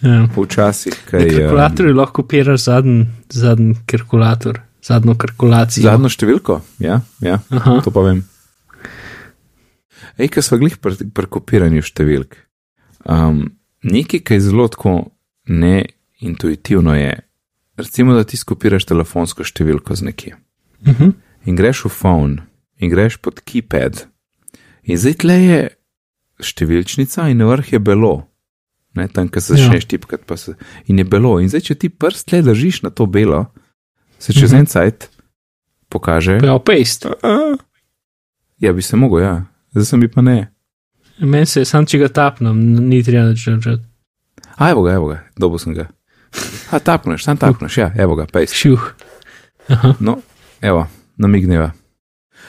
Ja. 0.03 0.29
Včasih, 0.37 0.95
Na 0.95 1.11
kaj 1.11 1.27
je. 1.27 1.31
kalkulatorju 1.37 1.95
lahko 1.95 2.23
kopiraš 2.23 2.65
zadnji, 2.65 3.07
zadnji 3.29 3.75
kalkulator, 3.87 4.61
zadnjo 4.83 5.15
kalkulacijo. 5.19 5.89
Zadnjo 5.91 6.11
številko, 6.13 6.61
ja, 6.79 7.01
ja 7.25 7.41
Aha. 7.51 7.81
to 7.83 7.91
pa 7.91 8.05
vem. 8.07 8.23
Ej, 10.19 10.31
kaj 10.35 10.47
smo 10.47 10.59
glih 10.63 10.77
pri, 10.83 11.09
pri 11.15 11.31
kopiranju 11.31 11.83
številk. 11.83 12.37
Um, 13.07 13.49
nekaj, 13.87 14.23
kar 14.27 14.39
je 14.39 14.47
zelo 14.47 14.69
tako 14.71 14.95
neintuitivno, 15.51 16.95
je, 16.99 17.17
recimo, 17.79 18.15
da 18.15 18.27
ti 18.27 18.39
skopiraš 18.39 18.87
telefonsko 18.87 19.47
številko 19.47 19.99
z 19.99 20.11
nekje. 20.11 20.37
Uh 20.87 20.95
-huh. 20.95 21.13
in 21.45 21.57
greš 21.57 21.85
v 21.85 21.91
phone, 21.91 22.43
in 22.79 22.91
greš 22.91 23.17
pod 23.19 23.43
keypad, 23.43 24.07
in 24.83 24.97
zdaj 24.97 25.15
tle 25.15 25.39
je 25.43 25.61
številčnica, 26.39 27.31
in 27.31 27.39
na 27.39 27.47
vrh 27.51 27.73
je 27.73 27.79
belo, 27.79 28.28
ne, 28.99 29.07
tam, 29.09 29.29
kjer 29.29 29.43
se 29.43 29.53
Ja. 29.53 29.59
začneš 29.61 29.87
tipkati, 29.87 30.25
pa 30.27 30.37
se, 30.37 30.55
in 30.87 30.99
je 30.99 31.07
belo. 31.07 31.39
In 31.39 31.49
zdaj, 31.49 31.61
če 31.63 31.75
ti 31.77 31.89
prst 31.89 32.29
tle 32.29 32.43
držiš 32.43 32.83
na 32.83 32.91
to 32.91 33.07
belo, 33.07 33.47
se 34.19 34.33
čez 34.33 34.51
Mhm. 34.51 34.59
en 34.59 34.67
cajt 34.67 35.09
pokaže. 35.89 36.39
Ja, 36.43 36.59
paste. 36.59 37.09
Ja, 38.59 38.73
bi 38.73 38.83
se 38.83 38.97
mogel, 38.97 39.21
ja, 39.21 39.35
zdaj 39.71 39.85
sem 39.87 40.01
bi 40.01 40.09
pa 40.09 40.21
ne. 40.21 40.51
Meni 41.19 41.47
se, 41.47 41.65
sam 41.65 41.87
če 41.87 41.99
ga 41.99 42.09
tapnem, 42.09 42.59
ni 42.85 43.03
treba 43.03 43.29
nič 43.29 43.47
držati. 43.47 43.83
A, 44.57 44.71
evo 44.71 44.83
ga, 44.83 44.93
evo 44.93 45.09
ga, 45.09 45.23
dobil 45.37 45.59
sem 45.59 45.75
ga. 45.75 45.89
A, 46.71 46.79
tapneš, 46.79 47.25
sam 47.25 47.37
tapneš, 47.37 47.79
ja, 47.79 47.93
evo 47.97 48.15
ga, 48.15 48.27
pejs. 48.27 48.53
Šuh. 48.53 48.93
Aha. 49.69 49.95
No, 50.01 50.19
evo, 50.61 50.87
namigneva. 51.17 51.73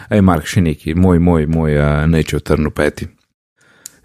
Ej, 0.09 0.21
Mark, 0.21 0.45
še 0.45 0.61
neki, 0.61 0.93
moj, 0.95 1.19
moj, 1.19 1.45
moj 1.47 1.73
uh, 1.75 1.87
nečev 2.07 2.39
trnu 2.41 2.71
peti. 2.71 3.07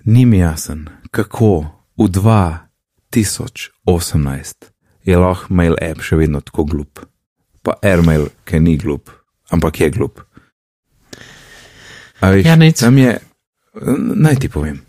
Ni 0.05 0.24
mi 0.26 0.38
jasen, 0.38 0.86
kako 1.11 1.64
v 1.97 2.09
2018 2.11 4.55
je 5.05 5.16
lahko 5.16 5.55
mail 5.55 5.74
app 5.80 6.01
še 6.03 6.16
vedno 6.16 6.40
tako 6.40 6.64
glup. 6.64 6.99
Pa 7.64 7.72
airmail, 7.82 8.28
ki 8.45 8.61
ni 8.61 8.76
glup, 8.76 9.11
ampak 9.51 9.80
je 9.80 9.90
glup. 9.90 10.20
A 12.20 12.30
veš, 12.30 12.45
Ja, 12.47 12.57
nič. 12.57 12.78
tam 12.80 12.99
je, 12.99 13.18
naj 14.16 14.36
ti 14.36 14.49
povem, 14.49 14.80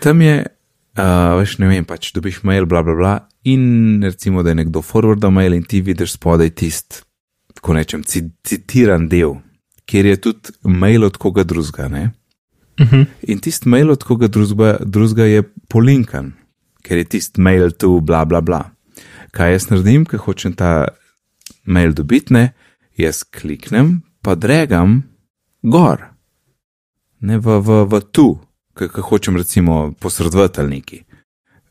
tam 0.00 0.20
je, 0.22 0.46
uh, 0.98 1.36
veš, 1.38 1.58
ne 1.58 1.68
vem, 1.68 1.84
pač 1.84 2.12
dobiš 2.12 2.42
mail, 2.42 2.66
bla, 2.66 2.82
bla, 2.82 2.94
bla, 2.94 3.18
in 3.44 4.02
recimo, 4.02 4.42
da 4.42 4.50
je 4.50 4.54
nekdo 4.56 4.82
forwardal 4.82 5.30
mail 5.30 5.52
in 5.54 5.62
ti 5.64 5.80
vidiš 5.80 6.12
spodaj 6.12 6.50
tist, 6.52 7.04
tako 7.54 7.72
rečem, 7.74 8.02
ci- 8.02 8.30
citiran 8.44 9.08
del, 9.08 9.34
kjer 9.84 10.06
je 10.06 10.16
tudi 10.20 10.48
mail 10.64 11.04
od 11.04 11.16
koga 11.16 11.44
drugega, 11.44 11.88
ne? 11.88 12.10
Uh 12.80 12.86
-huh. 12.86 13.06
In 13.28 13.38
tisti 13.38 13.68
mail 13.68 13.90
od 13.90 14.02
koga 14.04 14.28
drugega, 14.28 15.24
je 15.24 15.42
polinkan, 15.68 16.32
ker 16.82 16.98
je 16.98 17.04
tisti 17.04 17.40
mail 17.40 17.70
tu, 17.70 18.00
bla, 18.00 18.24
bla, 18.24 18.40
bla. 18.40 18.70
Kaj 19.30 19.52
jaz 19.52 19.70
naredim, 19.70 20.04
ker 20.04 20.18
hočem 20.18 20.52
ta 20.52 20.88
mail 21.64 21.92
dobiti, 21.92 22.32
ne? 22.32 22.52
jaz 22.96 23.24
kliknem, 23.24 24.02
pa 24.22 24.34
dregam 24.34 25.02
gor, 25.62 26.00
ne 27.20 27.38
v, 27.38 27.60
v, 27.60 27.84
v 27.88 28.00
tu, 28.12 28.38
ker 28.76 28.88
hočem 28.88 29.36
recimo 29.36 29.92
posredovati 30.00 30.60
ali 30.60 30.70
neki. 30.80 30.98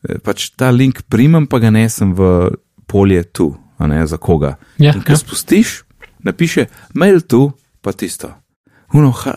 E, 0.08 0.18
Pač 0.18 0.50
ta 0.56 0.70
link 0.70 1.02
primem, 1.10 1.46
pa 1.46 1.58
ga 1.58 1.70
nesem 1.70 2.14
v 2.14 2.50
polje 2.86 3.24
tu, 3.24 3.54
a 3.78 3.86
ne 3.86 4.06
za 4.06 4.16
koga. 4.16 4.56
Ja, 4.78 4.94
In 4.94 5.02
ko 5.02 5.14
ja. 5.14 5.18
spustiš, 5.18 5.82
napiše 6.22 6.68
mail 6.94 7.20
tu, 7.20 7.52
pa 7.80 7.92
tisto. 7.92 8.34
Uno, 8.92 9.10
ha, 9.10 9.34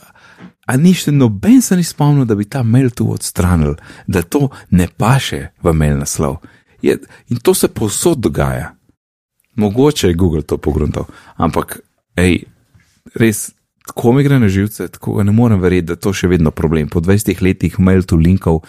a 0.65 0.77
ništa 0.77 1.11
noben 1.11 1.61
se 1.61 1.75
ni 1.75 1.83
spomnil, 1.83 2.25
da 2.25 2.35
bi 2.35 2.45
ta 2.45 2.63
mail 2.63 2.89
tu 2.89 3.11
odstranil, 3.11 3.75
da 4.07 4.21
to 4.21 4.49
ne 4.69 4.87
paše 4.97 5.47
v 5.63 5.73
mail 5.73 5.97
naslov. 5.97 6.35
Je, 6.81 6.97
in 7.29 7.37
to 7.37 7.53
se 7.53 7.67
povsod 7.67 8.17
dogaja. 8.17 8.75
Mogoče 9.55 10.07
je 10.07 10.13
Google 10.13 10.41
to 10.41 10.57
pogruntal, 10.57 11.05
ampak, 11.35 11.79
hej, 12.17 12.43
res, 13.15 13.51
tako 13.85 14.13
mi 14.13 14.23
gre 14.23 14.39
na 14.39 14.49
živce, 14.49 14.87
tako 14.87 15.13
ga 15.13 15.23
ne 15.23 15.31
morem 15.31 15.61
verjeti, 15.61 15.85
da 15.85 15.93
je 15.93 15.99
to 15.99 16.13
še 16.13 16.27
vedno 16.27 16.51
problem. 16.51 16.89
Po 16.89 16.99
20 16.99 17.43
letih 17.43 17.79
mail 17.79 18.03
tu 18.03 18.17
linkov, 18.17 18.63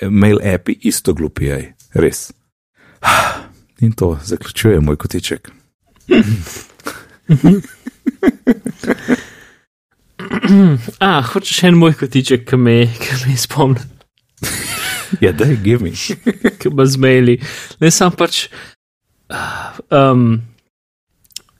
eh, 0.00 0.10
mail 0.10 0.38
api 0.44 0.78
isto 0.82 1.14
glupijaj, 1.14 1.72
res. 1.94 2.32
In 3.80 3.92
to 3.92 4.18
zaključuje 4.24 4.80
moj 4.80 4.96
kotiček. 4.96 5.50
A, 11.00 11.20
hočeš 11.32 11.62
en 11.68 11.78
moj 11.80 11.96
kotiček, 11.98 12.46
ki 12.48 12.56
me, 12.56 12.76
ki 12.86 13.22
me 13.26 13.36
spomni, 13.36 13.84
Ja, 15.24 15.32
da 15.32 15.46
je 15.48 15.56
gimi. 15.56 15.92
ki 16.60 16.70
me 16.70 16.86
zmeli. 16.94 17.38
Ne 17.80 17.90
sam 17.90 18.12
pač 18.12 18.46
um, 19.90 20.42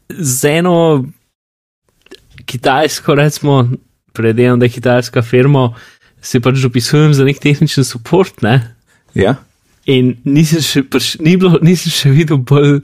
z 0.08 0.58
eno 0.60 1.04
kitajsko, 2.44 3.14
recimo, 3.14 3.64
predvidevam, 4.12 4.60
da 4.60 4.68
je 4.68 4.76
kitajska 4.76 5.22
firma, 5.22 5.72
se 6.20 6.40
pač 6.40 6.60
dopisujem 6.62 7.14
za 7.14 7.24
nek 7.24 7.40
tehnični 7.40 7.84
support, 7.84 8.42
ne? 8.44 8.60
Ja, 9.16 9.38
In 9.88 10.18
nisem 10.28 10.60
še, 10.60 10.82
pač, 10.84 11.14
ni 11.24 11.38
bilo, 11.40 11.56
nisem 11.64 11.92
še 11.92 12.10
videl 12.12 12.42
bolj. 12.44 12.82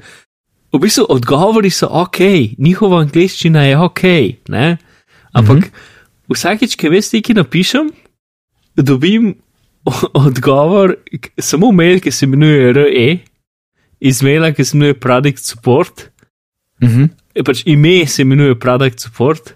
V 0.73 0.81
bistvu 0.81 1.05
odgovori 1.13 1.69
so 1.71 1.87
ok, 2.01 2.21
njihova 2.59 3.03
angliščina 3.05 3.67
je 3.69 3.75
ok, 3.79 4.05
ne? 4.51 4.79
ampak 5.35 5.57
mm 5.57 5.63
-hmm. 5.63 5.94
Vsakeč, 6.33 6.77
ki 6.77 6.91
veš, 6.93 7.13
ki 7.25 7.37
napišem, 7.37 7.91
dobim 8.77 9.35
odgovor, 10.13 10.97
samo 11.39 11.73
mail, 11.73 12.01
ki 12.01 12.13
se 12.13 12.27
imenuje 12.27 12.73
RE, 12.73 13.09
iz 14.01 14.23
maila, 14.23 14.53
ki 14.53 14.65
se 14.65 14.77
imenuje 14.77 15.01
Product 15.01 15.45
Support, 15.45 16.09
mhm. 16.83 17.11
je 17.35 17.45
pač 17.45 17.63
ime 17.67 18.07
se 18.07 18.23
imenuje 18.23 18.59
Product 18.59 19.01
Support. 19.01 19.55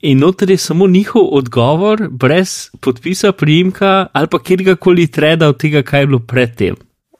In 0.00 0.20
noter 0.22 0.50
je 0.50 0.56
samo 0.62 0.86
njihov 0.86 1.26
odgovor, 1.34 2.08
brez 2.10 2.70
podpisa, 2.80 3.32
priimka 3.32 4.06
ali 4.12 4.28
pa 4.30 4.38
kjerkoli 4.38 5.06
treda 5.06 5.48
od 5.48 5.58
tega, 5.58 5.82
kaj 5.82 6.00
je 6.00 6.06
bilo 6.06 6.18
predtem. 6.18 6.76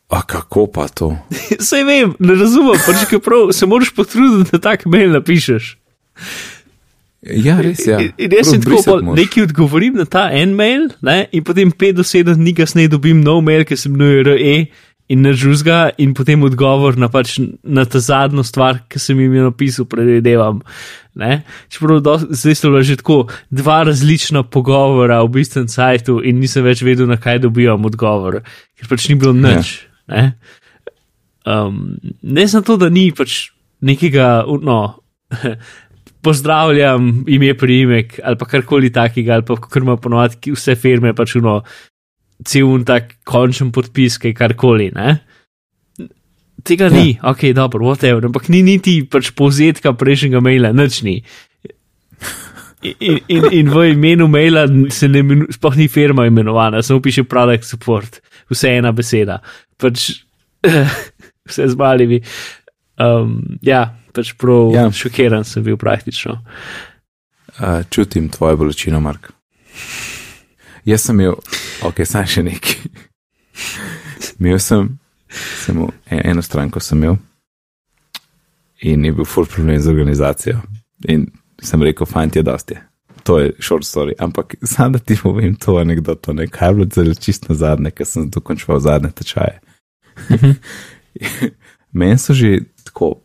a 0.09 0.23
kako 0.23 0.67
pa 0.67 0.89
to? 0.89 1.17
Sej 1.69 1.85
vem, 1.85 2.15
ne 2.19 2.35
razumem, 2.35 2.79
pač 2.87 3.11
prav, 3.25 3.51
se 3.53 3.67
moraš 3.67 3.91
potruditi, 3.95 4.51
da 4.53 4.59
tak 4.59 4.87
mail 4.87 5.11
napišeš. 5.13 5.77
Ja, 7.23 7.57
res 7.59 7.81
je. 7.83 7.91
Ja. 7.91 7.99
In- 7.99 8.13
In 8.17 8.31
jaz 8.31 8.51
sem 8.51 8.61
Prav 8.61 8.79
tako, 8.79 9.01
moraš. 9.03 9.19
nekaj 9.19 9.43
odgovorim 9.43 9.95
na 9.95 10.05
ta 10.05 10.29
en 10.31 10.53
mail, 10.55 10.89
ne, 11.03 11.27
in 11.33 11.43
potem 11.43 11.73
5 11.73 11.93
do 11.93 12.03
7 12.03 12.35
dni 12.35 12.55
kasneje 12.55 12.89
dobim 12.89 13.21
nov 13.21 13.43
mail, 13.43 13.65
ki 13.65 13.77
se 13.77 13.89
imenuje 13.89 14.23
RE 14.23 14.55
in 15.09 15.23
ne 15.23 15.33
žuzga, 15.33 15.91
in 15.99 16.13
potem 16.15 16.43
odgovor 16.43 16.95
na, 16.97 17.09
pač, 17.09 17.39
na 17.65 17.85
ta 17.85 17.99
zadnjo 17.99 18.45
stvar, 18.45 18.85
ki 18.89 18.99
sem 18.99 19.19
jim 19.19 19.35
jo 19.35 19.45
napisal, 19.45 19.87
predvidevam. 19.87 20.61
Ne. 21.17 21.43
Čeprav 21.69 22.01
do, 22.01 22.19
zdaj 22.31 22.55
so 22.55 22.71
bila 22.71 22.83
že 22.83 22.97
tako 22.97 23.17
dva 23.51 23.83
različna 23.83 24.43
pogovora 24.45 25.19
v 25.25 25.33
bistvu 25.33 25.65
sajtu 25.67 26.21
in 26.23 26.39
nisem 26.39 26.63
več 26.63 26.83
vedel, 26.83 27.09
na 27.09 27.17
kaj 27.17 27.39
dobivam 27.41 27.83
odgovor, 27.85 28.45
ker 28.79 28.87
pač 28.87 29.09
ni 29.09 29.17
bilo 29.17 29.33
nič. 29.33 29.81
Ne. 30.07 30.39
Um, 31.45 31.97
ne 32.23 32.47
samo 32.49 32.63
to, 32.63 32.77
da 32.77 32.89
ni 32.89 33.11
pač 33.11 33.51
nekega, 33.81 34.45
no, 34.63 35.01
pozdravljam, 36.23 37.25
ime, 37.29 37.55
priimek 37.55 38.21
ali 38.25 38.39
pa 38.39 38.47
karkoli 38.47 38.91
takega, 38.93 39.35
ali 39.35 39.47
pa 39.47 39.57
kar 39.61 39.83
ima 39.83 39.97
ponovadi 39.97 40.53
vse 40.55 40.75
firme, 40.77 41.15
pač 41.15 41.37
uno, 41.39 41.61
cel 42.47 42.69
un 42.69 42.85
tak 42.87 43.17
končen 43.27 43.73
podpis, 43.75 44.19
kaj 44.23 44.35
karkoli. 44.39 44.91
Ne? 44.95 45.19
Tega 46.67 46.89
ni, 46.93 47.15
ja. 47.15 47.31
ok, 47.31 47.51
dobro, 47.55 47.87
whatever, 47.87 48.27
ampak 48.29 48.49
ni 48.51 48.65
niti 48.67 49.01
pač 49.07 49.31
povzetka 49.37 49.95
prejšnjega 49.95 50.43
maila, 50.43 50.73
nič 50.75 51.03
ni. 51.07 51.21
In, 52.79 53.19
in, 53.27 53.47
in 53.59 53.71
v 53.75 53.89
imenu 53.91 54.29
maila 54.31 54.67
se 54.95 55.09
ne 55.11 55.23
imenuje, 55.25 55.55
sploh 55.57 55.79
ni 55.79 55.89
firma 55.91 56.27
imenovana, 56.29 56.83
samo 56.83 57.03
piše 57.03 57.25
product 57.27 57.67
support, 57.67 58.21
vse 58.51 58.77
ena 58.79 58.93
beseda. 58.95 59.41
Pač, 59.79 60.11
vse 61.49 61.71
z 61.71 61.79
malimi. 61.79 62.21
Um, 62.99 63.59
ja, 63.63 63.98
pač 64.19 64.35
prav 64.39 64.75
ja. 64.75 64.87
Šokiran 64.93 65.47
sem 65.47 65.65
bil 65.67 65.79
praktično. 65.81 66.39
Uh, 67.59 67.83
čutim 67.91 68.29
tvojo 68.35 68.59
bolečino, 68.61 69.01
Mark. 69.01 69.31
Jaz 70.89 71.07
sem 71.07 71.21
imel, 71.21 71.39
ok, 71.87 72.05
saj 72.07 72.29
še 72.35 72.45
nekaj. 72.47 72.77
Imel 74.39 74.61
sem 74.63 74.93
imel, 75.69 75.91
e- 76.11 76.23
eno 76.31 76.43
stranko 76.43 76.81
sem 76.81 77.03
imel 77.03 77.19
in 78.81 79.05
je 79.05 79.13
bil 79.13 79.27
full 79.27 79.47
problem 79.47 79.81
z 79.81 79.91
organizacijo. 79.91 80.61
In 81.09 81.27
sem 81.63 81.83
rekel, 81.83 82.07
fajn 82.07 82.31
je 82.35 82.43
dosti. 82.43 82.77
To 83.23 83.39
je 83.39 83.53
short 83.61 83.85
story, 83.85 84.15
ampak 84.19 84.55
sam 84.63 84.93
da 84.93 84.99
ti 84.99 85.17
povem 85.23 85.55
to 85.55 85.77
anegdoto, 85.77 86.33
ne 86.33 86.47
kaj 86.47 86.75
bilo 86.75 86.87
zelo 86.95 87.15
čist 87.15 87.49
na 87.49 87.55
zadnje, 87.55 87.91
ker 87.91 88.07
sem 88.07 88.31
dokončal 88.31 88.81
zadnje 88.81 89.11
tečaje. 89.11 89.59
Meni 91.99 92.19
so 92.19 92.35
že 92.35 92.61
tako 92.85 93.19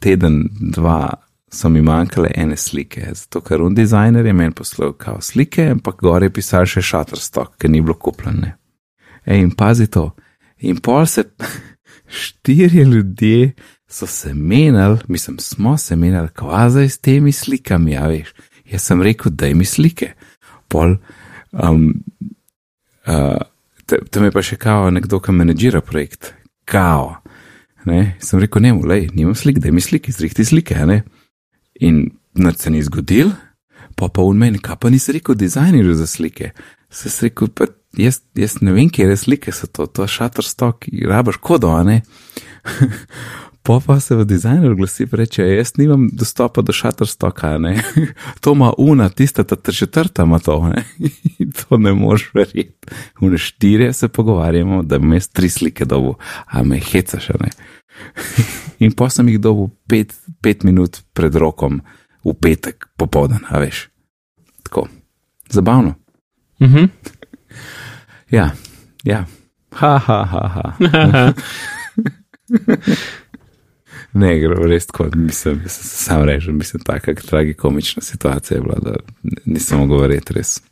teden, 0.00 0.48
dva, 0.74 1.12
so 1.52 1.68
mi 1.68 1.82
manjkale 1.82 2.30
ene 2.34 2.56
slike, 2.56 3.06
zato 3.14 3.40
ker 3.44 3.62
un 3.62 3.74
dizajner 3.74 4.26
je 4.26 4.32
meni 4.32 4.54
poslal 4.54 4.92
kao 4.98 5.20
slike, 5.20 5.68
ampak 5.76 6.02
gore 6.02 6.26
je 6.26 6.34
pisal 6.34 6.66
še 6.66 6.82
Shutterstock, 6.82 7.56
ker 7.58 7.70
ni 7.70 7.82
bilo 7.84 7.96
kupljene. 8.00 8.54
Ej, 9.24 9.40
in 9.40 9.54
pazi 9.56 9.86
to. 9.86 10.10
In 10.64 10.80
pol 10.82 11.06
se 11.06 11.24
štirje 12.24 12.84
ljudje 12.84 13.52
so 13.88 14.06
se 14.06 14.34
menjali, 14.34 14.98
mislim, 15.08 15.38
smo 15.38 15.78
se 15.78 15.96
menjali, 15.96 16.28
kvaza 16.28 16.88
s 16.88 16.98
temi 16.98 17.32
slikami, 17.32 17.92
ja 17.92 18.06
veš. 18.10 18.34
Jaz 18.70 18.82
sem 18.82 19.02
rekel, 19.02 19.32
da 19.32 19.46
mi 19.54 19.64
slike. 19.64 20.12
Pol, 20.68 20.96
um, 21.52 21.92
uh, 23.06 23.38
tam 24.10 24.24
je 24.24 24.32
pa 24.32 24.42
še 24.42 24.56
kao 24.56 24.90
nekdo, 24.90 25.20
ki 25.20 25.32
menedžira 25.32 25.80
projekt. 25.84 26.32
Kao. 26.64 27.20
Ne? 27.84 28.16
Sem 28.24 28.40
rekel, 28.40 28.64
ne, 28.64 28.72
mulej, 28.76 29.08
nimam 29.14 29.36
slik, 29.36 29.60
da 29.60 29.72
mi 29.72 29.82
slike, 29.84 30.12
zrihti 30.12 30.44
slike, 30.44 30.76
ne. 30.88 31.02
In 31.84 32.06
nič 32.38 32.64
se 32.64 32.72
ni 32.72 32.82
zgodil, 32.84 33.32
pa 33.98 34.08
pa 34.08 34.24
v 34.24 34.34
meni, 34.38 34.62
kaj 34.62 34.80
pa 34.80 34.90
nisi 34.92 35.14
rekel 35.16 35.36
dizajnerju 35.38 35.94
za 36.00 36.06
slike. 36.08 36.52
Se 36.90 37.10
je 37.10 37.28
rekel, 37.28 37.50
pa 37.52 37.68
jaz, 37.98 38.20
jaz 38.38 38.60
ne 38.62 38.74
vem, 38.74 38.90
kje 38.90 39.10
je 39.10 39.16
slike, 39.16 39.52
so 39.52 39.66
to, 39.66 39.86
to 39.86 40.06
Shutterstock, 40.08 40.88
rabaš 41.08 41.40
kodo, 41.42 41.76
ne. 41.84 42.02
Pa 43.64 43.80
pa 43.80 43.96
se 44.00 44.12
v 44.12 44.26
dizajnu 44.28 44.74
oglasi, 44.74 45.06
reče, 45.12 45.42
jaz 45.42 45.70
nimam 45.80 46.10
dostopa 46.12 46.60
do 46.62 46.72
ne. 47.58 47.82
to 48.40 48.52
ima 48.52 48.72
una, 48.78 49.08
tista 49.08 49.44
ta 49.44 49.72
četrta 49.72 50.22
ima 50.22 50.38
to, 50.38 50.68
ne. 50.68 50.84
to 51.56 51.76
ne 51.76 51.92
moš 51.92 52.30
verjeti. 52.34 52.92
V 53.20 53.38
štirje 53.38 53.92
se 53.92 54.08
pogovarjamo, 54.08 54.82
da 54.82 54.96
jaz 54.96 55.28
tri 55.28 55.48
slike 55.48 55.84
dobu, 55.84 56.14
a 56.46 56.62
me 56.62 56.80
heca 56.80 57.20
še 57.20 57.32
ne. 57.40 57.50
In 58.84 58.92
pa 58.92 59.08
sem 59.10 59.28
jih 59.28 59.40
dobil 59.40 59.70
pet, 59.88 60.14
pet 60.42 60.64
minut 60.64 61.02
pred 61.14 61.34
rokom, 61.34 61.80
v 62.24 62.34
petek, 62.34 62.88
popoldan, 62.98 63.44
a 63.48 63.60
veš. 63.62 63.88
Tako, 64.66 64.88
zabavno. 65.50 65.94
Mhm. 66.60 66.84
Ja, 68.30 68.50
ja. 69.04 69.24
Ha, 69.74 69.98
ha, 69.98 70.24
ha, 70.24 70.48
ha. 70.48 70.74
ne, 74.20 74.38
gre 74.38 74.54
res 74.68 74.86
tako, 74.86 75.08
mislim, 75.14 75.62
sam 75.68 76.24
režem, 76.24 76.56
mislim, 76.58 76.82
taka 76.86 77.14
tragikomična 77.14 78.02
situacija 78.02 78.58
je 78.58 78.62
bila, 78.62 78.78
da 78.82 78.94
nisem 79.44 79.78
mogel 79.78 80.00
verjeti 80.00 80.32
res. 80.32 80.62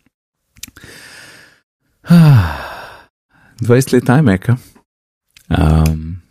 20 3.63 3.93
let 3.95 4.09
iMac-a. 4.09 4.57
Um, 5.49 6.22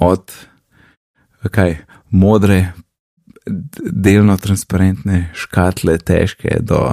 od 0.00 0.32
kaj, 1.50 1.76
modre, 2.10 2.72
delno 3.92 4.36
transparentne 4.36 5.28
škatle, 5.34 5.98
težke, 5.98 6.58
do 6.60 6.92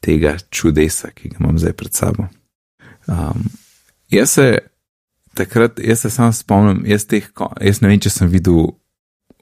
tega 0.00 0.36
čudesa, 0.50 1.10
ki 1.10 1.34
ga 1.34 1.40
imam 1.40 1.58
zdaj 1.58 1.74
pred 1.76 1.94
sabo. 1.94 2.28
Um, 3.06 3.44
jaz 4.10 4.30
se 4.38 4.58
takrat, 5.34 5.80
jaz 5.82 6.00
se 6.00 6.10
samo 6.10 6.32
spomnim, 6.32 6.82
jaz, 6.86 7.06
teh, 7.06 7.28
jaz 7.60 7.80
ne 7.82 7.90
vem, 7.90 8.00
če 8.00 8.12
sem 8.12 8.30
videl 8.30 8.72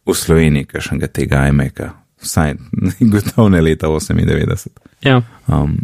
v 0.04 0.16
Sloveniji 0.16 0.68
kakšnega 0.68 1.08
tega 1.12 1.46
iMac-a, 1.52 1.92
vsaj 2.22 2.56
gotovo 3.12 3.48
ne 3.52 3.62
leta 3.64 3.88
98. 3.88 4.74
Ja. 5.04 5.22
Um, 5.46 5.78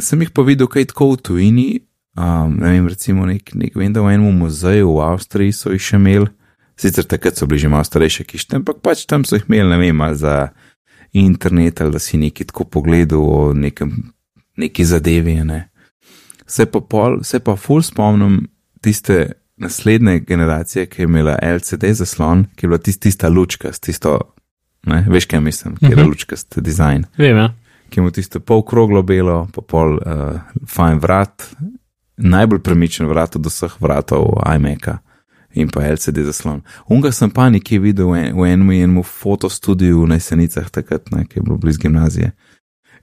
sem 0.00 0.24
jih 0.24 0.32
pa 0.34 0.44
videl, 0.46 0.68
kaj 0.70 0.90
tako 0.92 1.14
v 1.14 1.22
tujini. 1.28 1.70
Um, 2.18 2.58
ne 2.60 2.74
vem, 2.74 2.88
recimo, 2.90 3.24
nek, 3.28 3.54
nek, 3.56 3.76
vem, 3.78 3.92
da 3.94 4.04
v 4.04 4.16
enem 4.16 4.42
muzeju 4.42 4.90
v 4.98 5.04
Avstriji 5.06 5.54
so 5.56 5.72
jih 5.72 5.80
še 5.80 6.00
imeli, 6.00 6.28
sicer 6.82 7.06
takrat 7.06 7.38
so 7.38 7.46
bili 7.46 7.62
že 7.62 7.70
malo 7.70 7.86
starejše 7.86 8.24
kište, 8.26 8.58
ampak 8.58 8.82
pač 8.82 9.06
tam 9.06 9.24
so 9.24 9.38
jih 9.38 9.46
imeli, 9.48 9.70
ne 9.70 9.78
vem, 9.78 10.02
za 10.18 10.48
internet 11.12 11.80
ali 11.80 11.92
da 11.92 12.00
si 12.02 12.18
neki 12.18 12.44
tako 12.50 12.64
pogledal 12.64 13.22
o 13.22 13.52
nekem, 13.54 14.12
neki 14.56 14.84
zadevi. 14.84 15.36
Ne. 15.44 15.68
Se 16.46 16.66
pa, 16.66 16.80
pol, 16.80 17.20
se 17.24 17.40
pa 17.40 17.56
ful 17.56 17.82
spomnim 17.84 18.46
tiste 18.82 19.32
naslednje 19.62 20.24
generacije, 20.26 20.86
ki 20.90 21.02
je 21.02 21.06
imela 21.06 21.36
LCD 21.42 21.92
zaslon, 21.94 22.46
ki 22.56 22.66
je 22.66 22.68
bila 22.68 22.78
tist, 22.82 23.00
tista 23.04 23.28
lučka, 23.30 23.70
tisto, 23.80 24.16
ne, 24.90 25.04
veš 25.08 25.28
kaj 25.30 25.40
mislim, 25.40 25.76
ki 25.78 25.92
je 25.92 25.96
Mhm. 25.96 26.08
lučka, 26.08 26.36
dizajn 26.56 27.04
Vem, 27.18 27.36
ja. 27.36 27.52
ki 27.90 28.00
ima 28.00 28.10
tisto 28.10 28.40
pol 28.40 28.64
kroglo 28.66 29.02
belo, 29.02 29.46
pa 29.54 29.62
pol 29.62 30.00
uh, 30.00 30.40
fajn 30.66 30.98
vrat, 30.98 31.46
najbolj 32.16 32.62
premičen 32.62 33.06
vrat 33.06 33.36
od 33.36 33.46
vseh 33.46 33.76
vratov 33.80 34.40
iMac-a 34.56 34.98
in 35.54 35.70
pa 35.72 35.84
LCD 35.86 36.24
zaslon. 36.26 36.62
Unga 36.88 37.12
sem 37.12 37.30
pa 37.30 37.48
nekje 37.50 37.80
videl 37.82 38.10
v, 38.12 38.20
en, 38.20 38.36
v 38.38 38.48
enem 38.52 38.70
enem 38.76 39.02
fotostudiu 39.06 40.06
na 40.06 40.18
jesenicah 40.20 40.70
takrat, 40.70 41.10
ne, 41.12 41.26
ki 41.26 41.40
je 41.40 41.44
bilo 41.44 41.58
blizu 41.60 41.84
gimnazije. 41.84 42.32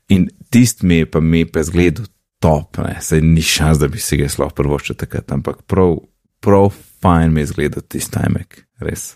In 0.10 0.30
tist 0.50 0.84
mi 0.84 1.04
je 1.04 1.12
pa 1.12 1.22
mi 1.22 1.45
pa 1.45 1.64
zgledal 1.64 2.10
top, 2.39 2.78
ne, 2.78 2.97
se 3.02 3.22
ni 3.22 3.41
šans, 3.41 3.80
da 3.80 3.88
bi 3.88 4.02
si 4.02 4.18
ga 4.18 4.30
sploh 4.30 4.54
prvoščil 4.56 4.97
takrat, 4.97 5.32
ampak 5.36 5.62
prav, 5.70 6.00
prav 6.41 6.72
fajn 7.04 7.34
mi 7.34 7.43
je 7.43 7.52
zgledal 7.54 7.86
tist 7.86 8.16
iMac, 8.18 8.64
res. 8.82 9.14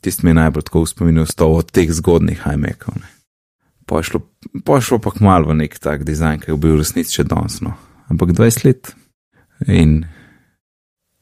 Tist 0.00 0.22
mi 0.22 0.30
je 0.30 0.38
najbolj 0.38 0.68
tako 0.68 0.84
uspominil 0.86 1.26
od 1.26 1.72
teh 1.74 1.90
zgodnih 1.92 2.46
iMac-ov. 2.46 2.94
ne. 2.94 3.10
Pa 3.88 3.98
je 3.98 4.10
šlo, 4.10 4.20
pa 4.64 4.78
pa 5.02 5.10
kmalo 5.10 5.48
v 5.48 5.64
nek 5.64 5.78
tak 5.80 6.04
dizajn, 6.04 6.40
ki 6.40 6.52
je 6.52 6.56
bil 6.60 6.76
v 6.76 6.84
resnici 6.84 7.18
še 7.18 7.24
danes. 7.24 7.60
No. 7.64 7.72
Ampak 8.12 8.36
20 8.36 8.64
let 8.68 8.92
in 9.66 10.04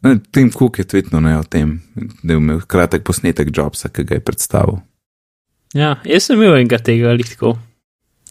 ne, 0.06 0.18
Tim 0.30 0.50
Cook 0.50 0.78
je 0.78 0.86
tvitno 0.86 1.20
ne 1.20 1.34
o 1.36 1.44
tem, 1.44 1.76
da 2.22 2.32
je 2.32 2.38
imel 2.38 2.60
kratek 2.62 3.02
posnetek 3.02 3.50
Jobsa, 3.50 3.88
ki 3.88 4.04
ga 4.04 4.14
je 4.14 4.24
predstavil. 4.24 4.78
ja, 5.74 5.96
jaz 6.04 6.28
sem 6.28 6.38
imel 6.38 6.56
enega 6.56 6.78
tega 6.78 7.12
lihtko. 7.12 7.56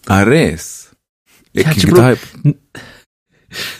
A 0.07 0.23
res? 0.23 0.89
Je, 1.53 1.63
Ja, 1.63 1.71
ki 1.71 1.85
čeprav- 1.85 2.17
kdaj, 2.19 2.55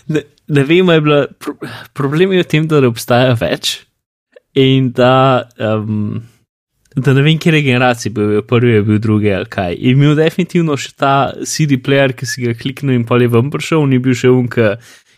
Ne, 0.08 0.22
ne 0.48 0.64
vem, 0.64 0.88
je 0.88 1.02
bila, 1.02 1.26
pro, 1.40 1.56
problem 1.94 2.32
je 2.32 2.44
v 2.44 2.48
tem, 2.48 2.68
da 2.68 2.80
ne 2.80 2.88
obstaja 2.88 3.34
več 3.36 3.82
in 4.56 4.92
da, 4.96 5.50
um, 5.60 6.22
da 6.96 7.12
ne 7.12 7.24
vem, 7.26 7.36
kje 7.36 7.60
generacije 7.60 8.14
bil, 8.16 8.38
prvi, 8.48 8.78
je 8.78 8.84
bil 8.88 9.00
drugi 9.04 9.34
ali 9.36 9.50
kaj. 9.52 9.76
In 9.76 9.98
imel 9.98 10.16
definitivno 10.16 10.78
še 10.80 10.94
ta 10.96 11.16
CD 11.44 11.76
player, 11.84 12.14
ki 12.16 12.26
si 12.26 12.46
ga 12.46 12.54
kliknil 12.56 12.96
in 12.96 13.04
pa 13.04 13.20
je 13.20 13.28
ven 13.28 13.52
prišel, 13.52 13.84
ni 13.90 14.00
bil 14.00 14.16
še 14.16 14.32
un, 14.32 14.48
ki 14.48 14.70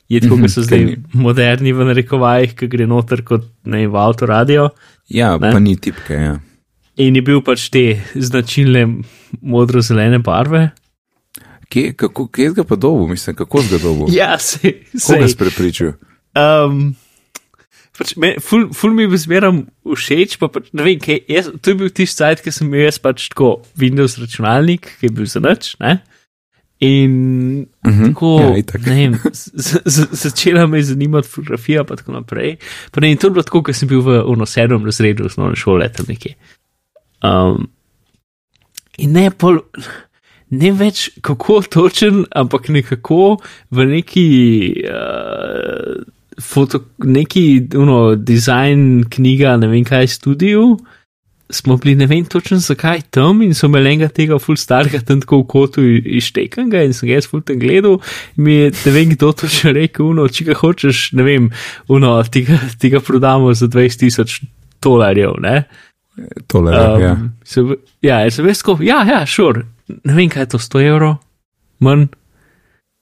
je 0.10 0.20
tako, 0.20 0.36
Mhm, 0.36 0.42
kot 0.42 0.50
so 0.50 0.62
ker 0.62 0.66
zdaj 0.66 0.82
ni. 0.82 0.96
moderni 1.14 1.74
v 1.74 1.86
narekovajih, 1.86 2.56
ki 2.56 2.68
gre 2.68 2.86
noter 2.86 3.22
kot 3.22 3.44
ne 3.66 3.86
v 3.86 3.96
avtoradio. 3.96 4.70
ja, 5.10 5.38
Ne? 5.38 5.52
pa 5.52 5.60
ni 5.60 5.76
tipke. 5.76 6.14
Ja. 6.14 6.40
In 6.98 7.16
je 7.16 7.22
bil 7.22 7.42
pač 7.42 7.70
te 7.70 7.84
značilne 8.16 8.88
modro-zelene 9.42 10.20
barve. 10.20 10.72
Kje, 11.68 11.94
kako, 11.94 12.28
kje 12.28 12.54
ga 12.54 12.64
pa 12.64 12.76
dobu, 12.76 13.08
mislim, 13.08 13.36
kako 13.36 13.62
ga 13.64 13.78
dobu? 13.78 14.08
Ja, 14.14 14.38
se, 14.40 14.72
Koga 14.94 15.22
se. 15.22 15.28
si 15.28 15.38
prepričal? 15.38 15.92
Um, 16.34 16.96
pač 17.94 18.16
me, 18.16 18.36
ful, 18.40 18.70
ful 18.72 18.94
mi 18.94 19.04
je 19.04 19.18
zmeram 19.18 19.64
všeč, 19.86 20.38
pa 20.38 20.48
pač, 20.48 20.70
ne 20.72 20.84
vem, 20.84 20.98
kaj, 20.98 21.20
jaz, 21.28 21.50
to 21.60 21.70
je 21.70 21.76
bil 21.76 21.90
tisti 21.92 22.16
sajt, 22.16 22.42
ki 22.42 22.52
sem 22.52 22.68
imel 22.68 22.86
jaz 22.86 23.00
pač 23.00 23.28
tako 23.30 23.58
Windows 23.76 24.16
računalnik, 24.18 24.96
ki 24.98 25.06
je 25.06 25.12
bil 25.12 25.26
za 25.26 25.40
nič, 25.40 25.76
ne? 25.80 25.98
In 26.80 27.14
Mhm, 27.86 28.04
tako, 28.06 28.40
ja, 28.42 28.58
itak. 28.58 28.86
ne 28.86 28.96
vem, 28.96 29.16
začela 30.22 30.68
me 30.68 30.78
je 30.78 30.84
zanimati 30.84 31.28
fotografija, 31.28 31.84
pa 31.84 31.96
tako 31.96 32.12
naprej. 32.12 32.58
Pa 32.92 33.02
ne, 33.02 33.12
in 33.12 33.18
to 33.18 33.28
je 33.28 33.32
bilo 33.32 33.44
tako, 33.44 33.64
ker 33.64 33.76
sem 33.76 33.90
bil 33.90 34.02
v 34.06 34.20
ono 34.26 34.46
sedmem 34.46 34.86
razredu 34.86 35.26
osnovne 35.26 35.56
šole 35.56 35.90
tam 35.94 36.06
nekje. 36.10 36.36
Um, 37.24 37.70
in 38.98 39.12
ne 39.18 39.32
pol. 39.32 39.60
Ne 40.50 40.70
več 40.72 41.10
kako 41.22 41.62
točen, 41.68 42.22
ampak 42.32 42.70
nekako 42.70 43.38
v 43.72 43.86
neki, 43.86 44.28
uh, 44.88 46.06
foto, 46.40 46.80
neki 47.04 47.68
uno, 47.76 48.16
dizajn 48.16 49.04
knjiga, 49.10 49.58
ne 49.58 49.68
vem 49.68 49.84
kaj, 49.84 50.08
studiu. 50.08 50.78
Smo 51.50 51.78
bili 51.78 51.96
ne 51.96 52.06
vem 52.06 52.26
točno 52.26 52.58
zakaj 52.60 53.02
tam 53.10 53.42
in 53.42 53.54
so 53.56 53.70
imeli 53.70 53.94
enega 53.94 54.10
tega 54.12 54.36
full 54.40 54.60
starega 54.60 55.00
tam 55.00 55.22
tako 55.24 55.40
v 55.42 55.48
kotu 55.48 55.84
ištekanga 56.20 56.82
in 56.84 56.94
sem 56.94 57.08
ga 57.08 57.16
jaz 57.16 57.30
full 57.32 57.46
tam 57.48 57.60
gledal. 57.62 58.02
In 58.36 58.44
mi 58.44 58.54
je 58.54 58.72
ne 58.86 58.92
vem 58.92 59.14
kdo 59.16 59.32
točno 59.32 59.72
rekel, 59.72 60.10
uno, 60.12 60.28
če 60.28 60.50
ga 60.50 60.58
hočeš, 60.60 61.12
ne 61.16 61.24
vem, 61.24 61.50
uno, 61.88 62.18
ti 62.24 62.44
ga, 62.48 62.60
ti 62.80 62.92
ga 62.92 63.00
prodamo 63.00 63.54
za 63.54 63.68
20 63.72 64.00
tisoč 64.04 64.42
dolarjev, 64.84 65.40
ne. 65.40 65.64
Tole, 66.48 66.74
um, 66.74 67.02
ja. 67.02 67.16
se, 67.46 67.64
ja, 68.02 68.20
jaz 68.26 68.40
sem 68.40 68.48
res 68.50 68.64
tako, 68.64 68.80
ja, 68.84 69.04
ja, 69.08 69.22
šur, 69.30 69.62
ne 69.88 70.16
vem 70.18 70.30
kaj 70.34 70.48
je 70.48 70.54
to, 70.56 70.62
100 70.66 70.84
evrov, 70.90 71.18
manj. 71.80 72.08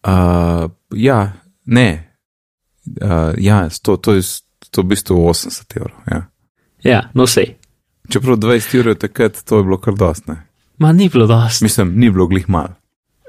Uh, 0.06 0.70
ja, 0.94 1.20
ne. 1.66 1.90
Uh, 3.02 3.34
ja, 3.42 3.64
sto, 3.74 3.98
to 3.98 4.18
je, 4.20 4.26
to 4.70 4.84
v 4.84 4.94
bistvu 4.94 5.18
80 5.32 5.78
evrov. 5.80 5.96
Ja. 6.12 6.26
Ja, 6.86 7.00
no 7.18 7.26
sej. 7.26 7.56
Čeprav 8.10 8.38
20 8.38 8.76
evrov 8.80 8.96
takrat, 9.02 9.44
to 9.46 9.58
je 9.58 9.64
bilo 9.64 9.78
kar 9.82 9.96
dost, 9.98 10.28
ne. 10.28 10.42
Ma 10.78 10.92
ni 10.92 11.10
bilo 11.10 11.28
dosti. 11.28 11.66
Mislim, 11.66 11.94
ni 11.96 12.10
bilo 12.12 12.28
glih 12.28 12.50
mal. 12.50 12.76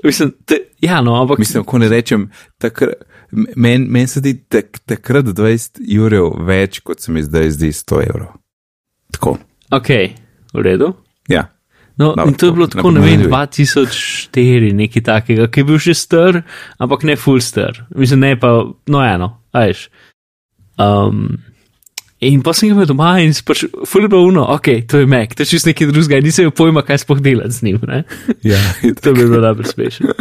Mislim, 0.05 0.33
te, 0.45 0.59
ja, 0.81 1.01
no, 1.01 1.15
ampak. 1.21 1.39
Mislim, 1.39 1.65
ko 1.65 1.79
ne 1.79 1.89
rečem, 1.89 2.31
meni 3.57 3.89
men 3.89 4.09
se 4.09 4.21
zdi 4.21 4.35
tak, 4.49 4.79
takrat 4.87 5.25
20 5.25 5.83
evrov 5.97 6.37
več, 6.47 6.81
kot 6.81 7.01
se 7.01 7.13
mi 7.13 7.23
zdaj 7.23 7.51
zdi 7.57 7.73
100 7.73 8.03
evrov. 8.09 8.37
Tako. 9.13 9.37
Ok, 9.75 9.91
v 10.53 10.63
redu. 10.63 10.93
Ja. 11.29 11.49
No, 11.97 12.13
Dobro, 12.13 12.29
in 12.29 12.35
to 12.35 12.47
je 12.47 12.53
bilo 12.53 12.67
tako, 12.67 12.91
ne 12.91 13.01
vem, 13.01 13.09
pomenljivo. 13.09 13.37
2004, 13.37 14.73
nekaj 14.77 15.03
takega, 15.03 15.49
ki 15.49 15.61
je 15.61 15.65
bil 15.65 15.79
že 15.81 15.95
star, 15.97 16.43
ampak 16.79 17.07
ne 17.09 17.17
full 17.17 17.41
star. 17.41 17.87
Mislim, 17.97 18.21
ne 18.21 18.35
pa, 18.41 18.51
no, 18.87 19.01
eno, 19.05 19.31
ajš. 19.57 19.89
Um, 20.77 21.39
in 22.21 22.41
pa 22.43 22.55
sem 22.57 22.71
ga 22.71 22.77
imel 22.77 22.89
doma 22.89 23.17
in 23.21 23.35
pač, 23.47 23.67
uno, 23.69 24.47
ok, 24.57 24.71
to 24.89 25.03
je 25.03 25.07
Mac, 25.11 25.35
to 25.37 25.45
je 25.45 25.53
čist 25.53 25.69
nekaj 25.69 25.91
drugega, 25.93 26.23
nisem 26.25 26.47
imel 26.47 26.57
pojma, 26.57 26.85
kaj 26.87 27.03
sploh 27.05 27.21
delati 27.21 27.53
z 27.59 27.67
njim, 27.69 27.81
ne. 27.89 28.05
Ja, 28.47 28.61
To 29.03 29.13
bi 29.13 29.27
bilo 29.27 29.43
najbolj 29.45 29.73
smešno. 29.75 30.15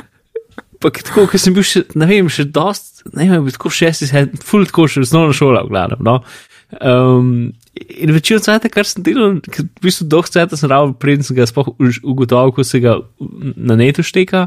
Ampak 0.75 1.03
tako, 1.07 1.23
ker 1.31 1.39
sem 1.39 1.55
bil 1.55 1.63
še, 1.65 1.85
ne 1.95 2.05
vem, 2.09 2.27
še 2.29 2.43
dost, 2.51 3.05
ne 3.15 3.29
vem, 3.31 3.47
tako 3.55 3.71
šesti, 3.71 4.09
full 4.43 4.67
tako 4.67 4.89
še 4.91 5.05
osnovna 5.05 5.33
šola, 5.33 5.63
v 5.65 5.71
glavnem, 5.71 6.03
no. 6.05 6.19
Um, 6.83 7.53
in 7.75 8.11
večino 8.11 8.41
cajta, 8.43 8.69
kar 8.73 8.87
sem 8.87 9.03
delal, 9.05 9.37
ker 9.45 9.63
v 9.63 9.83
bistvu 9.85 10.07
dolg 10.11 10.27
cajta 10.31 10.59
sem 10.59 10.69
rabo, 10.71 10.93
preden 10.99 11.23
sem 11.23 11.37
ga 11.37 11.47
sploh 11.47 11.71
už- 11.79 12.01
ugotovil, 12.03 12.51
ko 12.55 12.65
se 12.67 12.81
ga 12.83 12.97
na 13.55 13.77
netu 13.79 14.03
šteka, 14.03 14.45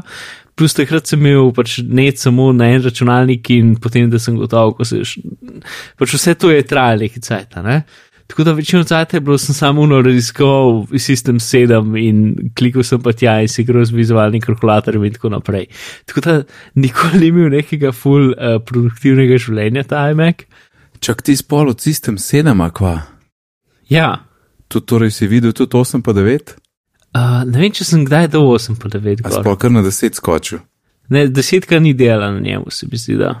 plus 0.59 0.75
takrat 0.75 1.07
sem 1.07 1.21
imel 1.23 1.53
pač 1.55 1.77
net 1.87 2.19
samo 2.19 2.49
na 2.53 2.67
en 2.73 2.83
računalnik 2.83 3.47
in 3.55 3.73
potem, 3.79 4.09
da 4.11 4.19
sem 4.19 4.35
gotovo, 4.35 4.75
ko 4.75 4.85
se, 4.85 4.99
š- 5.07 5.23
pač 5.97 6.13
vse 6.17 6.35
to 6.35 6.51
je 6.51 6.65
trajalo 6.67 7.05
nekaj 7.07 7.23
cajta, 7.23 7.63
ne. 7.63 7.79
Tako 8.29 8.43
da 8.45 8.53
večino 8.53 8.83
cajta 8.85 9.17
je 9.17 9.21
bilo, 9.25 9.39
sem 9.41 9.55
samo 9.57 9.81
uno 9.81 10.03
raziskoval 10.05 10.83
sistem 11.01 11.39
7 11.41 11.95
in 11.97 12.19
klikal 12.53 12.83
sem 12.85 13.01
pa 13.01 13.09
tja 13.17 13.39
in 13.41 13.49
si 13.49 13.63
igral 13.63 13.87
z 13.87 13.95
vizualnim 13.97 14.43
kalkulatorjem 14.43 15.07
in 15.07 15.15
tako 15.15 15.31
naprej. 15.33 15.65
Tako 16.05 16.21
da 16.27 16.35
nikoli 16.75 17.23
ni 17.23 17.31
imel 17.31 17.49
nekega 17.55 17.89
full 17.95 18.35
uh, 18.35 18.59
produktivnega 18.61 19.39
življenja 19.41 19.87
ta 19.89 20.03
iMac. 20.13 20.43
Čak 21.01 21.23
ti 21.25 21.33
spol 21.39 21.71
od 21.73 21.81
sistem 21.81 22.19
7, 22.21 22.53
akva. 22.67 22.99
Ja, 23.89 24.25
Tu 24.69 24.83
torej 24.85 25.09
si 25.09 25.25
videl 25.25 25.49
tudi 25.57 25.73
8 25.73 26.03
pa 26.05 26.13
9, 26.13 26.51
uh, 27.15 27.41
ne 27.45 27.57
vem, 27.61 27.73
če 27.73 27.87
sem 27.87 28.05
kdaj 28.07 28.31
do 28.35 28.43
8 28.51 28.79
pa 28.81 28.91
9 28.91 29.25
a 29.25 29.29
gor. 29.29 29.41
spol 29.41 29.57
kar 29.59 29.73
na 29.73 29.83
10 29.85 30.19
skočil. 30.19 30.63
Ne, 31.09 31.25
desetka 31.27 31.79
ni 31.81 31.95
delala 31.97 32.31
na 32.35 32.39
njemu, 32.39 32.71
se 32.71 32.87
mi 32.91 32.97
zdi, 32.97 33.17
da. 33.17 33.33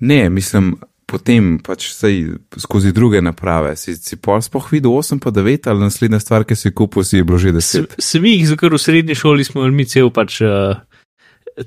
Ne, 0.00 0.28
mislim, 0.30 0.74
potem 1.10 1.56
pač 1.64 1.90
sej 1.94 2.36
skozi 2.60 2.92
druge 2.94 3.22
naprave. 3.24 3.74
Si, 3.80 3.96
si 3.98 4.18
pol 4.20 4.42
sploh 4.44 4.68
videl 4.70 4.94
8 4.94 5.18
pa 5.22 5.32
9 5.34 5.68
ali 5.70 5.86
naslednja 5.86 6.20
stvar, 6.22 6.46
ki 6.46 6.56
si 6.58 6.70
jo 6.70 6.76
kupil, 6.82 7.06
si 7.06 7.18
je 7.18 7.26
bilo 7.26 7.40
že 7.40 7.54
10. 7.56 7.98
Sem 7.98 8.28
jih, 8.30 8.46
zakaj 8.52 8.74
v 8.76 8.80
srednji 8.80 9.18
šoli 9.18 9.46
smo 9.46 9.64
imeli 9.64 9.82
mi 9.82 9.88
cel 9.90 10.12
pač 10.14 10.40
uh, 10.44 10.78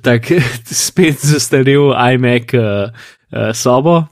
tak 0.06 0.32
spet 0.86 1.20
zastarel 1.20 1.92
iMac 2.16 2.56
uh, 2.56 2.90
uh, 2.90 3.52
sobo, 3.58 4.04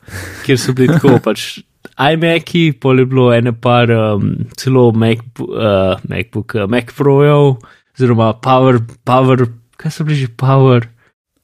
kjer 0.45 0.59
so 0.59 0.76
bili 0.78 0.91
tako 0.91 1.22
pač 1.24 1.61
iMaci, 1.97 2.71
pol 2.82 3.01
je 3.01 3.05
bilo 3.09 3.29
ene 3.34 3.53
par 3.53 3.91
um, 3.91 4.34
celo 4.57 4.91
Mac, 4.91 5.23
uh, 5.41 5.97
MacBook, 6.09 6.55
uh, 6.55 6.67
Mac 6.69 6.93
Projev, 6.97 7.57
oziroma 7.95 8.34
Power, 8.41 8.79
Power, 9.05 9.47
kaj 9.77 9.97
so 9.97 10.05
bili 10.07 10.23
že 10.25 10.32
Power? 10.38 10.88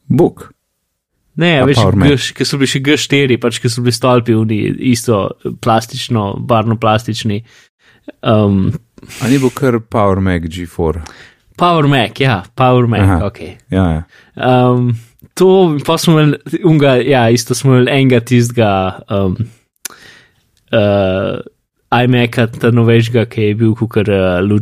Bog. 0.08 0.50
Ne, 1.38 1.60
A 1.62 1.66
več, 1.68 2.32
ki 2.34 2.46
so 2.48 2.58
bili 2.58 2.70
še 2.72 2.82
G4, 2.82 3.38
pač 3.42 3.60
ki 3.62 3.70
so 3.70 3.84
bili 3.86 3.94
stolpi, 3.94 4.34
oni 4.34 4.58
isto 4.90 5.28
plastično, 5.62 6.32
barno 6.50 6.80
plastični. 6.82 7.44
Um, 8.26 8.72
A 9.22 9.30
ni 9.30 9.38
bil 9.38 9.54
kar 9.54 9.78
Power 9.84 10.24
Mac 10.24 10.48
G4? 10.50 11.04
Power 11.58 11.90
Mac, 11.90 12.18
ja, 12.22 12.40
Power 12.58 12.90
Mac, 12.90 13.06
Aha. 13.06 13.20
ok. 13.30 13.40
Ja, 13.74 13.86
ja. 13.98 14.02
Um, 14.38 14.96
to, 15.38 15.78
pa 15.86 15.98
smo 16.02 16.18
imeli, 16.18 16.62
unga, 16.66 16.96
ja, 17.02 17.28
isto 17.34 17.58
smo 17.58 17.76
imeli 17.76 17.94
enega 17.94 18.22
tistega 18.26 18.72
um, 19.10 19.38
uh, 20.72 21.40
iMac-a, 21.94 22.48
ta 22.52 22.72
novejšega, 22.76 23.28
ki 23.32 23.52
je 23.52 23.56
bil 23.62 23.76
kukar 23.80 24.10
uh, 24.12 24.58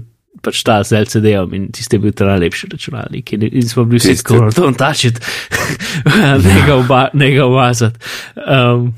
pač 0.46 0.62
ta 0.68 0.84
z 0.86 1.00
LCD-om 1.02 1.54
in 1.58 1.64
tisti 1.74 1.98
je 1.98 2.04
bil 2.04 2.14
ta 2.14 2.28
najlepši 2.30 2.70
računalnik. 2.76 3.34
In, 3.34 3.48
in 3.50 3.66
smo 3.66 3.86
bili 3.90 4.02
vsi 4.04 4.18
tako, 4.22 4.52
don't 4.54 4.78
touch 4.78 5.06
it, 5.10 5.18
ne 6.46 6.60
ga 6.68 6.78
uba- 6.78 7.10
ne 7.14 7.32
ga 7.34 7.48
umazati. 7.50 8.00
Um, 8.46 8.94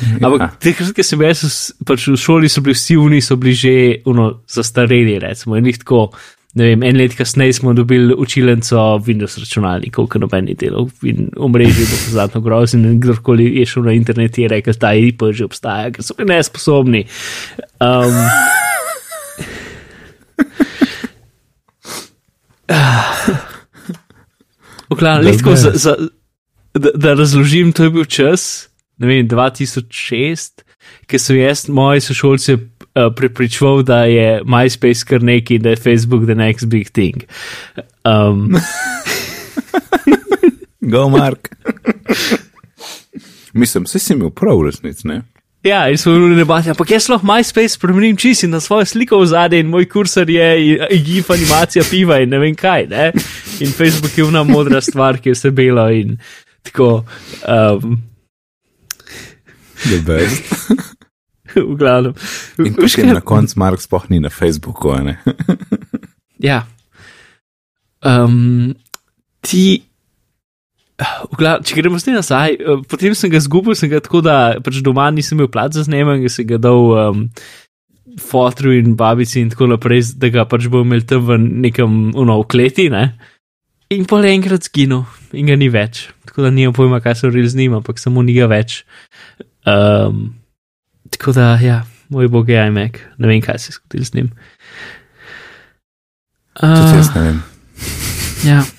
Ampak 0.00 0.40
Ja. 0.40 0.46
takrat, 0.64 0.94
ko 0.96 1.04
sem 1.04 1.20
jaz 1.26 1.40
pač 1.84 2.06
v 2.08 2.16
šoli, 2.16 2.48
so 2.48 2.62
bili 2.64 2.72
vsi 2.72 2.94
uni, 2.96 3.18
so 3.20 3.36
bili 3.36 3.52
že 3.52 3.72
uno, 4.08 4.40
zastareli, 4.48 5.18
recimo. 5.20 5.58
In 5.60 5.66
jih 5.68 5.76
tako, 5.82 6.06
vem, 6.54 6.82
en 6.82 6.96
let 6.98 7.14
kasneje 7.14 7.52
smo 7.52 7.72
dobili 7.72 8.14
učilenco 8.18 8.78
Windows 9.06 9.38
računalnikov, 9.38 10.08
ki 10.10 10.18
noben 10.18 10.48
ni 10.50 10.54
delal 10.58 10.88
in 11.06 11.28
omrežje 11.38 11.86
bo 11.86 11.98
zadnjo 12.10 12.40
grozen 12.42 12.84
in 12.84 13.00
kdorkoli 13.00 13.46
je 13.60 13.66
šel 13.66 13.86
na 13.86 13.94
internet 13.94 14.38
je 14.38 14.48
rekel, 14.50 14.74
da 14.74 14.88
ta 14.88 14.94
IP 14.94 15.22
že 15.32 15.46
obstaja, 15.46 15.92
ker 15.94 16.02
so 16.04 16.16
bili 16.18 16.34
nesposobni. 16.34 17.04
Um, 17.78 18.18
V 24.90 24.96
glavnem, 24.98 25.24
Da 25.24 25.30
lih 25.30 25.38
tako 25.38 25.50
ne. 25.50 25.56
za, 25.56 25.70
za, 25.74 25.96
da, 26.74 26.90
da 26.94 27.14
razložim, 27.14 27.72
to 27.72 27.84
je 27.84 27.90
bil 27.90 28.04
čas, 28.04 28.68
ne 28.98 29.06
vem, 29.06 29.28
2006, 29.28 30.64
ki 31.06 31.18
so 31.18 31.34
jaz 31.34 31.68
moji 31.68 32.00
sošolci 32.02 32.56
uh, 32.94 33.14
prepričval, 33.16 33.82
da 33.82 34.04
je 34.04 34.42
MySpace 34.44 35.04
kar 35.04 35.22
nekaj 35.22 35.56
in 35.56 35.62
da 35.62 35.70
je 35.70 35.76
Facebook 35.76 36.24
the 36.24 36.34
next 36.34 36.66
big 36.66 36.90
thing. 36.90 37.24
Um, 38.04 38.56
Go, 40.92 41.08
Mark. 41.08 41.48
Mislim, 43.52 43.84
vse 43.84 43.98
si 43.98 44.12
imel 44.12 44.30
prav, 44.30 44.62
resnici, 44.64 45.08
ne? 45.08 45.22
ja, 45.62 45.88
in 45.90 45.98
smo 45.98 46.12
bili 46.12 46.36
nebati, 46.36 46.70
ampak 46.70 46.90
jaz 46.90 47.08
lahko 47.08 47.26
MySpace 47.26 47.68
spremenim 47.68 48.16
čisi 48.16 48.48
na 48.48 48.60
svojo 48.60 48.84
sliko 48.84 49.18
v 49.20 49.26
zadnje 49.26 49.60
in 49.60 49.66
moj 49.66 49.88
kursor 49.88 50.30
je 50.30 50.78
gif 51.04 51.30
animacija 51.30 51.84
piva 51.90 52.20
in 52.20 52.28
ne 52.28 52.38
vem 52.38 52.54
kaj, 52.54 52.86
ne? 52.86 53.12
In 53.60 53.72
Facebook 53.72 54.18
je 54.18 54.24
una 54.24 54.42
modra 54.44 54.80
stvar, 54.80 55.18
ki 55.20 55.28
je 55.28 55.34
vse 55.34 55.50
bela 55.50 55.90
in 55.92 56.16
tako. 56.62 57.04
Um, 57.48 58.02
The 59.80 60.00
best. 60.06 60.96
v 61.70 61.74
glavnem. 61.76 62.14
In 62.58 62.74
potem 62.74 63.10
kaj? 63.10 63.14
na 63.14 63.24
koncu 63.24 63.60
Mark 63.60 63.82
sploh 63.82 64.08
ni 64.10 64.20
na 64.22 64.32
Facebooku? 64.32 64.94
Ja. 66.40 66.64
Um, 68.00 68.72
ti, 69.44 69.84
v 70.96 71.36
glav, 71.36 71.60
če 71.68 71.76
gremo 71.76 72.00
zdaj 72.00 72.16
nazaj, 72.16 72.56
eh, 72.56 72.78
potem 72.88 73.12
sem 73.12 73.28
ga 73.28 73.42
zgubil, 73.44 73.76
sem 73.76 73.90
ga 73.92 74.00
tako, 74.00 74.22
da 74.24 74.56
pač 74.64 74.80
doma 74.84 75.10
nisem 75.12 75.36
imel 75.36 75.50
plac 75.52 75.76
za 75.76 75.84
snemanje, 75.84 76.32
sem 76.32 76.48
ga 76.48 76.56
dal 76.56 76.80
um, 76.96 77.26
fotru 78.16 78.72
in 78.72 78.96
babici 78.96 79.44
in 79.44 79.52
tako 79.52 79.68
naprej, 79.74 80.14
da 80.16 80.32
ga 80.32 80.46
pač 80.48 80.70
bo 80.72 80.80
imel 80.80 81.04
tam 81.04 81.28
v 81.28 81.36
nekem 81.68 82.00
uno, 82.16 82.40
v 82.40 82.48
kleti, 82.56 82.88
ne. 82.88 83.10
In 83.90 84.06
pol 84.08 84.24
je 84.24 84.32
enkrat 84.32 84.64
zginil 84.70 85.04
in 85.34 85.50
ga 85.50 85.56
ni 85.58 85.68
več. 85.68 86.06
Tako 86.24 86.46
da 86.46 86.54
nimam 86.54 86.72
pojma, 86.76 87.02
kaj 87.02 87.20
so 87.20 87.30
rili 87.30 87.50
z 87.50 87.58
njim, 87.58 87.80
ampak 87.80 87.98
samo 87.98 88.22
ni 88.22 88.36
ga 88.36 88.46
več. 88.48 88.84
Um, 89.68 90.39
tako 91.10 91.32
da, 91.36 91.52
ja, 91.62 91.82
moj 92.08 92.28
bog 92.28 92.48
je 92.48 92.66
iMac, 92.66 92.98
ne 93.18 93.28
vem, 93.28 93.40
kaj 93.44 93.58
se 93.58 93.70
je 93.70 93.78
zgodilo 93.78 94.04
z 94.04 94.14
njim. 94.14 94.32
Tudi 96.60 96.72
Ah. 96.72 96.96
jaz 96.96 97.14
ne 97.14 97.22
vem. 97.22 97.42
Ja. 98.44 98.64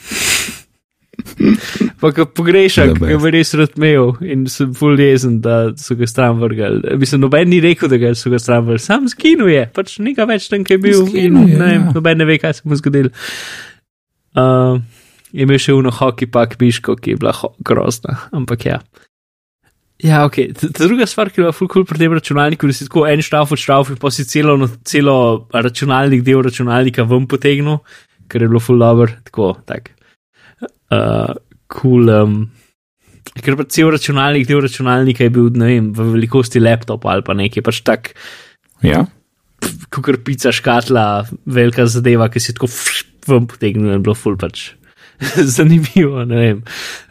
Pa 2.02 2.10
ko 2.14 2.26
pogrešam, 2.26 2.94
ki 2.98 3.18
ga 3.22 3.32
res 3.34 3.54
rad 3.58 3.76
imel 3.78 4.16
in 4.26 4.46
sem 4.50 4.74
full 4.78 5.00
jezen, 5.00 5.40
da 5.42 5.72
so 5.78 5.96
ga 5.98 6.08
stran 6.10 6.40
vrgli. 6.42 6.98
Mislim, 7.02 7.22
noben 7.22 7.50
ni 7.50 7.62
rekel, 7.64 7.90
da 7.92 8.00
ga 8.02 8.14
so 8.18 8.32
ga 8.34 8.40
stran 8.42 8.66
vrgli, 8.68 8.82
sam 8.82 9.08
skinu 9.10 9.50
je, 9.52 9.68
pač 9.74 9.98
nekaj 10.02 10.30
več 10.30 10.50
tam, 10.52 10.66
ki 10.66 10.78
je 10.78 10.82
bil. 10.82 11.04
Zginil 11.06 11.44
in 11.46 11.54
je, 11.54 11.60
ne, 11.62 11.70
ja. 11.76 11.84
noben 11.96 12.22
ne 12.22 12.28
ve, 12.30 12.40
kaj 12.42 12.58
se 12.58 12.66
mu 12.66 12.78
zgodilo. 12.80 13.14
Uh, 14.38 14.82
je 15.32 15.46
imel 15.46 15.62
še 15.62 15.76
uno 15.78 15.94
hockey 15.94 16.30
pak 16.32 16.58
miško, 16.62 16.98
ki 17.02 17.16
je 17.16 17.22
bila 17.22 17.34
grozna, 17.68 18.18
ampak 18.36 18.68
ja. 18.70 18.82
Ja, 20.02 20.24
ok. 20.26 20.38
Ta 20.58 20.88
druga 20.88 21.06
stvar, 21.06 21.30
ki 21.30 21.42
je 21.42 21.46
bila 21.46 21.54
full 21.54 21.70
cool 21.70 21.86
pri 21.86 22.02
tem 22.02 22.14
računalniku, 22.14 22.70
da 22.70 22.74
si 22.74 22.88
tako 22.88 23.06
en 23.10 23.22
štraf 23.22 23.52
od 23.54 23.62
štraf 23.62 23.92
in 23.94 24.00
pa 24.02 24.10
si 24.14 24.26
celo, 24.26 24.56
no- 24.58 24.70
celo 24.88 25.18
računalnik, 25.54 26.24
del 26.26 26.42
računalnika 26.48 27.06
ven 27.10 27.28
potegnil, 27.30 27.84
ker 28.32 28.42
je 28.42 28.50
bilo 28.50 28.62
full 28.64 28.82
dobro, 28.82 29.12
tako, 29.28 29.54
tak. 29.70 29.94
Uh, 30.92 31.38
cool. 31.70 32.10
Um, 32.10 32.40
ker 33.38 33.56
pa 33.60 33.68
cel 33.70 33.94
računalnik, 33.94 34.48
del 34.50 34.64
računalnika 34.66 35.28
je 35.28 35.34
bil, 35.38 35.52
ne 35.54 35.70
vem, 35.70 35.92
v 35.94 36.08
velikosti 36.16 36.60
laptopa 36.64 37.14
ali 37.14 37.28
pa 37.28 37.38
nekaj, 37.38 37.64
pač 37.70 37.84
tak, 37.86 38.16
Ja, 38.82 39.06
kot 39.94 40.24
pica 40.26 40.52
škatla, 40.54 41.06
velika 41.46 41.86
zadeva, 41.86 42.30
ki 42.34 42.42
si 42.42 42.56
tako 42.58 42.70
ven 43.30 43.46
potegnil 43.50 43.94
in 43.94 44.06
bilo 44.06 44.16
full 44.18 44.40
pač 44.42 44.72
zanimivo. 45.56 46.22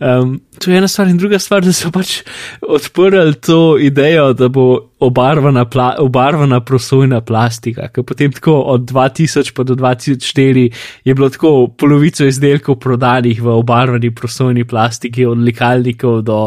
Um, 0.00 0.40
to 0.58 0.70
je 0.70 0.78
ena 0.78 0.88
stvar, 0.88 1.08
in 1.08 1.18
druga 1.18 1.38
stvar, 1.38 1.64
da 1.64 1.72
so 1.72 1.90
pač 1.94 2.20
odprli 2.60 3.34
to 3.40 3.78
idejo, 3.78 4.32
da 4.34 4.48
bo 4.48 4.66
obarvana, 5.00 5.64
pla, 5.64 5.94
obarvana 6.02 6.60
prosojna 6.64 7.20
plastika. 7.20 7.88
Ker 7.88 8.04
potem 8.04 8.32
tako 8.32 8.58
od 8.74 8.90
2000 8.90 9.54
pa 9.54 9.64
do 9.64 9.74
2004 9.78 10.66
je 11.04 11.14
bilo 11.14 11.30
tako 11.30 11.68
polovico 11.78 12.26
izdelkov 12.26 12.80
prodanih 12.82 13.42
v 13.42 13.56
obarvani 13.56 14.14
prosojni 14.14 14.64
plastiki, 14.64 15.26
od 15.26 15.38
likalnikov 15.38 16.22
do 16.22 16.40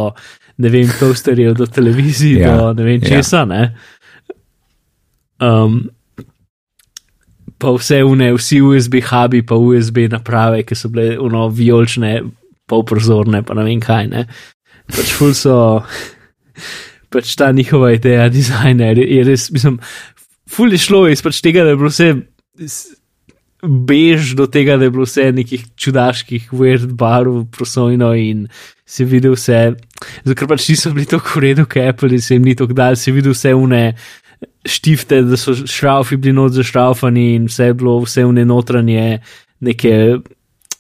ne 0.58 0.70
vem, 0.70 0.90
toasterjev, 1.00 1.56
do 1.58 1.66
televizij, 1.66 2.38
ja, 2.44 2.58
do 2.58 2.74
ne 2.78 2.84
vem 2.84 3.02
ja. 3.02 3.10
česa. 3.10 3.44
Ja. 3.44 3.46
Ne? 3.46 3.64
Um, 5.42 5.82
pa 7.64 7.72
vse 7.78 8.02
une, 8.04 8.34
vsi 8.36 8.60
USB 8.62 9.00
hubi, 9.08 9.44
pa 9.48 9.56
USB 9.56 10.10
naprave, 10.12 10.66
ki 10.68 10.76
so 10.76 10.92
bile 10.92 11.16
uno 11.24 11.48
vijolične, 11.48 12.18
polprozorne, 12.68 13.44
pa 13.48 13.56
ne 13.58 13.68
vem 13.68 13.84
kaj. 13.84 14.10
Ne? 14.12 14.26
Pač 14.92 15.14
ful 15.16 15.32
so, 15.38 15.56
pač 17.14 17.36
ta 17.40 17.52
njihova 17.56 17.94
ideja 17.96 18.28
dizajna 18.32 18.92
je 18.92 19.24
res, 19.28 19.48
mislim, 19.56 19.80
ful 20.50 20.76
je 20.76 20.82
šlo 20.84 21.06
iz 21.12 21.24
pač 21.24 21.40
tega, 21.46 21.64
da 21.64 21.74
je 21.74 21.80
bilo 21.80 21.94
vse. 21.94 22.12
Bež 23.64 24.34
do 24.36 24.44
tega, 24.52 24.76
da 24.76 24.90
je 24.90 24.92
bilo 24.92 25.06
vse 25.08 25.30
nekih 25.32 25.62
čudaških, 25.80 26.50
weird 26.52 26.98
barv, 27.00 27.46
prosojno 27.56 28.10
in 28.20 28.50
si 28.84 29.08
videl 29.08 29.38
vse, 29.38 29.62
zato 30.28 30.48
pač 30.52 30.68
niso 30.68 30.92
bili 30.92 31.08
tako 31.08 31.38
v 31.38 31.46
redu, 31.46 31.64
kot 31.72 31.88
Apple, 31.94 32.12
in 32.12 32.22
se 32.22 32.36
jim 32.36 32.44
ni 32.44 32.58
tako 32.60 32.76
dal, 32.76 33.00
si 33.00 33.16
videl 33.16 33.32
vse 33.32 33.54
une, 33.56 33.86
štifte, 34.66 35.22
da 35.22 35.38
so 35.38 35.56
šraufi 35.56 36.18
bili 36.18 36.34
not 36.34 36.54
zašraufani 36.56 37.34
in 37.36 37.48
vse 37.52 37.72
je 37.72 37.74
bilo, 37.74 37.98
vse 38.04 38.26
v 38.26 38.34
ne 38.34 38.46
notranje, 38.48 39.20
neke, 39.64 39.94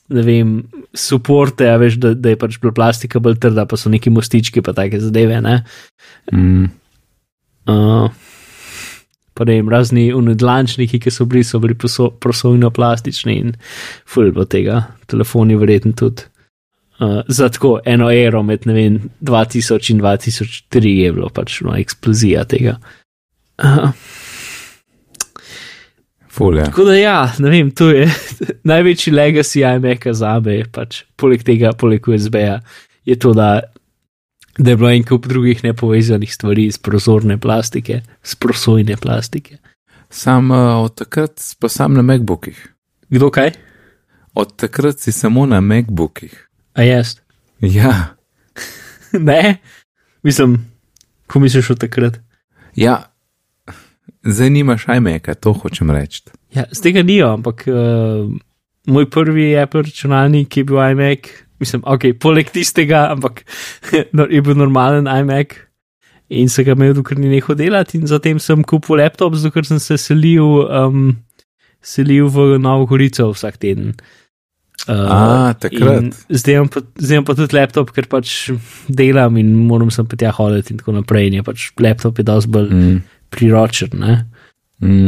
ne 0.09 0.23
vem, 0.23 0.55
suporte, 0.93 1.67
a 1.69 1.77
veš, 1.81 1.97
da, 1.99 2.13
da 2.13 2.33
je 2.33 2.39
pač 2.39 2.59
bila 2.61 2.73
plastika 2.75 3.19
bolj 3.23 3.39
trda, 3.43 3.65
pa 3.69 3.79
so 3.79 3.91
neki 3.91 4.13
mostički, 4.13 4.63
pa 4.63 4.75
take 4.77 5.01
zadeve, 5.03 5.41
ne. 5.43 5.61
Mm. 6.31 6.69
Uh, 7.67 8.07
pa 9.33 9.47
ne 9.47 9.57
vem, 9.57 9.71
razni 9.71 10.09
unedlančniki, 10.15 11.01
ki 11.03 11.11
so 11.11 11.27
bili, 11.29 11.43
so 11.47 11.59
bili 11.63 11.75
prosojno 11.75 12.71
plastični 12.71 13.39
in 13.39 13.55
fulbo 14.07 14.45
tega, 14.45 14.83
telefoni 15.11 15.59
verjetno 15.59 15.95
tudi. 15.97 16.29
Uh, 17.01 17.23
za 17.27 17.49
tako 17.49 17.79
eno 17.89 18.11
ero 18.13 18.43
med 18.45 18.67
vem, 18.69 18.99
2000 19.19 19.91
in 19.91 20.01
2003 20.01 20.91
je 21.01 21.11
bilo 21.11 21.31
pač 21.33 21.63
no, 21.65 21.73
eksplozija 21.75 22.45
tega. 22.47 22.77
Fulje. 26.33 26.65
Tako 26.65 26.83
da, 26.83 26.95
ja, 26.95 27.33
ne 27.39 27.49
vem, 27.49 27.71
to 27.71 27.89
je 27.89 28.07
največji 28.71 29.13
legacy 29.13 29.61
iMac-a 29.61 30.13
za 30.17 30.39
me, 30.39 30.63
pač 30.71 31.03
poleg 31.15 31.43
tega, 31.45 31.73
poleg 31.77 32.07
USB-ja, 32.09 32.59
je 33.05 33.17
to, 33.19 33.33
da, 33.37 33.61
da 34.57 34.73
je 34.73 34.79
bilo 34.79 34.89
en 34.89 35.05
kup 35.05 35.27
drugih 35.29 35.63
nepovezanih 35.63 36.33
stvari 36.33 36.65
iz 36.71 36.77
prozorne 36.81 37.37
plastike, 37.37 38.01
iz 38.25 38.35
prosojne 38.35 38.97
plastike. 38.97 39.59
Sam 40.09 40.51
uh, 40.51 40.57
od 40.85 40.95
takrat 40.95 41.41
pa 41.59 41.69
sam 41.69 41.93
na 41.93 42.01
MacBookih. 42.01 42.57
Kdo 43.09 43.29
kaj? 43.33 43.51
Od 44.33 44.55
takrat 44.57 44.99
si 44.99 45.11
samo 45.11 45.45
na 45.45 45.61
MacBookih. 45.61 46.49
A 46.73 46.83
jaz? 46.83 47.15
Ja. 47.61 48.15
ne, 49.13 49.57
mislim, 50.23 50.57
ko 51.27 51.39
misliš 51.39 51.69
od 51.69 51.79
takrat. 51.79 52.17
Ja, 52.75 53.12
Zdaj 54.23 54.49
nimaš 54.49 54.85
iMac, 54.87 55.27
to 55.39 55.53
hočem 55.53 55.91
reči. 55.91 56.23
Ja, 56.55 56.63
z 56.71 56.79
tega 56.85 57.03
ni, 57.03 57.19
ampak 57.23 57.65
uh, 57.67 58.29
moj 58.87 59.09
prvi 59.11 59.51
Apple 59.59 59.83
računalnik 59.83 60.57
je 60.57 60.63
bil 60.63 60.79
iMac, 60.79 61.27
mislim, 61.59 61.83
ok, 61.83 62.13
poleg 62.19 62.51
tistega, 62.53 63.09
ampak 63.11 63.43
je 64.35 64.41
bil 64.41 64.55
normalen 64.55 65.07
iMac 65.11 65.57
in 66.33 66.49
se 66.49 66.63
ga 66.63 66.73
imel, 66.73 66.95
dokler 66.97 67.19
ni 67.19 67.29
nehal 67.29 67.57
delati, 67.59 67.99
in 67.99 68.07
zatem 68.09 68.39
sem 68.41 68.63
kupil 68.63 68.97
laptop, 69.01 69.35
zato 69.37 69.63
sem 69.67 69.79
se 69.79 69.99
selil, 70.01 70.63
um, 70.65 71.13
selil 71.83 72.31
v 72.31 72.57
Novo 72.63 72.87
Gorico 72.89 73.29
vsak 73.35 73.59
teden. 73.61 73.93
Uh, 74.87 75.07
A, 75.07 75.53
takrat. 75.59 76.15
Zdaj 76.31 76.55
imam, 76.57 76.69
pa, 76.71 76.81
zdaj 76.99 77.19
imam 77.19 77.27
pa 77.27 77.35
tudi 77.37 77.55
laptop, 77.55 77.91
ker 77.95 78.07
pač 78.11 78.51
delam 78.87 79.37
in 79.39 79.51
moram 79.67 79.91
sem 79.93 80.07
pa 80.07 80.17
tja 80.19 80.31
hoditi 80.35 80.73
in 80.73 80.81
tako 80.81 80.95
naprej. 80.97 81.29
In 81.29 81.37
je 81.39 81.45
pač 81.45 81.69
laptop 81.79 82.19
je 82.19 82.25
dosti 82.27 82.51
bolj. 82.51 82.71
Mm 82.71 83.03
priročen. 83.33 84.05
Mm. 84.83 85.07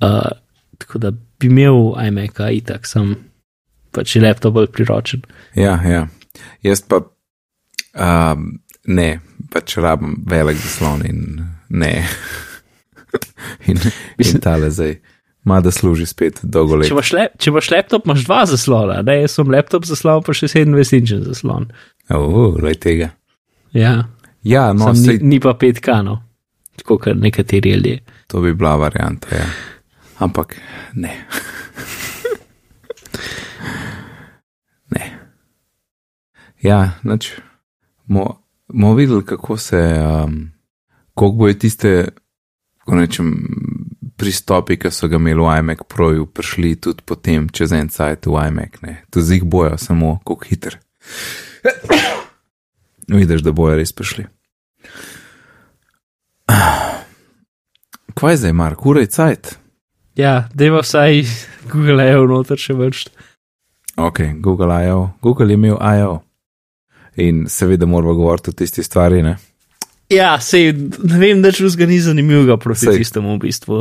Uh, 0.00 0.30
tako 0.78 0.98
da 0.98 1.12
bi 1.40 1.46
imel 1.46 1.94
iMac, 2.08 2.40
itak 2.52 2.86
sem 2.88 3.14
pač 3.92 4.16
laptop 4.20 4.56
bolj 4.56 4.70
priročen. 4.72 5.24
Ja, 5.56 5.76
ja. 5.84 6.06
Jaz 6.64 6.82
pa 6.88 7.00
uh, 7.00 8.38
ne, 8.86 9.08
pač 9.52 9.76
rabim 9.80 10.18
velik 10.28 10.60
zaslon 10.60 11.04
in 11.08 11.20
ne. 11.68 11.92
in 13.70 13.80
in 14.18 14.40
tale 14.44 14.70
zdaj. 14.70 14.98
Ma 15.46 15.60
da 15.62 15.70
služi 15.70 16.08
spet 16.10 16.40
dolgo 16.42 16.74
let. 16.74 16.88
Če 16.88 16.94
imaš, 16.96 17.10
lep, 17.14 17.34
če 17.38 17.50
imaš 17.52 17.68
laptop, 17.70 18.06
imaš 18.08 18.24
dva 18.26 18.40
zaslona, 18.50 18.96
ne, 19.06 19.20
jaz 19.20 19.36
sem 19.38 19.52
laptop 19.54 19.86
zaslon, 19.86 20.24
pa 20.26 20.34
še 20.34 20.48
27 20.50 20.98
inčen 20.98 21.22
zaslon. 21.22 21.68
Uf, 22.10 22.58
le 22.64 22.72
tega. 22.82 23.12
Ja, 23.76 23.92
ja 24.42 24.72
no, 24.74 24.90
sej... 24.98 25.20
ni, 25.20 25.36
ni 25.36 25.38
pa 25.42 25.54
pet 25.60 25.78
kanov 25.84 26.25
tako 26.76 26.98
kot 26.98 27.16
nekateri 27.20 27.70
ljudje. 27.70 28.00
To 28.26 28.40
bi 28.40 28.54
bila 28.54 28.76
varianta, 28.76 29.36
ja. 29.36 29.46
ampak 30.18 30.56
ne. 30.94 31.16
ne. 34.94 35.18
Ja, 36.62 36.90
noč 37.02 37.32
bomo 38.06 38.94
videli, 38.94 39.24
kako 39.24 39.56
se, 39.56 40.04
um, 40.24 40.50
koliko 41.14 41.36
bojo 41.36 41.54
tiste, 41.54 42.08
ko 42.84 42.94
rečem, 42.94 43.34
pristopi, 44.16 44.78
ki 44.80 44.90
so 44.90 45.08
ga 45.08 45.20
imeli 45.20 45.40
v 45.40 45.58
iMac 45.60 45.84
Proju, 45.88 46.26
prišli 46.26 46.76
tudi 46.80 47.04
potem 47.04 47.48
čez 47.52 47.72
en 47.72 47.88
cajt 47.88 48.26
v 48.26 48.48
iMac. 48.48 48.80
Ne. 48.82 49.02
To 49.10 49.20
z 49.20 49.40
jih 49.40 49.44
bojo, 49.44 49.76
samo 49.78 50.18
kako 50.24 50.48
hiter. 50.48 50.78
Vidiš, 53.08 53.44
da 53.44 53.52
bojo 53.52 53.76
res 53.76 53.92
prišli. 53.92 54.26
Kaj 58.14 58.32
je 58.32 58.36
zdaj, 58.36 58.52
Mark, 58.52 58.86
ura 58.86 59.00
je 59.00 59.06
cajt? 59.06 59.56
Ja, 60.16 60.48
deva 60.54 60.80
vsaj 60.80 61.24
Google 61.72 62.06
I.O. 62.10 62.26
noter 62.26 62.60
še 62.60 62.76
več. 62.76 63.06
Ok, 63.96 64.20
Google 64.40 64.72
I.O. 64.86 65.10
Google 65.22 65.52
je 65.52 65.60
imel 65.60 65.76
I.O. 65.80 66.20
In 67.16 67.46
seveda 67.48 67.86
moramo 67.88 68.14
govoriti 68.14 68.52
o 68.52 68.56
tisti 68.56 68.82
stvari, 68.84 69.22
ne? 69.24 69.36
Ja, 70.12 70.36
sej, 70.40 70.70
ne 71.02 71.18
vem, 71.18 71.40
da 71.42 71.50
če 71.50 71.64
vzga 71.66 71.86
ni 71.88 71.96
zanimivega 71.98 72.58
proti 72.62 72.92
tistemu 72.92 73.34
v 73.34 73.46
bistvu. 73.48 73.80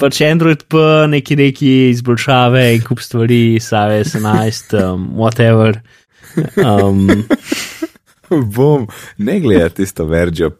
Pač 0.00 0.18
Android 0.26 0.64
pa 0.66 1.04
neki 1.06 1.36
neki 1.38 1.68
izboljšave 1.92 2.64
in 2.74 2.82
kup 2.82 3.02
stvari, 3.04 3.60
save 3.62 4.00
11, 4.02 4.74
um, 4.80 5.04
whatever. 5.20 5.78
Um, 6.58 7.22
bom 8.56 8.86
ne 9.18 9.40
gledal 9.40 9.70
tisto 9.70 10.06
verzijo, 10.06 10.50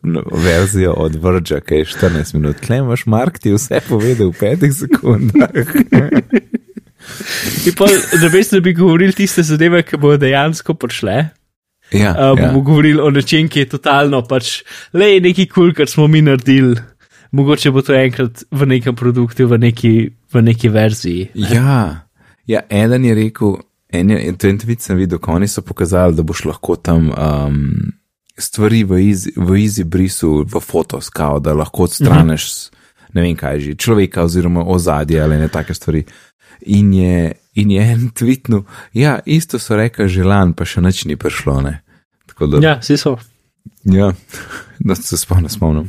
verzijo 0.45 0.93
od 0.93 1.15
Vrča, 1.15 1.61
ki 1.61 1.75
je 1.83 1.85
14 1.85 2.35
minut. 2.35 2.61
Klej 2.67 2.79
imaš, 2.85 3.07
Mark, 3.07 3.39
ti 3.39 3.53
vse 3.55 3.81
povedal 3.89 4.33
v 4.33 4.39
petih 4.41 4.75
sekundah. 4.75 5.51
da 8.21 8.29
veš, 8.33 8.51
da 8.51 8.61
bi 8.61 8.73
govorili 8.73 9.13
tiste 9.13 9.43
zadeve, 9.43 9.83
ki 9.83 9.97
bodo 9.97 10.17
dejansko 10.25 10.75
prišle. 10.75 11.29
Ja, 11.93 12.11
uh, 12.11 12.39
bomo 12.39 12.59
ja. 12.59 12.65
govorili 12.65 13.01
o 13.01 13.11
nečem, 13.11 13.49
ki 13.49 13.65
je 13.65 13.69
totalno 13.77 14.23
pač 14.27 14.63
le 14.97 15.21
neki 15.21 15.47
kul, 15.47 15.69
cool, 15.69 15.75
kar 15.77 15.91
smo 15.91 16.09
mi 16.09 16.23
naredili. 16.25 16.81
Mogoče 17.35 17.71
bo 17.75 17.83
to 17.83 17.95
enkrat 17.99 18.45
v 18.51 18.67
nekem 18.71 18.97
produktu, 18.97 19.47
v 19.51 19.59
neki, 19.59 19.95
v 20.33 20.43
neki 20.43 20.71
verziji. 20.71 21.29
Ne? 21.35 21.49
Ja, 21.51 22.07
ja, 22.47 22.63
eden 22.71 23.05
je 23.05 23.15
rekel, 23.19 23.57
En, 23.95 24.11
en, 24.11 24.59
tweet 24.59 24.83
sem 24.83 24.99
videl, 24.99 25.21
ko 25.23 25.37
oni 25.37 25.49
so 25.49 25.63
pokazali, 25.63 26.17
da 26.19 26.25
boš 26.27 26.45
lahko 26.49 26.77
tam 26.77 27.11
um, 27.15 27.61
stvari 28.39 28.83
v, 28.85 29.01
iz, 29.11 29.29
v 29.37 29.59
izibrisu, 29.63 30.43
v 30.51 30.61
fotoskao, 30.61 31.39
da 31.41 31.55
lahko 31.55 31.87
odstraneš, 31.87 32.45
mm 32.45 32.77
-hmm. 32.77 33.15
ne 33.15 33.23
vem 33.23 33.37
kaj 33.37 33.61
že, 33.61 33.75
človeka 33.75 34.25
oziroma 34.25 34.65
ozadje 34.65 35.23
ali 35.23 35.39
ne 35.39 35.49
take 35.49 35.75
stvari. 35.75 36.05
In 36.61 36.93
je, 36.95 37.33
in 37.55 37.71
je 37.71 37.83
en 37.93 38.11
tweet, 38.11 38.49
no, 38.49 38.65
ja, 38.93 39.19
isto 39.27 39.59
so 39.59 39.77
rekli 39.77 40.09
že 40.09 40.25
lan, 40.25 40.53
pa 40.53 40.65
še 40.65 40.81
nič 40.81 41.05
ni 41.05 41.17
prišlo. 41.17 41.63
Da, 42.41 42.59
ja, 42.63 42.79
vsi 42.81 42.97
so. 42.97 43.19
Ja, 43.85 44.13
da 44.87 44.95
se 44.95 45.17
spomnim, 45.17 45.49
spomnim. 45.49 45.89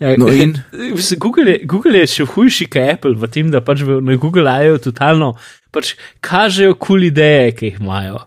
Ja, 0.00 0.16
no 0.16 0.32
in... 0.32 0.58
Google, 1.18 1.50
je, 1.50 1.66
Google 1.66 1.98
je 1.98 2.06
še 2.06 2.24
hujši 2.24 2.66
kot 2.72 2.88
Apple 2.94 3.14
v 3.20 3.28
tem, 3.28 3.50
da 3.50 3.60
pač 3.60 3.82
na 3.84 4.16
Google 4.16 4.48
I.O. 4.48 4.78
totalno 4.78 5.36
pač 5.70 5.94
kažejo 6.24 6.74
kul 6.74 6.86
cool 6.86 7.08
ideje, 7.10 7.52
ki 7.58 7.70
jih 7.70 7.80
imajo. 7.80 8.24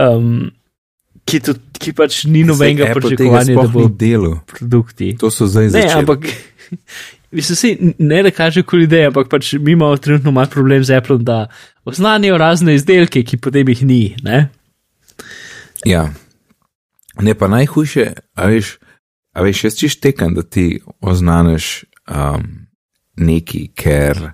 Um, 0.00 0.50
ki, 1.28 1.40
to, 1.44 1.56
ki 1.78 1.94
pač 1.96 2.24
ni 2.30 2.44
nobenega 2.46 2.92
pričakovanja, 2.96 3.58
da 3.60 3.68
bo 3.70 3.88
delo. 3.88 4.38
Produkti. 4.50 5.14
To 5.20 5.30
so 5.30 5.48
zdaj 5.50 5.72
začeli. 5.74 6.00
Ampak 6.02 6.26
Mislim, 7.34 7.56
si, 7.56 7.94
ne 7.98 8.22
da 8.22 8.30
kaže 8.30 8.62
koli 8.62 8.84
ideje, 8.86 9.08
ampak 9.10 9.28
pač 9.28 9.52
mi 9.52 9.72
imamo 9.72 9.96
trenutno 9.96 10.30
malo 10.30 10.46
problem 10.46 10.84
z 10.84 10.90
Apple, 10.90 11.18
da 11.18 11.46
oznanijo 11.84 12.38
razne 12.38 12.74
izdelke, 12.74 13.24
ki 13.26 13.36
potem 13.36 13.68
jih 13.68 13.82
ni. 13.82 14.16
Ne? 14.22 14.48
Ja. 15.84 16.12
Ne 17.22 17.34
pa 17.34 17.48
najhujše, 17.50 18.12
a 18.34 18.46
veš, 18.46 18.76
a 19.34 19.42
veš 19.42 19.64
jaz 19.64 19.78
čiš 19.78 19.98
tekam, 20.00 20.34
da 20.34 20.42
ti 20.42 20.78
oznaniš 21.00 21.84
um, 22.06 22.46
neki, 23.16 23.66
ker 23.74 24.30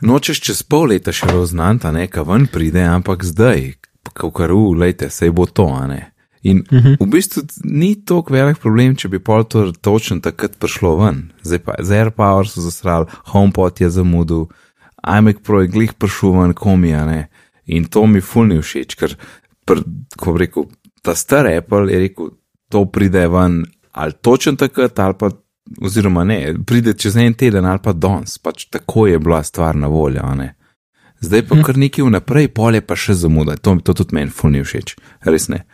nočeš 0.00 0.40
čez 0.40 0.62
pol 0.62 0.88
leta 0.94 1.12
še 1.12 1.30
oznanta, 1.34 1.92
neka 1.92 2.22
ven 2.22 2.46
pride, 2.46 2.82
ampak 2.82 3.24
zdaj, 3.24 3.74
kako 4.12 4.46
ru, 4.46 4.62
lejte, 4.78 5.10
sej 5.10 5.30
bo 5.30 5.46
to, 5.46 5.68
a 5.68 5.86
ne. 5.86 6.14
In 6.44 6.60
uh 6.60 6.84
-huh. 6.84 6.96
v 7.00 7.06
bistvu 7.06 7.42
ni 7.64 8.04
tako 8.04 8.32
velik 8.32 8.58
problem, 8.58 8.96
če 8.96 9.08
bi 9.08 9.18
pol 9.18 9.44
to 9.44 9.72
točno 9.72 10.20
takrat 10.20 10.58
prišlo 10.58 10.96
ven. 10.96 11.32
Zdaj 11.42 11.58
pa 11.58 11.74
z 11.80 11.90
AirPower 11.90 12.48
so 12.48 12.60
zasrali, 12.60 13.06
HomePod 13.32 13.80
je 13.80 13.90
zamudil, 13.90 14.46
iMac 15.18 15.36
Pro 15.42 15.60
je 15.60 15.68
glih 15.68 15.92
prišel 15.92 16.32
ven, 16.40 16.52
komija 16.52 17.06
ne. 17.06 17.28
In 17.66 17.84
to 17.84 18.06
mi 18.06 18.20
fulni 18.20 18.60
všeč, 18.60 18.94
ker, 18.94 19.16
pr, 19.64 19.80
ko 20.16 20.32
bi 20.32 20.38
rekel, 20.38 20.64
ta 21.02 21.14
star 21.14 21.46
Apple 21.46 21.92
je 21.92 21.98
rekel, 21.98 22.30
to 22.68 22.84
pride 22.84 23.28
ven 23.28 23.64
ali 23.92 24.12
točno 24.12 24.56
takrat, 24.56 24.98
ali 24.98 25.14
pa, 25.18 25.30
oziroma 25.80 26.24
ne, 26.24 26.54
pride 26.66 26.92
čez 26.92 27.16
en 27.16 27.34
teden 27.34 27.66
ali 27.66 27.80
pa 27.82 27.92
danes, 27.92 28.38
pač 28.38 28.66
tako 28.70 29.06
je 29.06 29.18
bila 29.18 29.42
stvar 29.42 29.76
na 29.76 29.86
voljo. 29.86 30.22
Zdaj 31.20 31.46
pa 31.48 31.62
kar 31.64 31.78
nekaj 31.80 32.04
vnaprej, 32.04 32.50
pol 32.52 32.74
je 32.74 32.84
pa 32.84 32.96
še 32.96 33.16
zamuda, 33.16 33.56
to, 33.56 33.78
to 33.80 33.94
tudi 33.96 34.16
meni 34.16 34.30
fulni 34.30 34.64
všeč, 34.64 34.96
res 35.24 35.48
ne. 35.48 35.64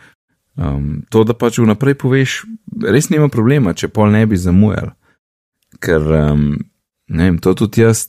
Um, 0.55 1.03
to, 1.11 1.23
da 1.27 1.35
pač 1.35 1.59
vnaprej 1.59 1.97
poveš, 1.99 2.41
res 2.83 3.09
nima 3.11 3.27
problema, 3.31 3.73
če 3.73 3.91
pol 3.91 4.11
ne 4.13 4.23
bi 4.27 4.39
zamujal. 4.39 4.93
Ker, 5.83 6.03
um, 6.31 6.45
ne 7.11 7.29
vem, 7.29 7.39
to 7.43 7.55
tudi 7.57 7.83
jaz, 7.83 8.07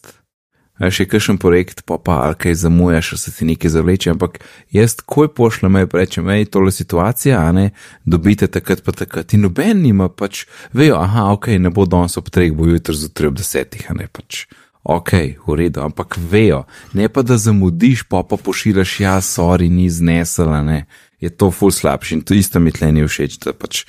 še 0.91 1.07
kakšen 1.07 1.39
projekt, 1.39 1.85
pa 1.87 1.99
pa 2.03 2.23
ali 2.27 2.35
kaj 2.35 2.55
zamujaš, 2.65 3.13
se 3.21 3.33
ti 3.37 3.47
nekaj 3.47 3.71
zavleče, 3.71 4.11
ampak 4.11 4.41
jaz, 4.75 4.97
ko 5.07 5.29
pošljem, 5.29 5.77
rečem, 5.93 6.33
hej, 6.33 6.49
tole 6.51 6.73
situacija, 6.73 7.39
a 7.39 7.53
ne, 7.53 7.71
dobite 8.05 8.49
takrat 8.51 8.83
pa 8.83 8.97
takrat. 8.97 9.37
In 9.37 9.47
noben 9.47 9.85
nima 9.85 10.09
pač, 10.09 10.47
vejo, 10.73 10.99
aha, 10.99 11.31
ok, 11.37 11.53
ne 11.63 11.71
bo 11.71 11.87
danes 11.87 12.19
ob 12.19 12.33
treh, 12.33 12.51
bo 12.57 12.67
jutri 12.67 12.97
zjutraj 12.99 13.31
ob 13.31 13.39
desetih, 13.39 13.87
a 13.91 13.95
ne 13.95 14.09
pač. 14.11 14.47
Ok, 14.83 15.13
v 15.47 15.55
redu, 15.55 15.85
ampak 15.85 16.19
vejo, 16.19 16.65
ne 16.99 17.07
pa 17.07 17.23
da 17.23 17.37
zamudiš, 17.39 18.09
pa 18.11 18.25
pa 18.27 18.35
pošiljaš, 18.35 18.99
ja, 19.05 19.15
sorry, 19.23 19.71
ni 19.71 19.87
znesela, 19.87 20.65
ne 20.67 20.87
je 21.23 21.31
to 21.31 21.51
ful 21.51 21.71
slabši 21.71 22.15
in 22.15 22.21
to 22.27 22.35
isto 22.35 22.61
mi 22.61 22.73
tleni 22.75 23.07
všeč, 23.07 23.39
da 23.45 23.55
pač 23.55 23.85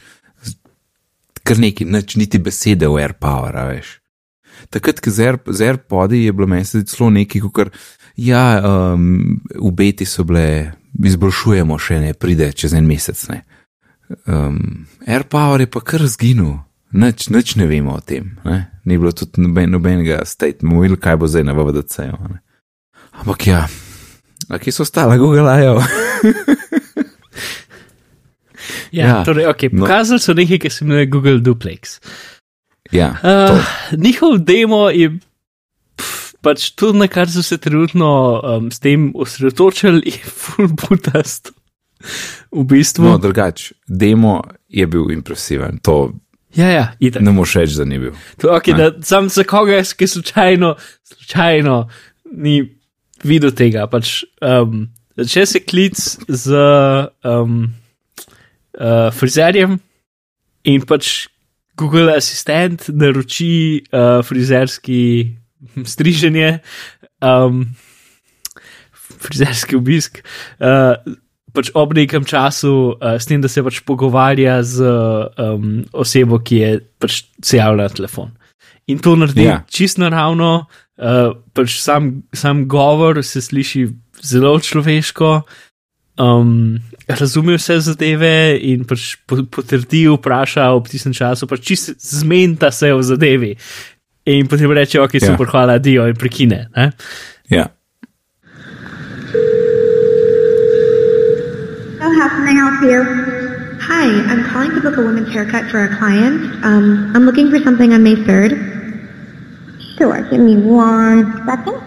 kar 1.43 1.59
neki, 1.59 1.85
nič, 1.89 2.15
niti 2.21 2.39
besede 2.39 2.87
v 2.87 3.01
AirPower, 3.01 3.57
veš. 3.73 3.97
Takrat, 4.73 5.01
ko 5.03 5.11
z 5.11 5.61
AirPodi 5.67 6.23
je 6.25 6.33
bilo 6.33 6.47
meni 6.47 6.65
se 6.65 6.83
celo 6.89 7.09
neki, 7.09 7.41
kar, 7.53 7.71
ja, 8.15 8.61
um, 8.93 9.39
v 9.55 9.71
beti 9.71 10.05
so 10.05 10.25
bile, 10.27 10.73
izboljšujemo 11.03 11.77
še 11.79 11.99
ne, 12.03 12.13
pride 12.13 12.51
čez 12.57 12.75
en 12.77 12.87
mesec, 12.89 13.19
ne. 13.31 13.43
Um, 14.29 14.85
AirPower 15.07 15.63
je 15.63 15.69
pa 15.71 15.81
kar 15.85 16.05
zginil, 16.09 16.57
nič, 16.93 17.29
nič 17.33 17.55
ne 17.61 17.67
vemo 17.69 17.97
o 17.97 18.01
tem, 18.01 18.35
ne. 18.45 18.65
Ni 18.85 18.99
bilo 18.99 19.13
tudi 19.15 19.41
noben, 19.41 19.71
nobenega 19.71 20.23
statementa, 20.27 20.81
videl, 20.83 20.99
kaj 20.99 21.21
bo 21.21 21.29
zdaj 21.31 21.47
na 21.47 21.55
VDC-ju. 21.55 22.19
Ampak 23.23 23.47
ja, 23.47 23.65
a 24.49 24.59
kje 24.59 24.73
so 24.75 24.83
ostale, 24.83 25.17
Google 25.21 25.47
ajo? 25.49 25.79
Ja, 28.93 29.07
ja, 29.07 29.23
torej, 29.25 29.47
okay, 29.49 29.73
no. 29.73 29.81
pokazali 29.81 30.21
so 30.21 30.35
nekaj, 30.37 30.59
ki 30.61 30.69
se 30.69 30.85
imenuje 30.85 31.05
Google 31.09 31.39
Duplex. 31.41 31.97
Ja, 32.93 33.15
uh, 33.23 33.59
njihov 33.97 34.37
demo 34.45 34.89
je 34.89 35.09
pf, 35.97 36.33
pač 36.41 36.69
tudi 36.77 37.01
na 37.01 37.07
kar 37.07 37.31
so 37.31 37.43
se 37.43 37.57
trenutno 37.57 38.09
um, 38.39 38.71
s 38.71 38.79
tem 38.79 39.11
osredotočili, 39.15 40.01
je 40.05 40.21
full 40.29 40.69
butast. 40.69 41.51
V 42.51 42.65
bistvu. 42.67 43.05
No, 43.07 43.17
drugače, 43.17 43.73
demo 43.87 44.41
je 44.67 44.87
bil 44.87 45.11
impresiven. 45.11 45.79
To 45.87 46.11
ja, 46.55 46.67
ja, 46.69 46.87
ne 47.19 47.31
moš 47.31 47.55
reči, 47.57 47.77
da 47.79 47.85
ni 47.87 47.97
bil. 47.99 48.11
To, 48.43 48.51
okay, 48.53 48.75
da, 48.77 48.91
sam 49.01 49.29
za 49.29 49.43
koga, 49.47 49.79
ki 49.97 50.07
slučajno, 50.07 50.75
slučajno 51.03 51.77
ni 52.35 52.57
videl 53.23 53.55
tega. 53.55 53.87
Pač, 53.87 54.19
um, 54.43 54.89
če 55.17 55.47
se 55.49 55.63
klic 55.65 56.03
z. 56.27 56.67
Um, 57.23 57.63
uh, 58.79 59.09
frizerjem 59.13 59.77
in 60.69 60.85
pač 60.87 61.27
Google 61.77 62.13
Assistant 62.17 62.89
naroči 62.93 63.83
uh, 63.91 64.21
frizerski 64.25 65.35
striženje, 65.85 66.59
um, 67.21 67.65
frizerski 69.23 69.79
obisk. 69.79 70.23
Uh, 70.59 70.97
Pač 71.53 71.67
ob 71.77 71.91
nekem 71.93 72.23
času, 72.25 72.97
uh, 72.97 73.13
s 73.21 73.29
tem, 73.29 73.37
da 73.37 73.45
se 73.45 73.61
pač 73.61 73.83
pogovarja 73.85 74.55
z 74.65 74.87
um, 75.37 75.83
osebo, 75.93 76.39
ki 76.41 76.55
je 76.57 76.71
pač 76.97 77.19
se 77.45 77.59
javila 77.59 77.85
na 77.85 77.93
telefon. 77.93 78.31
In 78.89 78.97
to 78.97 79.13
naredi 79.13 79.45
yeah. 79.45 79.61
Ja. 79.61 79.65
čisto 79.69 80.01
naravno, 80.01 80.65
uh, 80.97 81.37
pač 81.53 81.77
sam, 81.77 82.23
sam 82.33 82.65
govor 82.65 83.21
se 83.21 83.37
sliši 83.45 83.85
zelo 84.25 84.57
človeško, 84.57 85.29
um, 86.17 86.79
razume 87.07 87.57
vse 87.57 87.79
zadeve 87.79 88.57
in 88.61 88.85
pač 88.85 89.15
potrdi, 89.27 90.05
vpraša 90.07 90.69
ob 90.75 90.87
tistem 90.91 91.13
času, 91.15 91.47
pač 91.49 91.65
čist 91.71 91.93
zmenta 91.99 92.71
se 92.71 92.93
v 92.93 93.03
zadevi. 93.03 93.53
In 94.25 94.47
potem 94.47 94.71
reče, 94.71 95.01
ok, 95.03 95.17
ja. 95.19 95.33
super, 95.33 95.49
hvala, 95.51 95.79
dio 95.83 96.05
in 96.07 96.15
prekine. 96.15 96.67
Ne? 96.75 96.91
Ja. 97.51 97.67
So 101.99 102.07
how 102.19 102.27
can 102.29 102.47
I 102.47 102.55
help 102.55 102.79
you? 102.83 103.03
Hi, 103.83 104.07
I'm 104.31 104.45
calling 104.47 104.71
to 104.75 104.79
book 104.79 104.95
a 104.97 105.01
women's 105.01 105.33
haircut 105.33 105.69
for 105.69 105.83
a 105.83 105.97
client. 105.97 106.63
Um, 106.63 107.11
I'm 107.13 107.25
looking 107.25 107.49
for 107.51 107.59
something 107.59 107.91
on 107.93 108.03
May 108.03 108.15
3rd. 108.15 108.55
Sure, 109.97 110.21
give 110.31 110.39
me 110.39 110.55
one 110.55 111.43
second. 111.45 111.83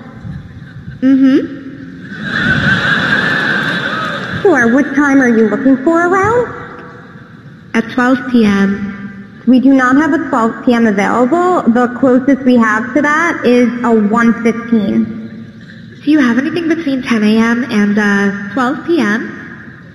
Mm-hmm. 1.01 1.66
Sure. 4.43 4.73
What 4.75 4.85
time 4.95 5.21
are 5.21 5.29
you 5.29 5.49
looking 5.49 5.77
for 5.85 6.07
around? 6.07 6.65
At 7.75 7.91
12 7.93 8.19
p.m. 8.31 9.43
We 9.47 9.61
do 9.61 9.73
not 9.75 9.97
have 9.97 10.13
a 10.13 10.29
12 10.29 10.65
p.m. 10.65 10.87
available. 10.87 11.63
The 11.73 11.95
closest 12.01 12.43
we 12.45 12.57
have 12.57 12.93
to 12.95 13.03
that 13.03 13.43
is 13.45 13.69
a 13.81 13.93
1.15. 13.95 16.05
Do 16.05 16.11
you 16.11 16.19
have 16.19 16.39
anything 16.39 16.69
between 16.69 17.03
10 17.03 17.23
a.m. 17.23 17.65
and 17.71 17.99
uh, 17.99 18.53
12 18.55 18.87
p.m.? 18.87 19.33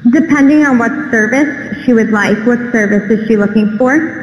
Depending 0.10 0.66
on 0.66 0.80
what 0.80 0.92
service 1.12 1.86
she 1.86 1.94
would 1.94 2.10
like. 2.12 2.38
What 2.46 2.60
service 2.72 3.10
is 3.12 3.28
she 3.28 3.38
looking 3.38 3.78
for? 3.78 4.20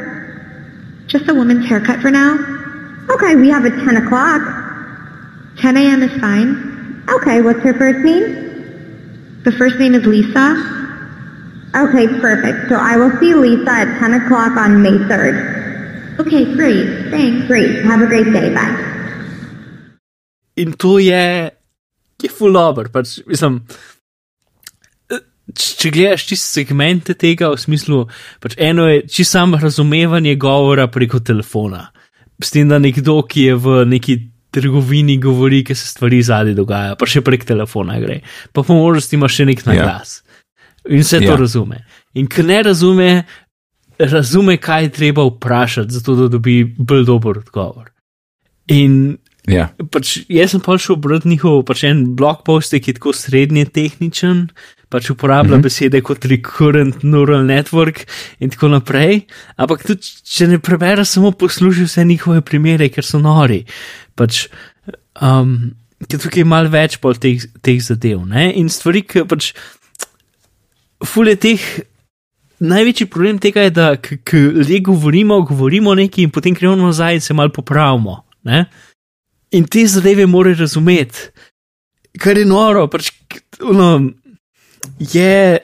Just 1.06 1.28
a 1.28 1.34
woman's 1.34 1.66
haircut 1.66 2.00
for 2.00 2.10
now. 2.10 2.36
Okay, 3.10 3.36
we 3.36 3.48
have 3.48 3.64
a 3.64 3.70
10 3.70 3.96
o'clock. 3.96 4.42
10 5.58 5.76
a.m. 5.76 6.02
is 6.02 6.20
fine. 6.20 7.04
Okay, 7.08 7.40
what's 7.40 7.60
her 7.60 7.74
first 7.74 8.00
name? 8.04 8.57
The 9.48 9.56
first 9.56 9.78
name 9.78 9.94
is 9.94 10.04
Lisa. 10.04 10.46
Okay, 11.72 12.06
perfect. 12.20 12.68
So 12.68 12.76
I 12.76 13.00
will 13.00 13.16
see 13.16 13.32
Lisa 13.32 13.70
at 13.70 13.98
10 13.98 14.12
o'clock 14.20 14.52
on 14.60 14.82
May 14.82 14.92
3rd. 15.08 16.20
Okay, 16.20 16.44
great. 16.52 17.08
Thanks. 17.08 17.46
Great. 17.46 17.80
Have 17.82 18.02
a 18.02 18.06
great 18.06 18.28
day. 18.28 18.52
Bye. 18.52 18.76
In 20.60 20.74
to 20.76 20.98
je, 20.98 21.48
je 22.20 22.28
full 22.28 22.52
dobro. 22.52 22.92
Pač, 22.92 23.22
mislim, 23.24 23.62
če 25.56 25.94
gledaš 25.96 26.28
čist 26.28 26.52
segmente 26.52 27.16
tega, 27.16 27.48
v 27.48 27.56
smislu, 27.64 28.04
pač 28.44 28.52
eno 28.60 28.84
je 28.92 29.06
čist 29.08 29.32
samo 29.32 29.56
razumevanje 29.56 30.36
govora 30.36 30.90
preko 30.92 31.22
telefona. 31.24 31.86
S 32.36 32.52
tem, 32.52 32.68
da 32.68 32.76
nekdo, 32.76 33.22
ki 33.24 33.48
je 33.48 33.56
v 33.56 33.80
neki 33.96 34.18
trgovini 34.50 35.18
govori, 35.20 35.64
ki 35.64 35.74
se 35.74 35.86
stvari 35.86 36.22
zadnji 36.22 36.54
dogajajo, 36.56 36.96
pa 36.98 37.06
še 37.06 37.22
prek 37.24 37.44
telefona 37.48 37.98
gre. 38.00 38.20
Pa 38.52 38.62
po 38.62 38.76
možnosti 38.76 39.16
ima 39.18 39.28
še 39.28 39.48
nek 39.48 39.64
naglas. 39.66 40.20
Ja. 40.22 40.28
In 40.88 41.04
vse 41.04 41.20
to 41.20 41.34
ja. 41.34 41.36
razume. 41.36 41.82
In 42.16 42.28
ker 42.32 42.46
ne 42.48 42.62
razume, 42.64 43.10
razume, 43.98 44.56
kaj 44.56 44.88
je 44.88 44.92
treba 45.00 45.26
vprašati, 45.28 45.92
zato 45.92 46.16
da 46.16 46.28
dobi 46.32 46.62
bolj 46.64 47.04
dober 47.08 47.42
odgovor. 47.42 47.90
In 48.72 49.18
ja. 49.48 49.68
pač 49.92 50.18
jaz 50.32 50.54
sem 50.54 50.64
pa 50.64 50.76
šel 50.80 50.96
obrati 50.98 51.28
njihov 51.28 51.62
pač 51.68 51.84
en 51.88 52.04
blog 52.16 52.44
post, 52.46 52.72
ki 52.72 52.92
je 52.92 52.98
tako 52.98 53.14
srednje 53.16 53.64
tehničen, 53.74 54.48
pač 54.88 55.10
uporablja 55.10 55.56
mm 55.56 55.60
-hmm. 55.60 55.62
besede 55.62 56.00
kot 56.00 56.24
recurrent 56.24 57.02
neural 57.02 57.44
network 57.44 58.06
in 58.40 58.50
tako 58.50 58.68
naprej. 58.68 59.26
Ampak 59.56 59.84
tudi, 59.86 60.08
če 60.24 60.46
ne 60.46 60.58
prebereš, 60.58 61.08
samo 61.08 61.30
poslušaj 61.30 61.84
vse 61.84 62.04
njihove 62.04 62.40
primere, 62.40 62.88
ker 62.88 63.04
so 63.04 63.18
nori. 63.18 63.64
Pač, 64.18 64.46
um, 65.22 65.54
tukaj 66.06 66.42
je 66.42 66.48
malo 66.48 66.72
več 66.72 66.98
pol 67.02 67.18
teh, 67.20 67.44
teh 67.64 67.78
zadev. 67.82 68.24
Ne? 68.28 68.50
In 68.58 68.70
stvari, 68.72 69.04
ki 69.06 69.24
pač, 69.30 69.52
fule 71.06 71.38
teh. 71.38 71.62
Največji 72.58 73.06
problem 73.06 73.36
tega 73.38 73.68
je, 73.68 73.70
da 73.70 73.92
ljudje 73.94 74.80
govorimo, 74.88 75.36
govorimo 75.46 75.92
nekaj 75.94 76.24
in 76.24 76.32
potem 76.34 76.56
gremo 76.58 76.74
nazaj 76.74 77.14
in 77.14 77.22
se 77.22 77.34
malo 77.38 77.54
popravimo. 77.54 78.16
Ne? 78.50 78.64
In 79.54 79.68
te 79.70 79.84
zadeve 79.86 80.26
mora 80.26 80.56
razumeti, 80.58 81.30
kar 82.18 82.38
je 82.38 82.44
noro, 82.44 82.88
pač, 82.90 83.12
ono, 83.62 84.10
je, 84.98 85.58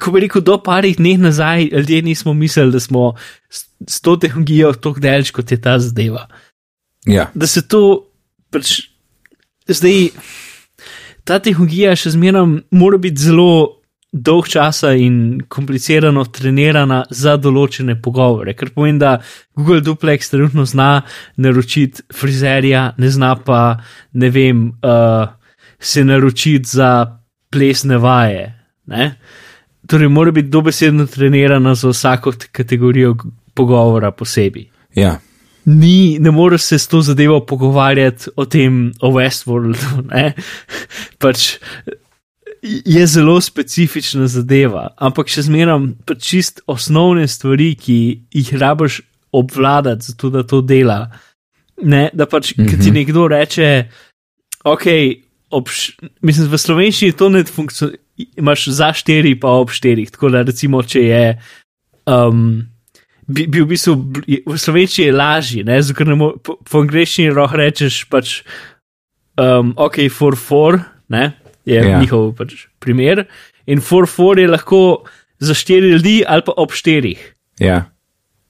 ko 0.00 0.12
bi 0.14 0.24
rekel, 0.24 0.44
do 0.44 0.58
parih 0.62 0.96
dni 0.98 1.16
nazaj, 1.22 1.70
ljudje 1.72 2.02
nismo 2.02 2.34
mislili, 2.34 2.72
da 2.72 2.80
smo 2.80 3.14
s, 3.48 4.00
to 4.00 4.16
tehnologijo 4.16 4.72
tako 4.72 5.00
delč, 5.00 5.32
kot 5.34 5.50
je 5.50 5.60
ta 5.60 5.78
zadeva. 5.78 6.26
Ja, 7.06 7.30
Da 7.34 7.46
se 7.46 7.62
to, 7.68 8.10
pač, 8.50 8.80
zdaj, 9.68 10.10
ta 11.24 11.38
tehnologija 11.38 11.96
še 11.96 12.14
zmeraj 12.14 12.46
mora 12.72 13.00
biti 13.00 13.26
zelo 13.26 13.84
dolg 14.14 14.46
časa 14.48 14.92
in 14.94 15.42
komplicirano 15.50 16.22
trenirana 16.30 17.00
za 17.10 17.34
določene 17.36 17.96
pogovore, 18.00 18.54
ker 18.54 18.70
pomeni, 18.74 19.00
da 19.02 19.16
Google 19.56 19.82
Duplex 19.82 20.30
trenutno 20.30 20.64
zna 20.70 21.02
naročiti 21.42 22.06
frizerja, 22.14 22.92
ne 22.98 23.10
zna 23.10 23.34
pa, 23.42 23.62
ne 24.14 24.30
vem, 24.30 24.68
uh, 24.86 25.26
se 25.80 26.04
naročiti 26.06 26.76
za 26.76 26.92
plesne 27.50 27.98
vaje. 27.98 28.46
Ne? 28.94 29.10
Torej, 29.90 30.08
mora 30.08 30.32
biti 30.32 30.52
dobesedno 30.52 31.08
trenirana 31.10 31.74
za 31.74 31.90
vsako 31.90 32.36
kategorijo 32.52 33.16
pogovora 33.54 34.12
posebej. 34.14 34.70
ja, 34.94 35.18
Ni, 35.64 36.18
ne 36.20 36.30
moreš 36.30 36.62
se 36.62 36.78
s 36.78 36.88
to 36.88 37.00
zadevo 37.02 37.40
pogovarjati 37.46 38.30
o 38.36 38.44
tem, 38.44 38.92
o 39.00 39.12
Westworldu. 39.12 40.04
Ne? 40.12 40.34
Pač 41.18 41.56
je 42.64 43.06
zelo 43.06 43.40
specifična 43.40 44.26
zadeva, 44.28 44.88
ampak 44.96 45.28
še 45.28 45.44
zmeraj 45.48 45.82
pač 46.08 46.22
čist 46.24 46.62
osnovne 46.66 47.26
stvari, 47.28 47.74
ki 47.76 47.96
jih 48.32 48.52
rabiš 48.60 49.02
obvladati, 49.34 50.12
zato 50.12 50.30
da 50.30 50.44
to 50.48 50.62
dela. 50.64 51.10
Ne, 51.82 52.08
da 52.14 52.26
pač, 52.26 52.54
mm 52.56 52.64
-hmm. 52.64 52.70
ki 52.70 52.78
ti 52.84 52.90
nekdo 52.90 53.28
reče, 53.28 53.88
ok, 54.64 54.86
ob, 55.50 55.68
š- 55.68 55.92
mislim, 56.22 56.48
v 56.48 56.58
slovenščini 56.58 57.12
to 57.12 57.28
ne 57.28 57.44
funkcionira, 57.44 57.98
imaš 58.36 58.68
za 58.68 58.92
štiri, 58.92 59.34
pa 59.40 59.48
ob 59.48 59.70
štirih. 59.70 60.10
Tako 60.10 60.30
da, 60.30 60.42
recimo, 60.42 60.82
če 60.82 61.00
je. 61.00 61.38
Um, 62.06 62.73
bi, 63.28 63.46
bi 63.46 63.60
v 63.60 63.66
bistvu 63.66 63.94
v 64.46 64.58
slovenščini 64.58 65.06
je 65.08 65.12
lažje, 65.12 65.64
ne, 65.64 65.82
zato 65.82 65.96
ker 65.98 66.06
ne 66.06 66.14
mo- 66.14 66.36
po, 66.38 66.56
po 66.60 66.80
angleščini 66.80 67.30
lahko 67.32 67.56
rečeš 67.56 68.04
pač, 68.10 68.42
um, 69.40 69.72
ok, 69.76 70.08
for 70.10 70.36
four, 70.36 70.80
ne, 71.08 71.32
je 71.64 71.74
Ja. 71.74 71.82
yeah. 71.82 72.00
njihov 72.00 72.34
pač 72.36 72.66
primer. 72.78 73.24
In 73.66 73.80
for 73.80 74.06
four 74.06 74.38
je 74.38 74.48
lahko 74.48 75.04
za 75.38 75.54
štiri 75.54 75.90
ljudi 75.90 76.22
ali 76.26 76.42
pa 76.42 76.52
ob 76.56 76.72
štirih. 76.72 77.34
ja, 77.58 77.84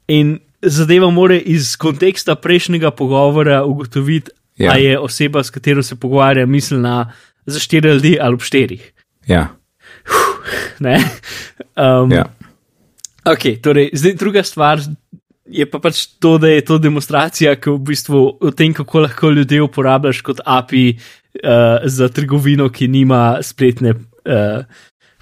In 0.09 0.39
zadeva 0.63 1.11
more 1.11 1.39
iz 1.39 1.77
konteksta 1.77 2.35
prejšnjega 2.35 2.91
pogovora 2.91 3.63
ugotoviti, 3.65 4.31
Ja. 4.57 4.67
yeah. 4.67 4.73
ali 4.73 4.85
je 4.85 4.99
oseba, 4.99 5.43
s 5.43 5.51
katero 5.51 5.83
se 5.83 5.97
pogovarja, 5.97 6.47
mislena 6.47 7.13
za 7.47 7.59
štiri 7.59 7.89
ljudi 7.91 8.19
ali 8.21 8.35
ob 8.35 8.41
štirih. 8.43 8.93
ja, 9.27 9.49
Ne? 10.81 10.99
Um, 11.77 12.13
ja. 12.13 12.25
Ok, 13.25 13.45
torej, 13.63 13.91
zdaj 13.97 14.15
druga 14.21 14.43
stvar 14.45 14.81
je 15.45 15.67
pa 15.69 15.79
pač 15.81 16.07
to, 16.21 16.37
da 16.39 16.49
je 16.49 16.65
to 16.65 16.79
demonstracija, 16.81 17.55
ki 17.61 17.73
v 17.73 17.81
bistvu 17.91 18.21
o 18.41 18.51
tem, 18.57 18.73
kako 18.77 19.05
lahko 19.05 19.31
ljudje 19.31 19.63
uporabljaš 19.65 20.23
kot 20.25 20.41
API 20.45 20.87
uh, 20.97 21.85
za 21.85 22.09
trgovino, 22.09 22.69
ki 22.73 22.89
nima 22.89 23.39
spletne 23.45 23.95
uh, 23.95 24.65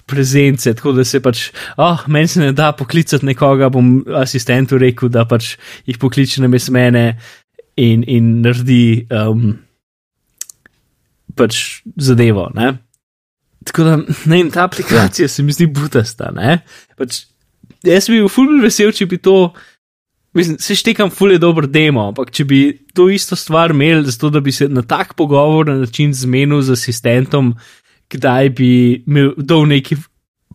prezence. 0.05 0.73
Tako 0.73 0.95
da 0.99 1.03
se 1.07 1.21
pač, 1.23 1.49
oh, 1.77 2.07
meni 2.07 2.27
se 2.27 2.41
ne 2.41 2.51
da 2.55 2.71
poklicati 2.75 3.25
nekoga, 3.25 3.69
bom 3.71 3.99
asistentu 4.23 4.79
rekel, 4.79 5.11
da 5.11 5.27
pač 5.27 5.55
jih 5.87 5.99
pokliče 5.99 6.43
na 6.43 6.51
mene 6.51 7.05
in, 7.75 8.03
in 8.07 8.39
naredi 8.43 9.07
um, 9.11 9.53
pač 11.35 11.83
zadevo. 11.95 12.49
Ne? 12.55 12.73
Tako 13.63 13.83
da, 13.87 13.99
ne 13.99 14.37
vem, 14.37 14.51
ta 14.51 14.67
aplikacija 14.67 15.27
ja. 15.27 15.31
se 15.31 15.43
mi 15.43 15.55
zdi 15.55 15.67
butasta. 15.67 16.31
ne. 16.35 16.61
Pač, 16.99 17.23
jaz 17.83 18.09
bi 18.09 18.19
bil 18.21 18.31
fulmin 18.31 18.63
vesel, 18.63 18.91
če 18.95 19.07
bi 19.11 19.19
to, 19.23 19.53
mislim, 20.37 20.57
se 20.59 20.77
štekam 20.79 21.11
fulje 21.13 21.39
dober 21.41 21.67
demo, 21.67 22.07
ampak 22.11 22.31
če 22.33 22.45
bi 22.49 22.61
to 22.95 23.09
isto 23.11 23.35
stvar 23.39 23.73
imeli, 23.75 24.05
zato 24.09 24.31
da 24.33 24.41
bi 24.43 24.51
se 24.51 24.69
na 24.69 24.81
tak 24.81 25.15
pogovor 25.19 25.67
na 25.69 25.77
način 25.83 26.13
zmenil 26.13 26.61
z 26.61 26.77
asistentom, 26.77 27.53
kdaj 28.13 28.49
bi 28.57 28.71
imel 29.07 29.33
dol 29.37 29.67
neki 29.67 29.97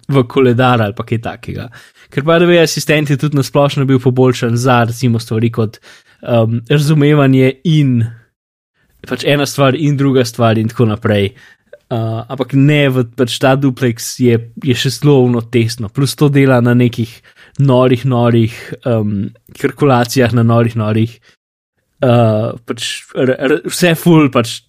v 0.08 0.24
koledar 0.24 0.80
ali 0.82 0.96
pa 0.96 1.04
kaj 1.04 1.20
takega. 1.24 1.68
Ker 2.08 2.24
pa 2.24 2.38
da 2.40 2.46
ve, 2.48 2.62
asistent 2.62 3.10
je 3.10 3.18
tudi 3.20 3.36
nasplošno 3.36 3.84
bil 3.84 4.00
poboljšan 4.00 4.56
za 4.56 4.84
recimo 4.88 5.20
stvari 5.20 5.50
kot 5.52 5.76
um, 6.22 6.62
razumevanje 6.70 7.52
in 7.68 8.00
pač 9.08 9.24
ena 9.28 9.46
stvar 9.46 9.76
in 9.76 9.96
druga 9.96 10.24
stvar 10.24 10.58
in 10.58 10.68
tako 10.68 10.88
naprej. 10.88 11.34
Uh, 11.88 12.20
ampak 12.28 12.52
ne, 12.52 12.82
v, 12.92 13.06
pač 13.16 13.38
ta 13.40 13.54
duplex 13.56 14.18
je, 14.20 14.36
je 14.60 14.74
še 14.76 14.90
zelo 14.92 15.22
uno 15.24 15.40
tesno, 15.40 15.88
plus 15.88 16.12
to 16.20 16.28
dela 16.28 16.58
na 16.60 16.74
nekih 16.76 17.08
norih, 17.64 18.04
norih 18.04 18.52
um, 18.84 19.30
kalkulacijah, 19.56 20.34
na 20.36 20.44
norih, 20.44 20.76
norih. 20.76 21.16
Uh, 22.04 22.52
pač, 22.68 22.90
r, 23.16 23.32
r, 23.32 23.56
vse 23.72 23.94
full, 23.96 24.28
pač 24.34 24.60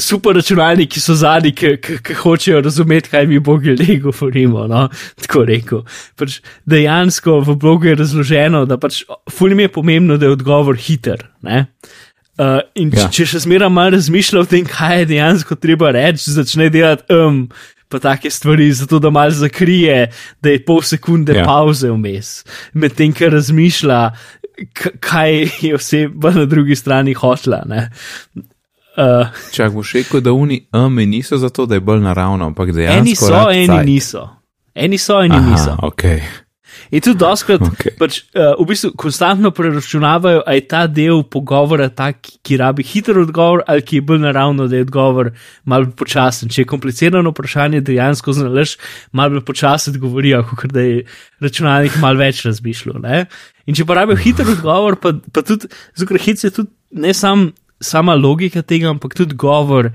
super 0.00 0.34
računalniki 0.34 1.00
so 1.00 1.14
zadnji, 1.14 1.52
ki, 1.54 1.74
ki, 1.82 1.98
ki 2.02 2.16
hočejo 2.18 2.60
razumeti, 2.64 3.10
kaj 3.10 3.26
mi 3.26 3.38
bogi 3.38 3.68
ljudje 3.68 3.98
govorimo. 4.02 4.66
No? 4.70 4.88
Tako 5.22 5.44
rekel. 5.50 5.84
Pač 6.18 6.40
dejansko 6.66 7.40
v 7.46 7.56
blogu 7.60 7.90
je 7.90 7.98
razloženo, 8.00 8.64
da 8.66 8.78
pač 8.80 9.02
fulim 9.30 9.60
je 9.60 9.70
pomembno, 9.72 10.18
da 10.18 10.26
je 10.26 10.38
odgovor 10.38 10.78
hiter. 10.78 11.26
Ne? 11.42 11.66
Uh, 12.38 12.58
in 12.74 12.90
ja. 12.90 13.06
Če 13.14 13.28
še 13.30 13.44
zmeraj 13.44 13.70
malo 13.70 13.94
razmišlja 13.94 14.40
o 14.42 14.46
tem, 14.50 14.64
kaj 14.66 15.04
je 15.04 15.10
dejansko 15.12 15.54
treba 15.54 15.92
reči, 15.94 16.32
začne 16.34 16.66
delati 16.74 17.06
um, 17.14 17.44
pa 17.88 18.00
take 18.02 18.30
stvari, 18.30 18.72
zato 18.74 18.98
da 18.98 19.10
malo 19.14 19.30
zakrije, 19.30 20.08
da 20.42 20.50
je 20.50 20.64
pol 20.66 20.82
sekunde 20.82 21.36
ja. 21.36 21.44
Pauze 21.46 21.92
vmes, 21.94 22.40
medtem 22.74 23.12
ko 23.14 23.28
razmišlja, 23.30 24.00
kaj 24.98 25.38
je 25.62 25.74
oseba 25.78 26.34
na 26.34 26.44
drugi 26.50 26.74
strani 26.76 27.14
hotla. 27.14 27.62
ne. 27.70 27.90
Uh, 28.98 29.30
Čak 29.54 29.72
boš 29.74 29.92
rekel, 29.94 30.20
da 30.20 30.32
uni 30.32 30.66
ami 30.74 31.06
niso 31.06 31.38
zato, 31.38 31.66
da 31.66 31.74
je 31.74 31.80
bolj 31.80 32.00
naravno, 32.02 32.46
ampak 32.46 32.72
dejansko. 32.72 32.98
eni 32.98 33.14
so, 33.16 33.50
eni 33.50 33.66
cajt. 33.66 33.86
niso. 33.86 34.28
Eni 34.74 34.98
so, 34.98 35.22
eni 35.22 35.36
Aha, 35.36 35.50
niso. 35.50 35.76
ok. 35.82 36.02
In 36.90 37.00
tudi 37.00 37.18
doskrat, 37.18 37.62
Ok. 37.62 37.72
okay. 37.72 37.94
pač, 37.98 38.20
uh, 38.34 38.54
v 38.60 38.66
bistvu 38.68 38.92
konstantno 38.98 39.50
preračunavajo, 39.54 40.42
ali 40.46 40.62
je 40.62 40.66
ta 40.68 40.84
del 40.86 41.22
pogovora 41.24 41.88
tak, 41.88 42.30
ki 42.42 42.58
rabi 42.60 42.86
hiter 42.86 43.18
odgovor, 43.18 43.64
ali 43.66 43.82
ki 43.82 44.00
je 44.00 44.06
bolj 44.06 44.22
naravno, 44.26 44.68
da 44.68 44.76
je 44.76 44.86
odgovor 44.86 45.32
malo 45.64 45.90
počasen. 45.96 46.52
Če 46.52 46.62
je 46.62 46.70
komplicirano 46.70 47.34
vprašanje, 47.34 47.82
dejansko 47.84 48.36
znalaš, 48.36 48.76
malo 49.12 49.42
počasen 49.44 49.94
odgovorijo, 49.94 50.44
kot 50.54 50.72
da 50.74 50.84
je 50.84 51.04
računalnik 51.44 51.98
malo 52.02 52.22
več 52.22 52.44
razmišljal. 52.46 53.02
Ne? 53.04 53.26
In 53.66 53.76
če 53.76 53.86
pa 53.88 54.00
rabijo 54.00 54.20
hiter 54.20 54.48
odgovor, 54.56 55.00
pa, 55.00 55.14
pa 55.32 55.42
tudi, 55.46 55.70
zelo 55.96 56.20
hitro 56.20 56.50
je 56.50 56.56
tudi 56.62 57.00
ne 57.04 57.14
sam, 57.16 57.52
sama 57.84 58.14
logika 58.14 58.62
tega, 58.62 58.88
ampak 58.90 59.14
tudi 59.18 59.36
govor 59.36 59.90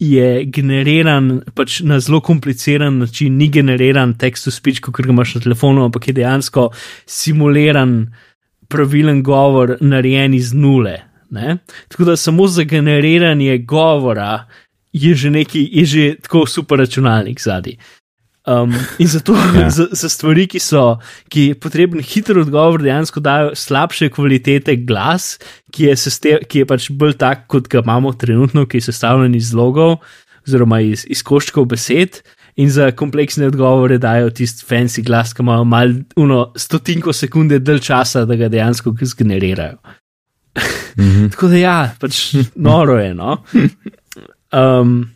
je 0.00 0.44
generiran 0.44 1.42
pač 1.54 1.80
na 1.84 2.00
zelo 2.00 2.20
kompliciran 2.24 2.98
način, 2.98 3.36
ni 3.36 3.50
generiran 3.52 4.14
text 4.18 4.44
to 4.44 4.50
speech, 4.50 4.80
kot 4.80 4.96
ga 4.96 5.12
imaš 5.12 5.34
na 5.34 5.40
telefonu, 5.44 5.84
ampak 5.84 6.08
je 6.08 6.16
dejansko 6.16 6.70
simuliran 7.06 8.06
pravilen 8.68 9.22
govor, 9.22 9.76
narejen 9.80 10.34
iz 10.34 10.54
nule. 10.54 10.96
Ne? 11.30 11.58
Tako 11.88 12.04
da 12.04 12.16
samo 12.16 12.46
za 12.48 12.64
generiranje 12.64 13.58
govora 13.58 14.46
je 14.92 15.14
že 15.14 15.30
neki, 15.30 15.68
je 15.72 15.84
že 15.84 16.14
tako 16.22 16.46
super 16.46 16.78
računalnik 16.78 17.40
zadnji. 17.40 17.76
Um, 18.46 18.72
in 18.98 19.08
zato 19.08 19.34
ja. 19.54 19.68
za, 19.70 19.86
za 19.92 20.08
stvari, 20.08 20.46
ki 20.48 20.58
so, 20.64 20.96
ki 21.28 21.52
potreben 21.60 22.00
hiter 22.00 22.38
odgovor, 22.40 22.80
dejansko 22.82 23.20
dajo 23.20 23.52
slabše 23.54 24.08
kvalitete 24.14 24.78
glas, 24.88 25.34
ki 25.74 25.90
je, 25.90 25.96
seste, 26.00 26.38
ki 26.48 26.62
je 26.62 26.68
pač 26.70 26.88
bolj 26.90 27.18
tak, 27.20 27.44
kot 27.52 27.68
ga 27.68 27.84
imamo 27.84 28.14
trenutno, 28.16 28.64
ki 28.66 28.80
je 28.80 28.88
sestavljen 28.88 29.36
iz 29.36 29.52
logov 29.54 29.98
oziroma 30.48 30.80
iz, 30.80 31.04
iz 31.04 31.22
koščkov 31.26 31.68
besed. 31.70 32.22
In 32.60 32.68
za 32.72 32.90
kompleksne 32.96 33.46
odgovore 33.48 33.96
dajo 34.00 34.32
tisti 34.36 34.66
fancy 34.66 35.04
glas, 35.06 35.34
ki 35.36 35.44
imajo 35.44 35.64
malo 35.68 36.40
stotinko 36.58 37.12
sekunde 37.16 37.60
dalj 37.62 37.84
časa, 37.86 38.24
da 38.28 38.36
ga 38.36 38.48
dejansko 38.52 38.92
zgenerirajo. 39.00 39.78
Mm 40.96 41.04
-hmm. 41.04 41.30
Tako 41.32 41.48
da 41.48 41.56
ja, 41.56 41.94
pač 42.00 42.34
noro 42.56 42.98
je. 42.98 43.14
No? 43.14 43.36
Um, 44.52 45.10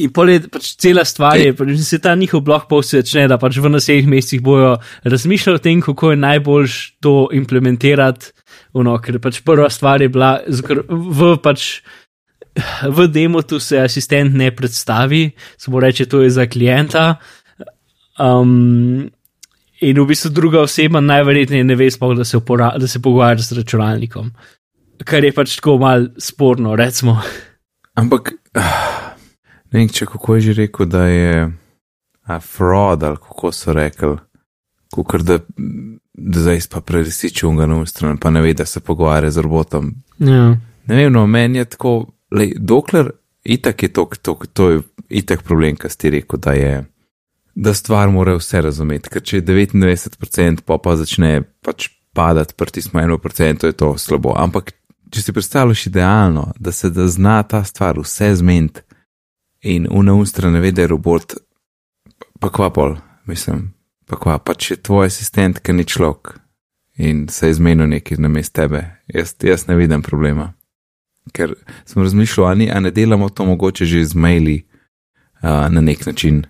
In 0.00 0.08
pol 0.08 0.30
je 0.32 0.40
pač 0.48 0.70
cela 0.80 1.04
stvar, 1.04 1.36
je, 1.36 1.52
pač 1.56 1.74
se 1.84 1.98
ta 2.00 2.14
njihov 2.16 2.40
blog 2.46 2.64
post 2.68 2.94
začne, 2.96 3.26
da 3.28 3.36
pač 3.40 3.58
v 3.60 3.68
naslednjih 3.68 4.08
mesecih 4.08 4.40
bojo 4.44 4.78
razmišljali 5.04 5.60
o 5.60 5.62
tem, 5.62 5.82
kako 5.84 6.14
je 6.14 6.22
najboljš 6.22 6.76
to 7.04 7.16
implementirati. 7.36 8.32
Ono, 8.80 8.96
ker 9.04 9.20
pač 9.20 9.42
prva 9.44 9.68
stvar 9.72 10.00
je 10.00 10.08
bila, 10.12 10.38
zgr- 10.48 10.86
v 10.88 11.34
pač. 11.44 11.82
V 12.84 13.06
demotu 13.08 13.56
se 13.64 13.78
asistent 13.80 14.34
ne 14.36 14.50
predstavi, 14.52 15.30
samo 15.56 15.80
reče, 15.80 16.04
to 16.04 16.20
je 16.20 16.34
za 16.36 16.44
klienta. 16.44 17.16
Um, 18.20 19.08
in 19.80 20.00
v 20.00 20.04
bistvu 20.04 20.28
druga 20.36 20.60
oseba 20.60 21.00
najverjetneje 21.00 21.64
ne 21.64 21.76
ve 21.80 21.88
sploh, 21.88 22.12
da 22.16 22.26
se, 22.28 22.36
upora, 22.36 22.74
da 22.76 22.88
se 22.88 23.00
pogovarja 23.00 23.40
s 23.40 23.56
računalnikom. 23.56 24.28
Kar 25.00 25.24
je 25.24 25.32
pač 25.32 25.56
tako 25.56 25.78
mal 25.80 26.10
sporno, 26.20 26.76
recimo. 26.76 27.16
Ampak, 27.96 28.34
ah, 28.52 29.11
ne 29.72 29.80
vem, 29.80 29.88
če 29.88 30.06
kako 30.06 30.36
je 30.36 30.40
že 30.40 30.54
rekel, 30.62 30.86
da 30.86 31.06
je 31.06 31.52
a, 32.22 32.40
fraud 32.40 33.02
ali 33.02 33.16
kako 33.16 33.52
so 33.52 33.72
rekli, 33.72 34.16
kukor 34.92 35.22
da, 35.22 35.38
da 36.12 36.40
zdaj 36.40 36.60
pa 36.70 36.80
preresiči 36.80 37.46
unga 37.46 37.66
na 37.66 37.86
stran, 37.86 38.18
pa 38.18 38.30
ne 38.30 38.42
ve, 38.42 38.54
da 38.54 38.66
se 38.66 38.80
pogovarja 38.80 39.30
z 39.30 39.42
robotom. 39.42 39.94
Ja. 40.18 40.52
Ne 40.86 40.96
vem, 40.96 41.12
no, 41.12 41.26
meni 41.26 41.58
je 41.58 41.64
tako, 41.64 42.12
lej, 42.30 42.54
dokler 42.58 43.10
itak 43.44 43.82
je 43.82 43.92
to, 43.92 44.08
to, 44.22 44.38
to 44.52 44.70
je 44.70 44.80
itak 45.08 45.42
problem, 45.42 45.76
kar 45.76 45.90
ti 45.90 46.10
rekel, 46.10 46.38
da 46.38 46.52
je, 46.52 46.84
da 47.54 47.74
stvar 47.74 48.10
mora 48.10 48.36
vse 48.36 48.62
razumeti, 48.62 49.10
ker 49.10 49.22
če 49.22 49.40
je 49.40 49.46
99%, 49.48 50.62
pa 50.66 50.78
pa 50.78 50.96
začne 50.96 51.42
pač 51.64 51.88
padati, 52.12 52.54
prti 52.56 52.82
smo 52.82 53.00
1%, 53.00 53.58
to 53.58 53.66
je 53.66 53.72
to 53.72 53.90
slabo. 53.98 54.34
Ampak, 54.36 54.72
če 55.10 55.22
si 55.22 55.32
predstavljaš 55.32 55.86
idealno, 55.86 56.50
da 56.58 56.72
se 56.72 56.90
da 56.90 57.08
zna 57.08 57.42
ta 57.42 57.64
stvar 57.64 57.98
vse 58.00 58.34
zmeniti 58.36 58.80
in 59.62 59.86
unaustra 59.90 60.50
ne 60.50 60.60
ve, 60.60 60.72
da 60.72 60.82
je 60.82 60.90
robot, 60.90 61.34
pa 62.40 62.50
kva 62.50 62.70
pol, 62.70 62.96
mislim, 63.26 63.72
pa 64.06 64.18
kva, 64.18 64.38
pa 64.38 64.54
če 64.54 64.74
je 64.74 64.82
tvoj 64.82 65.06
asistent, 65.06 65.62
ki 65.62 65.72
ni 65.72 65.86
človek 65.86 66.38
in 67.02 67.28
se 67.28 67.48
je 67.48 67.54
zmenil 67.54 67.88
nekaj 67.88 68.18
na 68.20 68.28
mest 68.28 68.52
tebe, 68.52 68.82
jaz, 69.08 69.34
jaz 69.42 69.66
ne 69.68 69.76
vidim 69.78 70.02
problema. 70.02 70.52
Ker 71.32 71.54
smo 71.86 72.02
razmišljali, 72.02 72.68
a 72.70 72.80
ne 72.80 72.90
delamo 72.90 73.28
to 73.28 73.44
mogoče 73.46 73.84
že 73.86 74.04
z 74.04 74.14
maili 74.14 74.56
uh, 75.42 75.70
na 75.70 75.80
nek 75.80 76.06
način. 76.06 76.42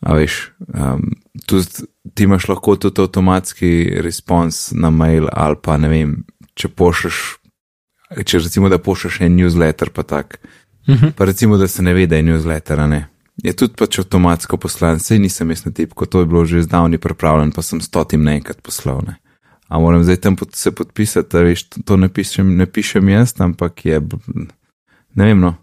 A 0.00 0.14
veš, 0.14 0.52
um, 0.68 1.12
tudi 1.46 1.86
ti 2.14 2.24
imaš 2.24 2.48
lahko 2.48 2.76
tudi 2.76 3.00
avtomatski 3.00 4.00
respons 4.00 4.72
na 4.72 4.90
mail 4.90 5.28
ali 5.32 5.56
pa 5.62 5.76
ne 5.76 5.88
vem, 5.88 6.16
če 6.54 6.68
pošleš, 6.68 7.20
če 8.24 8.38
recimo 8.38 8.68
da 8.68 8.78
pošleš 8.78 9.20
en 9.20 9.36
newsletter, 9.36 9.92
pa 9.94 10.02
tak. 10.02 10.40
Mhm. 10.88 11.14
Pa 11.16 11.24
recimo, 11.24 11.56
da 11.56 11.68
se 11.68 11.82
ne 11.82 11.94
ve, 11.94 12.06
da 12.06 12.16
je 12.16 12.22
newsletter, 12.22 12.86
ne. 12.88 13.06
Je 13.42 13.52
tudi 13.52 13.74
pač 13.78 13.98
avtomatsko 13.98 14.56
poslan, 14.62 15.00
sej 15.02 15.18
nisem 15.18 15.50
jaz 15.50 15.64
na 15.64 15.72
tipko, 15.74 16.06
to 16.06 16.22
je 16.22 16.26
bilo 16.26 16.44
že 16.46 16.62
zdavni 16.62 16.98
pripravljen, 16.98 17.50
pa 17.52 17.62
sem 17.62 17.80
stotim 17.80 18.22
naenkrat 18.22 18.62
poslal. 18.62 19.02
Ne. 19.06 19.16
A 19.68 19.78
moram 19.78 20.04
zdaj 20.04 20.16
tam 20.16 20.36
pod, 20.36 20.54
se 20.54 20.70
podpisati, 20.70 21.28
da 21.32 21.42
veš, 21.42 21.64
to, 21.68 21.82
to 21.82 21.96
ne, 21.96 22.08
pišem, 22.08 22.56
ne 22.56 22.66
pišem 22.66 23.08
jaz, 23.08 23.34
ampak 23.40 23.84
je, 23.86 24.00
ne 25.14 25.24
vem, 25.24 25.40
no, 25.40 25.54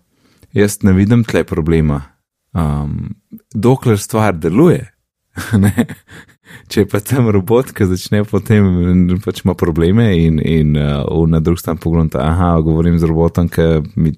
jaz 0.53 0.81
ne 0.83 0.93
vidim 0.93 1.23
tle 1.23 1.45
problema. 1.47 2.01
Um, 2.51 3.15
dokler 3.55 3.99
stvar 3.99 4.35
deluje. 4.35 4.89
Če 6.71 6.83
pa 6.91 6.99
tam 6.99 7.29
robot, 7.31 7.71
ki 7.71 7.87
začne 7.87 8.25
potem 8.27 8.67
pač 9.23 9.45
ima 9.45 9.55
probleme 9.55 10.09
in, 10.19 10.41
in 10.43 10.75
uh, 10.75 11.07
na 11.31 11.39
drug 11.39 11.61
stran 11.61 11.79
pogleda, 11.79 12.19
aha, 12.25 12.57
govorim 12.65 12.99
z 12.99 13.07
robotom, 13.07 13.47
ki 13.47 13.95
mi 13.95 14.11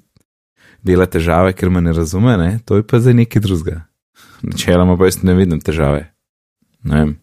dela 0.83 1.07
težave, 1.07 1.53
ker 1.57 1.71
me 1.71 1.81
ne 1.81 1.93
razume, 1.95 2.35
ne? 2.37 2.59
to 2.65 2.79
je 2.79 2.87
pa 2.87 2.99
zdaj 2.99 3.15
nekaj 3.23 3.43
drugega. 3.43 3.83
Načeloma 4.43 4.97
pa 4.99 5.07
jaz 5.07 5.21
ne 5.23 5.35
vidim 5.37 5.61
težave. 5.63 6.09
Ne 6.83 6.99
vem, 6.99 7.13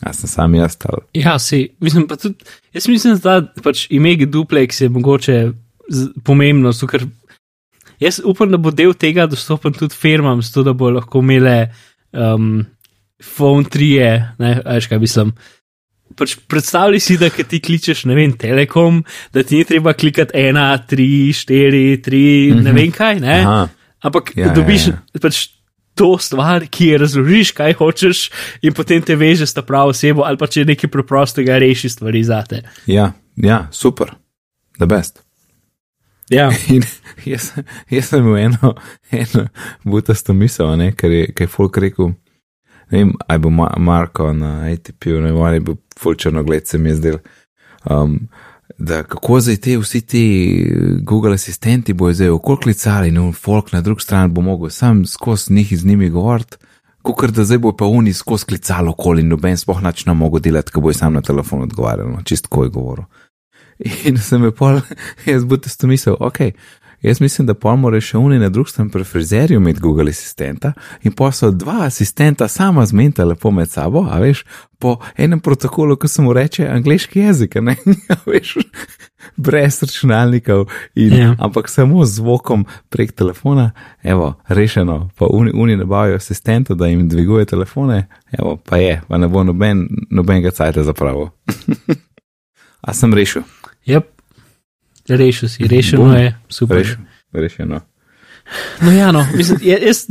jaz 0.00 0.22
sem 0.22 0.32
sam 0.32 0.56
jaz 0.56 0.76
tal. 0.80 1.04
Ja, 1.16 1.36
si, 1.38 1.68
mislim 1.80 2.06
pa 2.08 2.16
tudi, 2.16 2.40
jaz 2.72 2.88
mislim, 2.88 3.18
da 3.20 3.40
pač 3.62 3.86
ime 3.92 4.16
duplex 4.24 4.80
je 4.80 4.88
mogoče 4.88 5.38
pomembno, 6.24 6.72
ker 6.72 7.04
jaz 8.00 8.20
upam, 8.24 8.50
da 8.50 8.56
bo 8.56 8.72
del 8.72 8.94
tega 8.96 9.28
dostopen 9.28 9.76
tudi 9.76 9.94
firmam, 9.94 10.42
zato 10.42 10.64
da 10.64 10.72
bo 10.72 10.90
lahko 10.90 11.20
imele 11.20 11.70
um, 12.12 12.64
phone 13.20 13.68
trije, 13.68 14.34
ne, 14.38 14.54
veš 14.64 14.88
kaj 14.88 14.98
mislim. 14.98 15.34
Pač 16.18 16.34
predstavljaj 16.50 17.00
si, 17.00 17.16
da 17.20 17.28
ti 17.30 17.60
kličeš, 17.62 18.04
ne 18.10 18.16
vem, 18.18 18.32
telekom, 18.38 19.02
da 19.34 19.44
ti 19.46 19.60
ni 19.60 19.68
treba 19.68 19.94
klikati 19.94 20.34
ena, 20.48 20.72
tri, 20.78 21.30
štiri, 21.32 22.02
tri, 22.02 22.50
mm 22.50 22.56
-hmm. 22.56 22.64
ne 22.64 22.72
vem 22.72 22.92
kaj, 22.92 23.20
ne. 23.20 23.38
Aha. 23.40 23.68
Ampak 24.00 24.32
Ja, 24.36 24.46
ja, 24.46 24.54
dobiš 24.54 24.86
ja, 24.86 24.92
ja, 25.14 25.20
pač 25.20 25.48
to 25.94 26.18
stvar, 26.18 26.64
ki 26.70 26.86
je 26.86 26.98
razložiš, 26.98 27.52
kaj 27.52 27.74
hočeš, 27.76 28.30
in 28.62 28.72
potem 28.72 29.02
te 29.02 29.16
veže 29.16 29.46
s 29.46 29.54
ta 29.54 29.62
pravo 29.62 29.90
osebo, 29.90 30.24
ali 30.24 30.40
pa 30.40 30.46
če 30.46 30.64
nekaj 30.64 30.90
preprostega 30.90 31.58
reši 31.58 31.88
stvari 31.88 32.24
zate. 32.24 32.62
Ja, 32.86 33.12
ja, 33.36 33.66
super, 33.70 34.14
the 34.78 34.86
best. 34.86 35.20
Ja, 36.30 36.50
In 36.74 36.82
jaz, 37.26 37.50
jaz 37.90 38.08
sem 38.08 38.22
imel 38.22 38.38
eno, 38.46 38.74
eno 39.10 39.46
butasto 39.84 40.32
misel, 40.32 40.76
ne, 40.78 40.92
ker 40.96 41.10
je, 41.10 41.24
ker 41.34 41.48
je 41.48 41.52
folk 41.52 41.76
rekel, 41.82 42.14
ne 42.90 42.98
vem, 42.98 43.12
aj 43.28 43.38
bo 43.38 43.50
Ma 43.50 43.70
Marko 43.78 44.32
na 44.32 44.70
ATP-u, 44.72 45.20
ne 45.20 45.32
vem, 45.32 45.42
ali 45.42 45.60
bo 45.60 45.76
fulčano 45.98 46.42
gled 46.42 46.66
se 46.66 46.78
mi 46.78 46.90
je 46.90 46.96
zdel. 46.96 47.18
Um, 47.90 48.18
da 48.78 49.02
kako 49.02 49.40
zdaj 49.40 49.56
te 49.56 49.78
vsi 49.78 50.00
ti 50.00 50.22
Google 51.02 51.34
asistenti 51.34 51.92
bojo 51.92 52.14
zdaj 52.14 52.28
okol 52.28 52.56
klicali 52.56 53.08
in 53.08 53.32
folk 53.32 53.72
na 53.72 53.80
drugi 53.80 54.02
strani 54.02 54.32
bo 54.32 54.40
mogel 54.40 54.70
sam 54.70 55.06
skozi 55.06 55.52
njih 55.52 55.78
z 55.78 55.86
njimi 55.86 56.10
govoriti, 56.10 56.56
kot 57.02 57.30
da 57.30 57.44
zdaj 57.44 57.58
bo 57.58 57.72
pa 57.76 57.84
oni 57.84 58.12
skozi 58.12 58.44
klicalo 58.44 58.90
okoli 58.90 59.22
in 59.22 59.28
noben 59.28 59.56
spoh 59.56 59.82
nač 59.82 60.06
ne 60.06 60.14
mogo 60.14 60.38
delati, 60.38 60.72
ko 60.72 60.80
bo 60.80 60.92
sam 60.92 61.12
na 61.12 61.20
telefon 61.20 61.62
odgovarjal, 61.62 62.08
no, 62.08 62.22
čist 62.24 62.46
ko 62.46 62.64
je 62.64 62.70
govoril. 62.70 63.04
In 64.04 64.18
sem 64.18 64.44
je 64.44 64.50
pol, 64.50 64.80
jaz 65.26 65.44
bo 65.44 65.56
testo 65.56 65.86
mislil, 65.86 66.16
ok, 66.20 66.40
jaz 67.02 67.20
mislim, 67.20 67.46
da 67.46 67.54
pol 67.54 67.76
mora 67.76 68.00
še 68.00 68.18
uni 68.18 68.38
na 68.38 68.48
drug 68.48 68.68
stran 68.68 68.90
pri 68.90 69.04
frizerju 69.04 69.56
imeti 69.56 69.80
Google 69.80 70.10
asistenta 70.10 70.72
in 71.02 71.12
pa 71.12 71.32
so 71.32 71.50
dva 71.50 71.84
asistenta 71.86 72.48
sama 72.48 72.86
zmenta 72.86 73.24
lepo 73.24 73.50
med 73.50 73.70
sabo, 73.70 74.06
a 74.10 74.18
veš, 74.20 74.44
po 74.78 74.96
enem 75.16 75.40
protokolu, 75.40 75.96
ko 75.96 76.08
se 76.08 76.22
mu 76.22 76.32
reče 76.32 76.68
angliški 76.68 77.20
jezik, 77.20 77.56
a 77.56 77.60
ne, 77.60 77.76
a 78.14 78.16
veš, 78.26 78.54
brez 79.36 79.82
računalnikov, 79.82 80.66
in, 80.94 81.12
Ja. 81.16 81.34
ampak 81.38 81.68
samo 81.68 82.04
z 82.04 82.14
zvokom 82.20 82.64
prek 82.88 83.12
telefona, 83.12 83.70
evo, 84.02 84.34
rešeno, 84.48 85.10
pa 85.18 85.26
uni, 85.30 85.50
uni 85.54 85.76
nabavijo 85.76 86.16
asistenta, 86.16 86.74
da 86.74 86.86
jim 86.86 87.08
dviguje 87.08 87.44
telefone, 87.44 88.06
evo, 88.38 88.56
pa 88.56 88.76
je, 88.76 89.00
pa 89.08 89.18
ne 89.18 89.28
bo 89.28 89.44
noben, 89.44 89.88
nobenega 90.10 90.50
cajta 90.50 90.82
zapravo. 90.82 91.30
a 92.86 92.94
sem 92.94 93.14
rešil. 93.14 93.42
yep. 93.86 94.19
Rešil 95.08 95.48
si, 95.48 95.68
rešeno 95.68 96.04
Bom. 96.04 96.14
je, 96.16 96.34
super. 96.48 96.76
Reš, 96.76 96.96
rešeno. 97.32 97.80
No, 98.80 98.92
ja, 98.92 99.12
no, 99.12 99.26
mislim, 99.34 99.58
jaz 99.62 100.06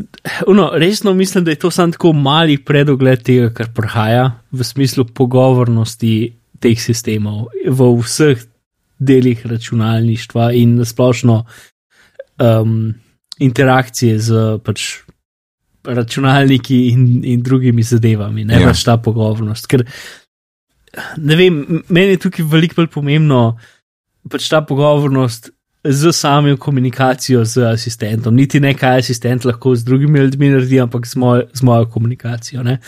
uno, 0.47 0.71
resno 0.73 1.13
mislim, 1.13 1.43
da 1.43 1.51
je 1.51 1.55
to 1.59 1.71
samo 1.71 1.91
tako 1.91 2.13
mali 2.13 2.57
predogled 2.57 3.23
tega, 3.23 3.49
kar 3.53 3.67
prihaja 3.75 4.31
v 4.51 4.63
smislu 4.63 5.05
pogovornosti 5.05 6.33
teh 6.59 6.79
sistemov 6.79 7.47
v 7.67 7.89
vseh 8.03 8.39
delih 8.99 9.45
računalništva 9.47 10.51
in 10.53 10.75
nasplošno 10.75 11.43
um, 12.39 12.93
interakcije 13.39 14.19
z 14.19 14.59
pač, 14.63 14.87
računalniki 15.83 16.87
in, 16.87 17.21
in 17.23 17.43
drugimi 17.43 17.83
zadevami, 17.83 18.45
ne 18.45 18.59
Ja. 18.61 18.67
pač 18.67 18.83
ta 18.83 18.97
pogovornost. 18.97 19.67
Ker, 19.67 19.85
ne 21.17 21.35
vem, 21.35 21.83
meni 21.89 22.15
je 22.15 22.23
tukaj 22.27 22.45
veliko 22.45 22.81
bolj 22.81 22.87
pomembno 22.87 23.57
pač 24.29 24.49
ta 24.49 24.61
pogovornost 24.61 25.51
z 25.83 26.11
samim 26.11 26.57
komunikacijo 26.57 27.45
z 27.45 27.71
asistentom. 27.73 28.35
Niti 28.35 28.59
ne 28.59 28.73
kaj 28.73 28.99
asistent 28.99 29.45
lahko 29.45 29.75
z 29.75 29.83
drugimi 29.83 30.19
ljudmi 30.19 30.49
naredi, 30.49 30.79
ampak 30.79 31.07
z 31.07 31.15
mojo, 31.15 31.43
z 31.53 31.63
mojo 31.63 31.85
komunikacijo. 31.85 32.63
Ne? 32.63 32.79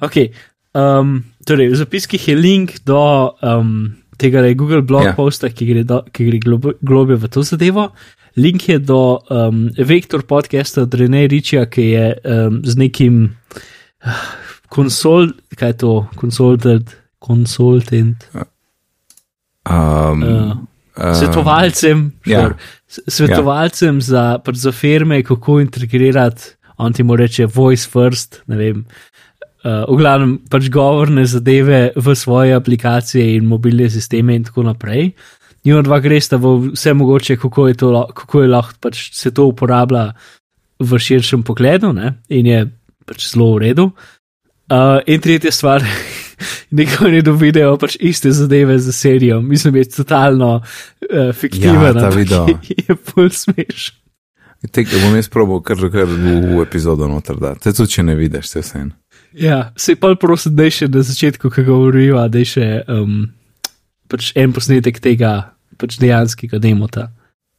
Okay. 0.00 0.32
Um, 0.74 1.24
torej, 1.46 1.72
v 1.72 1.76
zapiskih 1.76 2.28
je 2.28 2.36
link 2.36 2.78
do 2.86 3.34
um, 3.42 3.92
tega 4.16 4.40
le 4.40 4.54
Google 4.54 4.82
blog 4.82 5.02
Ja. 5.02 5.10
yeah. 5.10 5.16
posta, 5.16 5.50
ki 5.50 5.66
gre, 5.66 5.84
do, 5.84 6.02
ki 6.12 6.28
gre 6.30 6.38
glob, 6.38 6.70
globje 6.80 7.16
v 7.16 7.28
to 7.28 7.42
zadevo. 7.42 7.90
Link 8.36 8.68
je 8.68 8.78
do 8.78 9.18
um, 9.30 9.68
Vektor 9.76 10.22
podcasta 10.22 10.82
od 10.82 10.94
Rene 10.94 11.26
Ričija, 11.26 11.66
ki 11.66 11.82
je 11.82 12.06
um, 12.24 12.60
z 12.64 12.76
nekim 12.78 13.36
uh, 14.06 14.24
konsol, 14.74 15.34
kaj 15.58 15.74
je 15.74 15.76
to, 15.76 15.92
consultant, 16.20 16.96
consultant. 17.18 18.24
Um, 19.66 20.22
uh, 20.22 20.54
svetovalcem, 20.96 22.12
ja. 22.26 22.42
sure, 22.42 22.54
s- 22.88 23.04
svetovalcem 23.06 23.96
ja. 23.96 24.00
za, 24.00 24.24
za 24.52 24.72
firme, 24.72 25.22
kako 25.22 25.60
integrirati, 25.60 26.56
on 26.76 26.92
ti 26.92 27.02
mu 27.02 27.16
reče 27.16 27.46
voice 27.46 27.88
first, 27.88 28.42
ne 28.46 28.56
vem. 28.56 28.84
Uh, 29.60 29.84
v 29.92 29.98
glavnem 30.00 30.38
pač 30.48 30.70
govorne 30.72 31.26
zadeve 31.28 31.90
v 31.96 32.14
svoje 32.16 32.54
aplikacije 32.56 33.34
in 33.36 33.44
mobilne 33.44 33.90
sisteme 33.92 34.34
in 34.34 34.44
tako 34.44 34.64
naprej. 34.64 35.12
In 35.68 35.82
dva 35.84 35.98
gresta 36.00 36.38
v 36.40 36.72
vse 36.72 36.94
mogoče, 36.96 37.36
kako 37.36 37.68
je, 37.68 37.74
to, 37.76 37.90
kako 38.16 38.42
je 38.42 38.48
lahko 38.48 38.78
pač 38.80 39.10
se 39.12 39.30
to 39.30 39.44
uporablja 39.52 40.14
v 40.80 40.98
širšem 40.98 41.44
pogledu 41.44 41.92
ne? 41.92 42.14
in 42.32 42.46
je 42.46 42.64
pač 43.04 43.28
zelo 43.34 43.52
v 43.58 43.68
redu. 43.68 43.90
Uh, 44.70 45.02
in 45.04 45.20
tretja 45.20 45.52
stvar, 45.52 45.84
nikoli 46.80 47.18
ne 47.18 47.22
dovidejo 47.22 47.76
pač 47.80 47.96
iste 48.00 48.32
zadeve 48.32 48.78
za 48.78 48.92
serijo. 48.92 49.40
Mislim, 49.40 49.76
je 49.76 49.88
totalno 49.88 50.56
uh, 50.60 51.32
fiktiven, 51.34 51.96
Ja, 51.96 52.00
ta 52.00 52.08
video. 52.08 52.46
je, 52.76 52.96
bolj 53.14 53.30
smešen. 53.30 53.96
Tek, 54.60 54.90
bom 54.92 55.14
jaz 55.16 55.30
probal 55.32 55.62
kar, 55.64 55.80
kar 55.88 56.04
v, 56.04 56.34
v 56.44 56.58
epizodo 56.60 57.06
noter, 57.08 57.38
da 57.40 57.54
te 57.56 57.72
tudi 57.72 57.94
če 57.94 58.02
ne 58.04 58.16
vidiš, 58.18 58.50
se 58.50 58.60
vse. 58.60 58.82
Ja, 59.32 59.70
se 59.76 59.94
pa 59.96 60.10
prosim, 60.20 60.52
da 60.58 60.66
še 60.68 60.90
na 60.92 61.00
začetku, 61.06 61.48
ki 61.54 61.64
govoriva, 61.64 62.26
da 62.28 62.42
je 62.42 62.50
še 62.50 62.66
um, 62.92 63.22
pač 64.10 64.34
en 64.36 64.52
posnetek 64.52 65.00
tega 65.00 65.54
pač 65.80 65.96
dejanskega 66.02 66.60
demota. 66.60 67.08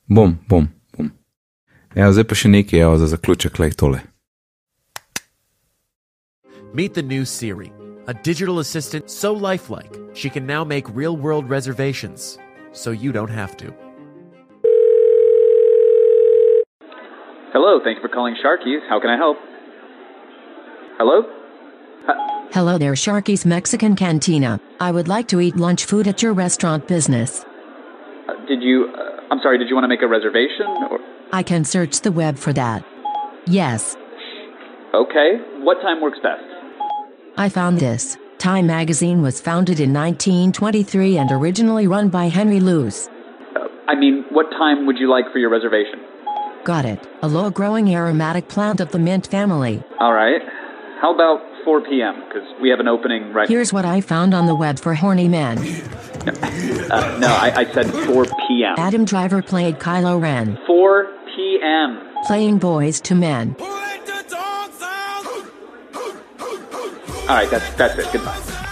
Bom, 0.05 0.37
bom, 0.45 0.69
bom. 0.93 1.09
Ja, 1.97 2.11
zdaj 2.13 2.29
pa 2.29 2.37
še 2.37 2.53
nekaj, 2.53 2.85
evo, 2.85 3.01
za 3.01 3.09
zaključek, 3.15 3.57
le 3.57 3.71
tole. 3.73 4.05
Meet 6.77 6.93
the 6.93 7.01
new 7.01 7.25
Siri, 7.25 7.71
a 8.07 8.13
digital 8.13 8.59
assistant 8.59 9.09
so 9.09 9.33
lifelike 9.33 9.95
she 10.13 10.29
can 10.29 10.45
now 10.45 10.63
make 10.63 10.85
real 10.95 11.15
world 11.17 11.49
reservations 11.49 12.37
so 12.71 12.91
you 12.91 13.11
don't 13.11 13.29
have 13.29 13.55
to. 13.57 13.73
Hello, 17.53 17.79
thank 17.83 17.97
you 17.97 18.01
for 18.01 18.07
calling 18.07 18.35
Sharkies. 18.35 18.79
How 18.87 18.99
can 18.99 19.09
I 19.09 19.17
help? 19.17 19.37
Hello? 20.97 21.23
Hello 22.53 22.77
there, 22.77 22.93
Sharky's 22.93 23.45
Mexican 23.45 23.95
Cantina. 23.95 24.59
I 24.79 24.91
would 24.91 25.07
like 25.07 25.27
to 25.29 25.39
eat 25.39 25.55
lunch 25.55 25.85
food 25.85 26.07
at 26.07 26.21
your 26.21 26.33
restaurant 26.33 26.87
business. 26.87 27.45
Uh, 28.27 28.33
did 28.45 28.61
you? 28.61 28.91
Uh, 28.93 29.21
I'm 29.31 29.39
sorry. 29.41 29.57
Did 29.57 29.69
you 29.69 29.75
want 29.75 29.85
to 29.85 29.87
make 29.87 30.01
a 30.01 30.07
reservation? 30.07 30.67
Or 30.89 30.99
I 31.31 31.43
can 31.43 31.63
search 31.63 32.01
the 32.01 32.11
web 32.11 32.37
for 32.37 32.51
that. 32.53 32.85
Yes, 33.47 33.95
okay. 34.93 35.39
What 35.63 35.81
time 35.81 36.01
works 36.01 36.19
best? 36.21 36.43
I 37.37 37.49
found 37.49 37.79
this. 37.79 38.17
Time 38.37 38.67
magazine 38.67 39.21
was 39.21 39.39
founded 39.39 39.79
in 39.79 39.93
1923 39.93 41.17
and 41.17 41.31
originally 41.31 41.87
run 41.87 42.09
by 42.09 42.25
Henry 42.25 42.59
Luce. 42.59 43.07
Uh, 43.55 43.67
I 43.87 43.95
mean, 43.95 44.25
what 44.31 44.49
time 44.51 44.85
would 44.85 44.97
you 44.97 45.09
like 45.09 45.25
for 45.31 45.37
your 45.39 45.49
reservation? 45.49 45.99
Got 46.63 46.85
it. 46.85 47.07
A 47.21 47.27
low 47.27 47.49
growing 47.49 47.93
aromatic 47.93 48.47
plant 48.47 48.79
of 48.79 48.91
the 48.91 48.99
mint 48.99 49.27
family. 49.27 49.83
All 49.99 50.13
right. 50.13 50.41
How 51.01 51.13
about 51.13 51.41
4 51.63 51.81
p.m. 51.81 52.23
Because 52.27 52.47
we 52.61 52.69
have 52.69 52.79
an 52.79 52.87
opening 52.87 53.33
right. 53.33 53.47
Here's 53.47 53.71
what 53.73 53.85
I 53.85 54.01
found 54.01 54.33
on 54.33 54.45
the 54.45 54.55
web 54.55 54.79
for 54.79 54.93
horny 54.93 55.27
men. 55.27 55.57
Uh, 56.23 57.17
no, 57.19 57.27
I, 57.27 57.51
I 57.55 57.73
said 57.73 57.89
4 57.89 58.25
p.m. 58.25 58.75
Adam 58.77 59.05
Driver 59.05 59.41
played 59.41 59.79
Kylo 59.79 60.21
Ren, 60.21 60.59
4 60.67 61.05
p.m. 61.35 61.99
playing 62.27 62.59
boys 62.59 63.01
to 63.01 63.15
men. 63.15 63.55
All 67.31 67.37
right, 67.37 67.49
that's 67.49 67.73
that's 67.75 67.97
it. 67.97 68.11
Goodbye. 68.11 68.70